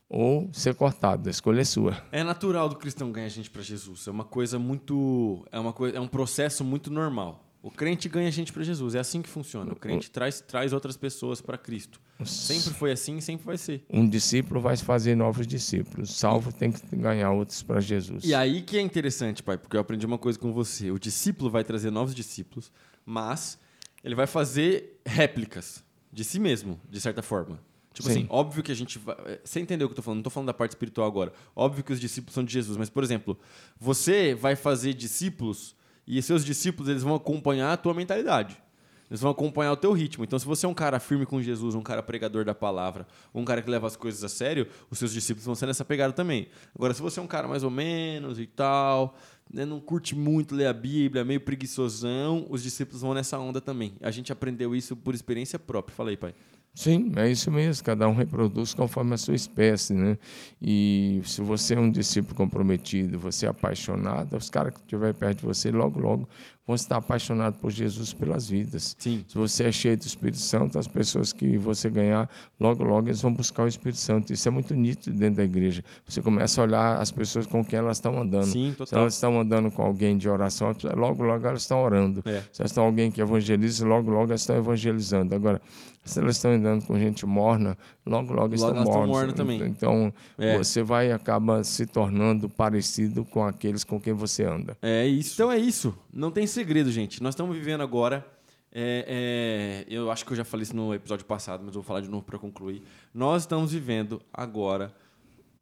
ou 0.08 0.48
ser 0.52 0.74
cortado. 0.74 1.28
A 1.28 1.30
escolha 1.30 1.60
é 1.62 1.64
sua. 1.64 1.96
É 2.12 2.22
natural 2.22 2.68
do 2.68 2.76
cristão 2.76 3.10
ganhar 3.10 3.28
gente 3.28 3.50
para 3.50 3.62
Jesus. 3.62 4.06
É 4.06 4.10
uma 4.10 4.24
coisa 4.24 4.58
muito, 4.58 5.46
é 5.50 5.58
uma 5.58 5.72
coisa, 5.72 5.96
é 5.96 6.00
um 6.00 6.06
processo 6.08 6.62
muito 6.64 6.90
normal. 6.90 7.43
O 7.64 7.70
crente 7.70 8.10
ganha 8.10 8.30
gente 8.30 8.52
para 8.52 8.62
Jesus. 8.62 8.94
É 8.94 8.98
assim 8.98 9.22
que 9.22 9.28
funciona. 9.28 9.72
O 9.72 9.76
crente 9.76 10.10
traz 10.10 10.40
traz 10.42 10.72
outras 10.74 10.98
pessoas 10.98 11.40
para 11.40 11.56
Cristo. 11.56 11.98
Sempre 12.22 12.74
foi 12.74 12.92
assim 12.92 13.16
e 13.16 13.22
sempre 13.22 13.46
vai 13.46 13.56
ser. 13.56 13.82
Um 13.88 14.06
discípulo 14.06 14.60
vai 14.60 14.76
fazer 14.76 15.14
novos 15.14 15.46
discípulos. 15.46 16.14
Salvo 16.14 16.52
tem 16.52 16.70
que 16.70 16.94
ganhar 16.94 17.30
outros 17.32 17.62
para 17.62 17.80
Jesus. 17.80 18.22
E 18.22 18.34
aí 18.34 18.60
que 18.60 18.76
é 18.76 18.82
interessante, 18.82 19.42
pai, 19.42 19.56
porque 19.56 19.76
eu 19.76 19.80
aprendi 19.80 20.04
uma 20.04 20.18
coisa 20.18 20.38
com 20.38 20.52
você. 20.52 20.90
O 20.90 20.98
discípulo 20.98 21.48
vai 21.50 21.64
trazer 21.64 21.90
novos 21.90 22.14
discípulos, 22.14 22.70
mas 23.06 23.58
ele 24.04 24.14
vai 24.14 24.26
fazer 24.26 25.00
réplicas 25.06 25.82
de 26.12 26.22
si 26.22 26.38
mesmo, 26.38 26.78
de 26.90 27.00
certa 27.00 27.22
forma. 27.22 27.58
Tipo 27.94 28.08
Sim. 28.10 28.18
assim, 28.18 28.26
óbvio 28.28 28.62
que 28.62 28.72
a 28.72 28.74
gente 28.74 28.98
vai. 28.98 29.16
eh, 29.24 29.40
Você 29.42 29.58
entendeu 29.60 29.86
o 29.86 29.88
que 29.88 29.92
eu 29.92 29.96
tô 29.96 30.02
falando? 30.02 30.18
Não 30.18 30.22
tô 30.24 30.28
falando 30.30 30.48
da 30.48 30.54
parte 30.54 30.72
espiritual 30.72 31.06
agora. 31.06 31.32
Óbvio 31.56 31.82
que 31.82 31.92
os 31.94 32.00
discípulos 32.00 32.34
são 32.34 32.44
de 32.44 32.52
Jesus, 32.52 32.76
mas, 32.76 32.90
por 32.90 33.02
exemplo, 33.02 33.38
você 33.80 34.34
vai 34.34 34.54
fazer 34.54 34.92
discípulos 34.94 35.74
e 36.06 36.20
seus 36.22 36.44
discípulos 36.44 36.88
eles 36.88 37.02
vão 37.02 37.14
acompanhar 37.14 37.72
a 37.72 37.76
tua 37.76 37.94
mentalidade. 37.94 38.62
Eles 39.10 39.20
vão 39.20 39.30
acompanhar 39.30 39.72
o 39.72 39.76
teu 39.76 39.92
ritmo. 39.92 40.24
Então, 40.24 40.38
se 40.38 40.46
você 40.46 40.66
é 40.66 40.68
um 40.68 40.74
cara 40.74 40.98
firme 40.98 41.26
com 41.26 41.40
Jesus, 41.40 41.74
um 41.74 41.82
cara 41.82 42.02
pregador 42.02 42.44
da 42.44 42.54
palavra, 42.54 43.06
um 43.34 43.44
cara 43.44 43.60
que 43.60 43.70
leva 43.70 43.86
as 43.86 43.96
coisas 43.96 44.24
a 44.24 44.28
sério, 44.28 44.66
os 44.90 44.98
seus 44.98 45.12
discípulos 45.12 45.44
vão 45.44 45.54
ser 45.54 45.66
nessa 45.66 45.84
pegada 45.84 46.12
também. 46.12 46.48
Agora, 46.74 46.94
se 46.94 47.02
você 47.02 47.20
é 47.20 47.22
um 47.22 47.26
cara 47.26 47.46
mais 47.46 47.62
ou 47.62 47.70
menos 47.70 48.40
e 48.40 48.46
tal, 48.46 49.16
né, 49.52 49.64
não 49.64 49.78
curte 49.78 50.16
muito 50.16 50.54
ler 50.54 50.66
a 50.66 50.72
Bíblia, 50.72 51.24
meio 51.24 51.40
preguiçosão, 51.40 52.46
os 52.48 52.62
discípulos 52.62 53.02
vão 53.02 53.14
nessa 53.14 53.38
onda 53.38 53.60
também. 53.60 53.94
A 54.00 54.10
gente 54.10 54.32
aprendeu 54.32 54.74
isso 54.74 54.96
por 54.96 55.14
experiência 55.14 55.58
própria. 55.58 55.94
Fala 55.94 56.10
aí, 56.10 56.16
pai. 56.16 56.34
Sim, 56.76 57.12
é 57.16 57.30
isso 57.30 57.50
mesmo. 57.52 57.84
Cada 57.84 58.08
um 58.08 58.14
reproduz 58.14 58.74
conforme 58.74 59.14
a 59.14 59.16
sua 59.16 59.34
espécie, 59.34 59.94
né? 59.94 60.18
E 60.60 61.20
se 61.24 61.40
você 61.40 61.74
é 61.74 61.78
um 61.78 61.88
discípulo 61.90 62.34
comprometido, 62.34 63.16
você 63.18 63.46
é 63.46 63.48
apaixonado, 63.48 64.36
os 64.36 64.50
caras 64.50 64.74
que 64.74 64.80
estiverem 64.80 65.14
perto 65.14 65.38
de 65.40 65.46
você, 65.46 65.70
logo, 65.70 66.00
logo, 66.00 66.28
vão 66.66 66.74
estar 66.74 66.96
apaixonados 66.96 67.60
por 67.60 67.70
Jesus 67.70 68.12
pelas 68.14 68.48
vidas. 68.48 68.96
Sim. 68.98 69.24
Se 69.28 69.36
você 69.36 69.64
é 69.64 69.72
cheio 69.72 69.96
do 69.98 70.06
Espírito 70.06 70.38
Santo, 70.38 70.78
as 70.78 70.88
pessoas 70.88 71.32
que 71.32 71.58
você 71.58 71.90
ganhar, 71.90 72.28
logo, 72.58 72.82
logo, 72.82 73.08
eles 73.08 73.20
vão 73.20 73.32
buscar 73.32 73.64
o 73.64 73.68
Espírito 73.68 73.98
Santo. 73.98 74.32
Isso 74.32 74.48
é 74.48 74.50
muito 74.50 74.74
nítido 74.74 75.16
dentro 75.16 75.36
da 75.36 75.44
igreja. 75.44 75.84
Você 76.08 76.22
começa 76.22 76.60
a 76.60 76.64
olhar 76.64 77.00
as 77.00 77.10
pessoas 77.10 77.46
com 77.46 77.62
quem 77.64 77.78
elas 77.78 77.98
estão 77.98 78.18
andando. 78.18 78.46
Sim, 78.46 78.70
Se 78.70 78.76
total. 78.78 79.00
elas 79.00 79.14
estão 79.14 79.38
andando 79.40 79.70
com 79.70 79.82
alguém 79.82 80.16
de 80.16 80.28
oração, 80.28 80.74
logo, 80.96 81.22
logo 81.22 81.46
elas 81.46 81.62
estão 81.62 81.82
orando. 81.82 82.22
É. 82.24 82.40
Se 82.52 82.62
elas 82.62 82.70
estão 82.70 82.84
alguém 82.84 83.10
que 83.10 83.20
evangeliza, 83.20 83.86
logo, 83.86 84.10
logo 84.10 84.30
elas 84.30 84.40
estão 84.40 84.56
evangelizando. 84.56 85.34
Agora, 85.34 85.60
se 86.02 86.18
elas 86.18 86.36
estão 86.36 86.50
andando 86.52 86.84
com 86.86 86.98
gente 86.98 87.24
morna, 87.26 87.76
logo, 88.06 88.32
logo, 88.32 88.44
Logo 88.44 88.54
estão 88.54 88.74
mornas. 88.84 89.08
mornas 89.08 89.34
também. 89.34 89.62
Então, 89.64 90.12
É. 90.38 90.56
você 90.58 90.82
vai 90.82 91.10
acaba 91.12 91.62
se 91.64 91.86
tornando 91.86 92.48
parecido 92.48 93.24
com 93.24 93.42
aqueles 93.44 93.84
com 93.84 93.98
quem 94.00 94.12
você 94.12 94.44
anda. 94.44 94.76
É 94.82 95.06
isso. 95.06 95.34
Então 95.34 95.50
é 95.50 95.58
isso. 95.58 95.94
Não 96.12 96.30
tem 96.30 96.46
segredo, 96.54 96.90
gente. 96.90 97.22
Nós 97.22 97.34
estamos 97.34 97.56
vivendo 97.56 97.82
agora. 97.82 98.24
é, 98.72 99.84
é, 99.88 99.94
eu 99.94 100.10
acho 100.10 100.24
que 100.24 100.32
eu 100.32 100.36
já 100.36 100.44
falei 100.44 100.62
isso 100.62 100.74
no 100.74 100.94
episódio 100.94 101.26
passado, 101.26 101.60
mas 101.64 101.74
eu 101.74 101.80
vou 101.80 101.82
falar 101.82 102.00
de 102.00 102.08
novo 102.08 102.24
para 102.24 102.38
concluir. 102.38 102.82
Nós 103.12 103.42
estamos 103.42 103.72
vivendo 103.72 104.22
agora, 104.32 104.94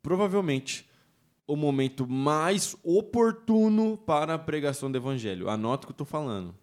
provavelmente, 0.03 0.89
o 1.47 1.57
momento 1.57 2.07
mais 2.07 2.77
oportuno 2.83 3.97
para 3.97 4.35
a 4.35 4.39
pregação 4.39 4.91
do 4.91 4.97
evangelho. 4.97 5.49
Anota 5.49 5.85
o 5.85 5.87
que 5.89 5.93
eu 5.93 5.95
estou 5.95 6.07
falando. 6.07 6.55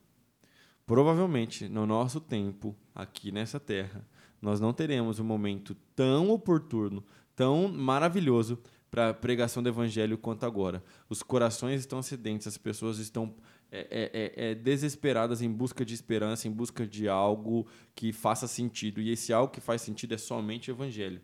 Provavelmente, 0.85 1.67
no 1.67 1.85
nosso 1.85 2.19
tempo, 2.19 2.75
aqui 2.95 3.31
nessa 3.31 3.59
terra, 3.59 4.07
nós 4.41 4.59
não 4.59 4.73
teremos 4.73 5.19
um 5.19 5.23
momento 5.23 5.75
tão 5.95 6.29
oportuno, 6.29 7.03
tão 7.35 7.67
maravilhoso 7.67 8.59
para 8.89 9.09
a 9.09 9.13
pregação 9.13 9.61
do 9.61 9.69
evangelho 9.69 10.17
quanto 10.17 10.45
agora. 10.45 10.83
Os 11.07 11.21
corações 11.21 11.81
estão 11.81 12.01
sedentos, 12.01 12.47
as 12.47 12.57
pessoas 12.57 12.97
estão 12.97 13.35
é, 13.71 13.88
é, 13.89 14.12
é, 14.13 14.51
é, 14.51 14.55
desesperadas 14.55 15.41
em 15.41 15.51
busca 15.51 15.86
de 15.86 15.93
esperança, 15.93 16.47
em 16.47 16.51
busca 16.51 16.88
de 16.88 17.08
algo 17.08 17.67
que 17.93 18.12
faça 18.12 18.47
sentido. 18.47 19.01
E 19.01 19.12
esse 19.12 19.32
algo 19.32 19.51
que 19.51 19.62
faz 19.62 19.82
sentido 19.82 20.13
é 20.13 20.17
somente 20.17 20.71
o 20.71 20.73
evangelho. 20.73 21.21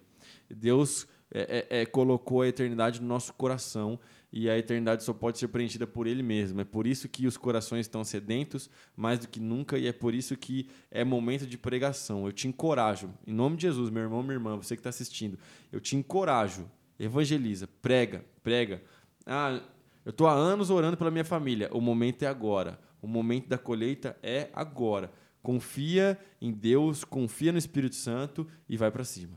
Deus 0.49 1.07
é, 1.33 1.67
é, 1.69 1.81
é, 1.81 1.85
colocou 1.85 2.41
a 2.41 2.47
eternidade 2.47 3.01
no 3.01 3.07
nosso 3.07 3.33
coração 3.33 3.99
e 4.31 4.49
a 4.49 4.57
eternidade 4.57 5.03
só 5.03 5.13
pode 5.13 5.39
ser 5.39 5.47
preenchida 5.47 5.87
por 5.87 6.07
Ele 6.07 6.21
mesmo. 6.21 6.61
É 6.61 6.63
por 6.63 6.85
isso 6.85 7.09
que 7.09 7.25
os 7.25 7.35
corações 7.35 7.85
estão 7.85 8.03
sedentos 8.03 8.69
mais 8.95 9.19
do 9.19 9.27
que 9.27 9.39
nunca 9.39 9.77
e 9.77 9.87
é 9.87 9.93
por 9.93 10.13
isso 10.13 10.37
que 10.37 10.69
é 10.91 11.03
momento 11.03 11.47
de 11.47 11.57
pregação. 11.57 12.25
Eu 12.25 12.31
te 12.31 12.47
encorajo, 12.47 13.11
em 13.25 13.33
nome 13.33 13.55
de 13.55 13.63
Jesus, 13.63 13.89
meu 13.89 14.03
irmão, 14.03 14.21
minha 14.21 14.35
irmã, 14.35 14.55
você 14.55 14.75
que 14.75 14.81
está 14.81 14.89
assistindo, 14.89 15.39
eu 15.71 15.79
te 15.79 15.95
encorajo, 15.95 16.69
evangeliza, 16.99 17.67
prega, 17.81 18.23
prega. 18.43 18.83
Ah, 19.25 19.61
eu 20.05 20.11
estou 20.11 20.27
há 20.27 20.33
anos 20.33 20.69
orando 20.69 20.95
pela 20.95 21.09
minha 21.09 21.25
família. 21.25 21.67
O 21.73 21.81
momento 21.81 22.21
é 22.21 22.27
agora. 22.27 22.79
O 23.01 23.07
momento 23.07 23.47
da 23.47 23.57
colheita 23.57 24.15
é 24.21 24.49
agora. 24.53 25.11
Confia 25.41 26.17
em 26.39 26.51
Deus, 26.51 27.03
confia 27.03 27.51
no 27.51 27.57
Espírito 27.57 27.95
Santo 27.95 28.47
e 28.69 28.77
vai 28.77 28.91
para 28.91 29.03
cima. 29.03 29.33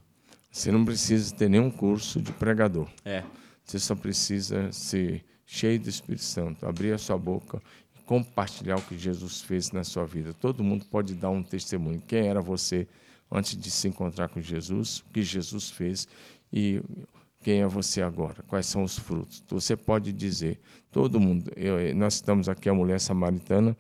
Você 0.51 0.71
não 0.71 0.85
precisa 0.85 1.35
ter 1.35 1.49
nenhum 1.49 1.71
curso 1.71 2.21
de 2.21 2.33
pregador. 2.33 2.87
É. 3.03 3.25
Você 3.65 3.79
só 3.79 3.95
precisa 3.95 4.71
ser 4.71 5.25
cheio 5.47 5.81
do 5.81 5.89
Espírito 5.89 6.25
Santo, 6.25 6.67
abrir 6.67 6.93
a 6.93 6.99
sua 6.99 7.17
boca 7.17 7.63
e 7.97 8.03
compartilhar 8.03 8.77
o 8.77 8.83
que 8.83 8.99
Jesus 8.99 9.41
fez 9.41 9.73
na 9.73 9.85
sua 9.85 10.05
vida. 10.05 10.35
Todo 10.35 10.63
mundo 10.63 10.85
pode 10.87 11.15
dar 11.15 11.31
um 11.31 11.43
testemunho. 11.43 12.03
Quem 12.07 12.27
era 12.29 12.43
você 12.43 12.87
antes 13.31 13.57
de 13.57 13.71
se 13.71 13.89
encontrar 13.89 14.29
com 14.29 14.41
Jesus? 14.41 14.99
O 14.99 15.13
que 15.13 15.23
Jesus 15.23 15.71
fez? 15.71 16.07
E 16.53 16.83
quem 17.43 17.63
é 17.63 17.67
você 17.67 18.03
agora? 18.03 18.43
Quais 18.47 18.67
são 18.67 18.83
os 18.83 18.99
frutos? 18.99 19.43
Você 19.49 19.77
pode 19.77 20.13
dizer, 20.13 20.61
todo 20.91 21.21
mundo. 21.21 21.51
Eu, 21.57 21.95
nós 21.95 22.15
estamos 22.15 22.49
aqui, 22.49 22.69
a 22.69 22.75
mulher 22.75 23.01
samaritana, 23.01 23.77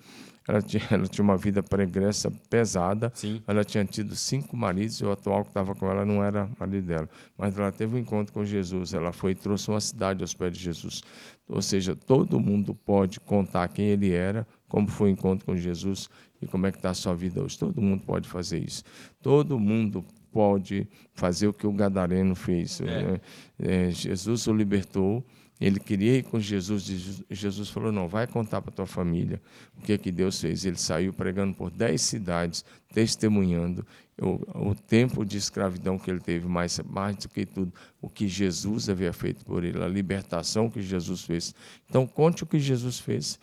ela 0.48 0.62
tinha, 0.62 0.82
ela 0.90 1.06
tinha 1.06 1.22
uma 1.22 1.36
vida 1.36 1.62
pregressa 1.62 2.30
pesada. 2.48 3.12
Sim. 3.14 3.42
Ela 3.46 3.64
tinha 3.64 3.84
tido 3.84 4.16
cinco 4.16 4.56
maridos 4.56 4.96
e 5.00 5.04
o 5.04 5.12
atual 5.12 5.42
que 5.42 5.50
estava 5.50 5.74
com 5.74 5.90
ela 5.90 6.04
não 6.04 6.24
era 6.24 6.48
marido 6.58 6.86
dela. 6.86 7.08
Mas 7.36 7.58
ela 7.58 7.70
teve 7.70 7.96
um 7.96 7.98
encontro 7.98 8.32
com 8.32 8.44
Jesus. 8.44 8.94
Ela 8.94 9.12
foi 9.12 9.32
e 9.32 9.34
trouxe 9.34 9.68
uma 9.68 9.80
cidade 9.80 10.22
aos 10.22 10.32
pés 10.32 10.56
de 10.56 10.62
Jesus. 10.62 11.02
Ou 11.48 11.60
seja, 11.60 11.94
todo 11.94 12.40
mundo 12.40 12.74
pode 12.74 13.20
contar 13.20 13.68
quem 13.68 13.86
ele 13.86 14.12
era, 14.12 14.46
como 14.68 14.88
foi 14.88 15.10
o 15.10 15.12
encontro 15.12 15.44
com 15.44 15.56
Jesus 15.56 16.08
e 16.40 16.46
como 16.46 16.66
é 16.66 16.72
que 16.72 16.78
está 16.78 16.90
a 16.90 16.94
sua 16.94 17.14
vida 17.14 17.42
hoje. 17.42 17.58
Todo 17.58 17.80
mundo 17.80 18.02
pode 18.04 18.28
fazer 18.28 18.58
isso. 18.58 18.82
Todo 19.20 19.58
mundo 19.58 20.04
pode 20.32 20.86
fazer 21.14 21.48
o 21.48 21.52
que 21.52 21.66
o 21.66 21.72
Gadareno 21.72 22.34
fez. 22.34 22.80
É. 22.80 22.84
né? 22.84 23.20
É, 23.58 23.90
Jesus 23.90 24.46
o 24.46 24.52
libertou 24.52 25.24
Ele 25.60 25.80
queria 25.80 26.18
ir 26.18 26.22
com 26.22 26.38
Jesus, 26.38 26.88
e 27.28 27.34
Jesus 27.34 27.68
falou: 27.68 27.90
não, 27.90 28.06
vai 28.06 28.26
contar 28.26 28.62
para 28.62 28.70
tua 28.70 28.86
família 28.86 29.40
o 29.76 29.82
que, 29.82 29.96
que 29.98 30.12
Deus 30.12 30.40
fez. 30.40 30.64
Ele 30.64 30.78
saiu 30.78 31.12
pregando 31.12 31.54
por 31.54 31.70
dez 31.70 32.02
cidades, 32.02 32.64
testemunhando 32.92 33.84
o, 34.20 34.70
o, 34.70 34.74
tempo 34.74 35.24
de 35.24 35.36
escravidão 35.36 35.98
que 35.98 36.10
ele 36.10 36.20
teve, 36.20 36.46
mas 36.46 36.80
mais 36.84 37.16
do 37.16 37.28
que 37.28 37.46
tudo, 37.46 37.72
o 38.00 38.08
que 38.08 38.28
Jesus 38.28 38.88
havia 38.88 39.12
feito 39.12 39.44
por 39.44 39.64
ele, 39.64 39.82
a 39.82 39.88
libertação 39.88 40.68
que 40.68 40.82
Jesus 40.82 41.22
fez. 41.22 41.54
Então, 41.88 42.06
conte 42.06 42.42
o 42.42 42.46
que 42.46 42.58
Jesus 42.58 42.98
fez. 42.98 43.38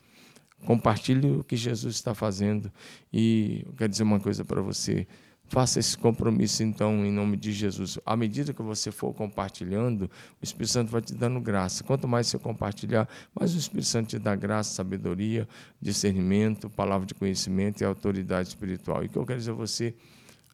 Compartilhe 0.66 1.32
o 1.32 1.44
que 1.44 1.56
Jesus 1.56 1.96
está 1.96 2.14
fazendo. 2.14 2.72
E 3.12 3.64
eu 3.66 3.74
quero 3.74 3.90
dizer 3.90 4.04
uma 4.04 4.20
coisa 4.20 4.44
para 4.44 4.62
você. 4.62 5.08
Faça 5.48 5.80
esse 5.80 5.96
compromisso, 5.98 6.64
então, 6.64 7.06
em 7.06 7.12
nome 7.12 7.38
de 7.38 7.52
Jesus. 7.52 8.00
À 8.06 8.18
medida 8.18 8.52
que 8.52 8.64
você 8.64 8.92
for 8.92 9.14
compartilhando, 9.14 10.10
o 10.42 10.44
Espírito 10.44 10.72
Santo 10.72 10.92
vai 10.92 11.02
te 11.02 11.14
dando 11.14 11.40
graça. 11.40 11.84
Quanto 11.84 12.08
mais 12.08 12.28
você 12.28 12.40
compartilhar, 12.40 13.08
mais 13.34 13.54
o 13.54 13.58
Espírito 13.58 13.88
Santo 13.88 14.10
te 14.10 14.20
dá 14.20 14.36
graça, 14.36 14.74
sabedoria, 14.74 15.48
discernimento, 15.80 16.70
palavra 16.70 17.06
de 17.06 17.14
conhecimento 17.14 17.82
e 17.82 17.86
autoridade 17.86 18.50
espiritual. 18.50 19.04
E 19.04 19.06
o 19.06 19.10
que 19.10 19.18
eu 19.18 19.26
quero 19.26 19.38
dizer 19.38 19.52
a 19.52 19.56
você, 19.56 19.96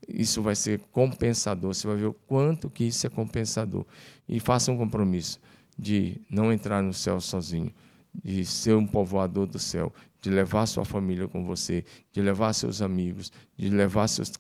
isso 0.08 0.42
vai 0.42 0.56
ser 0.56 0.82
compensador. 0.92 1.74
Você 1.74 1.88
vai 1.88 1.96
ver 1.96 2.08
o 2.08 2.14
quanto 2.14 2.70
que 2.70 2.84
isso 2.84 3.08
é 3.08 3.10
compensador. 3.10 3.86
E 4.28 4.39
faça 4.42 4.72
um 4.72 4.78
compromisso 4.78 5.39
de 5.80 6.20
não 6.30 6.52
entrar 6.52 6.84
no 6.84 6.94
céu 6.94 7.20
sozinho, 7.22 7.74
de 8.14 8.45
ser 8.45 8.76
um 8.76 8.86
povoador 8.86 9.47
do 9.47 9.57
céu, 9.59 9.93
de 10.22 10.30
levar 10.30 10.68
sua 10.68 10.86
família 10.86 11.28
com 11.28 11.43
você, 11.43 11.84
de 12.12 12.22
levar 12.22 12.53
seus 12.53 12.82
amigos, 12.82 13.32
de 13.57 13.70
levar 13.70 14.07
seus, 14.07 14.32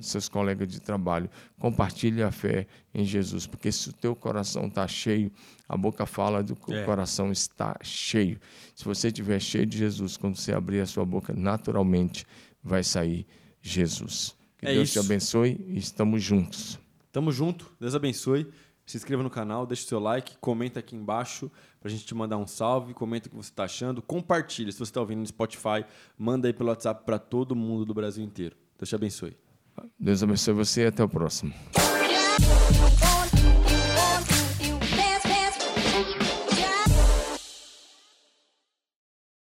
seus 0.00 0.28
colegas 0.28 0.68
de 0.68 0.80
trabalho. 0.80 1.28
Compartilhe 1.58 2.22
a 2.22 2.30
fé 2.30 2.66
em 2.94 3.04
Jesus, 3.04 3.46
porque 3.46 3.70
se 3.70 3.90
o 3.90 3.92
teu 3.92 4.16
coração 4.16 4.66
está 4.66 4.86
cheio, 4.88 5.30
a 5.68 5.76
boca 5.76 6.06
fala 6.06 6.42
do 6.42 6.56
que 6.56 6.72
é. 6.72 6.82
o 6.82 6.86
coração 6.86 7.30
está 7.30 7.76
cheio. 7.82 8.40
Se 8.74 8.84
você 8.84 9.08
estiver 9.08 9.38
cheio 9.38 9.66
de 9.66 9.76
Jesus, 9.76 10.16
quando 10.16 10.36
você 10.36 10.52
abrir 10.52 10.80
a 10.80 10.86
sua 10.86 11.04
boca, 11.04 11.34
naturalmente 11.34 12.24
vai 12.62 12.82
sair 12.82 13.26
Jesus. 13.60 14.34
Que 14.56 14.66
é 14.66 14.72
Deus 14.72 14.88
isso. 14.88 15.00
te 15.00 15.04
abençoe 15.04 15.60
e 15.68 15.78
estamos 15.78 16.22
juntos. 16.22 16.78
Tamo 17.12 17.30
junto, 17.30 17.70
Deus 17.78 17.94
abençoe. 17.94 18.48
Se 18.86 18.96
inscreva 18.96 19.22
no 19.22 19.28
canal, 19.28 19.66
deixe 19.66 19.84
o 19.84 19.88
seu 19.88 20.00
like, 20.00 20.38
comenta 20.38 20.80
aqui 20.80 20.96
embaixo 20.96 21.50
a 21.88 21.96
gente 21.96 22.06
te 22.06 22.14
mandar 22.14 22.36
um 22.36 22.46
salve, 22.46 22.94
comenta 22.94 23.26
o 23.26 23.30
que 23.30 23.36
você 23.36 23.50
está 23.50 23.64
achando, 23.64 24.00
compartilha. 24.00 24.70
Se 24.70 24.78
você 24.78 24.84
está 24.84 25.00
ouvindo 25.00 25.20
no 25.20 25.26
Spotify, 25.26 25.84
manda 26.16 26.48
aí 26.48 26.52
pelo 26.52 26.68
WhatsApp 26.68 27.04
para 27.04 27.18
todo 27.18 27.56
mundo 27.56 27.84
do 27.84 27.94
Brasil 27.94 28.24
inteiro. 28.24 28.56
Deus 28.78 28.88
te 28.88 28.94
abençoe. 28.94 29.36
Deus 29.98 30.22
abençoe 30.22 30.54
você 30.54 30.82
e 30.82 30.86
até 30.86 31.02
o 31.02 31.08
próximo. 31.08 31.52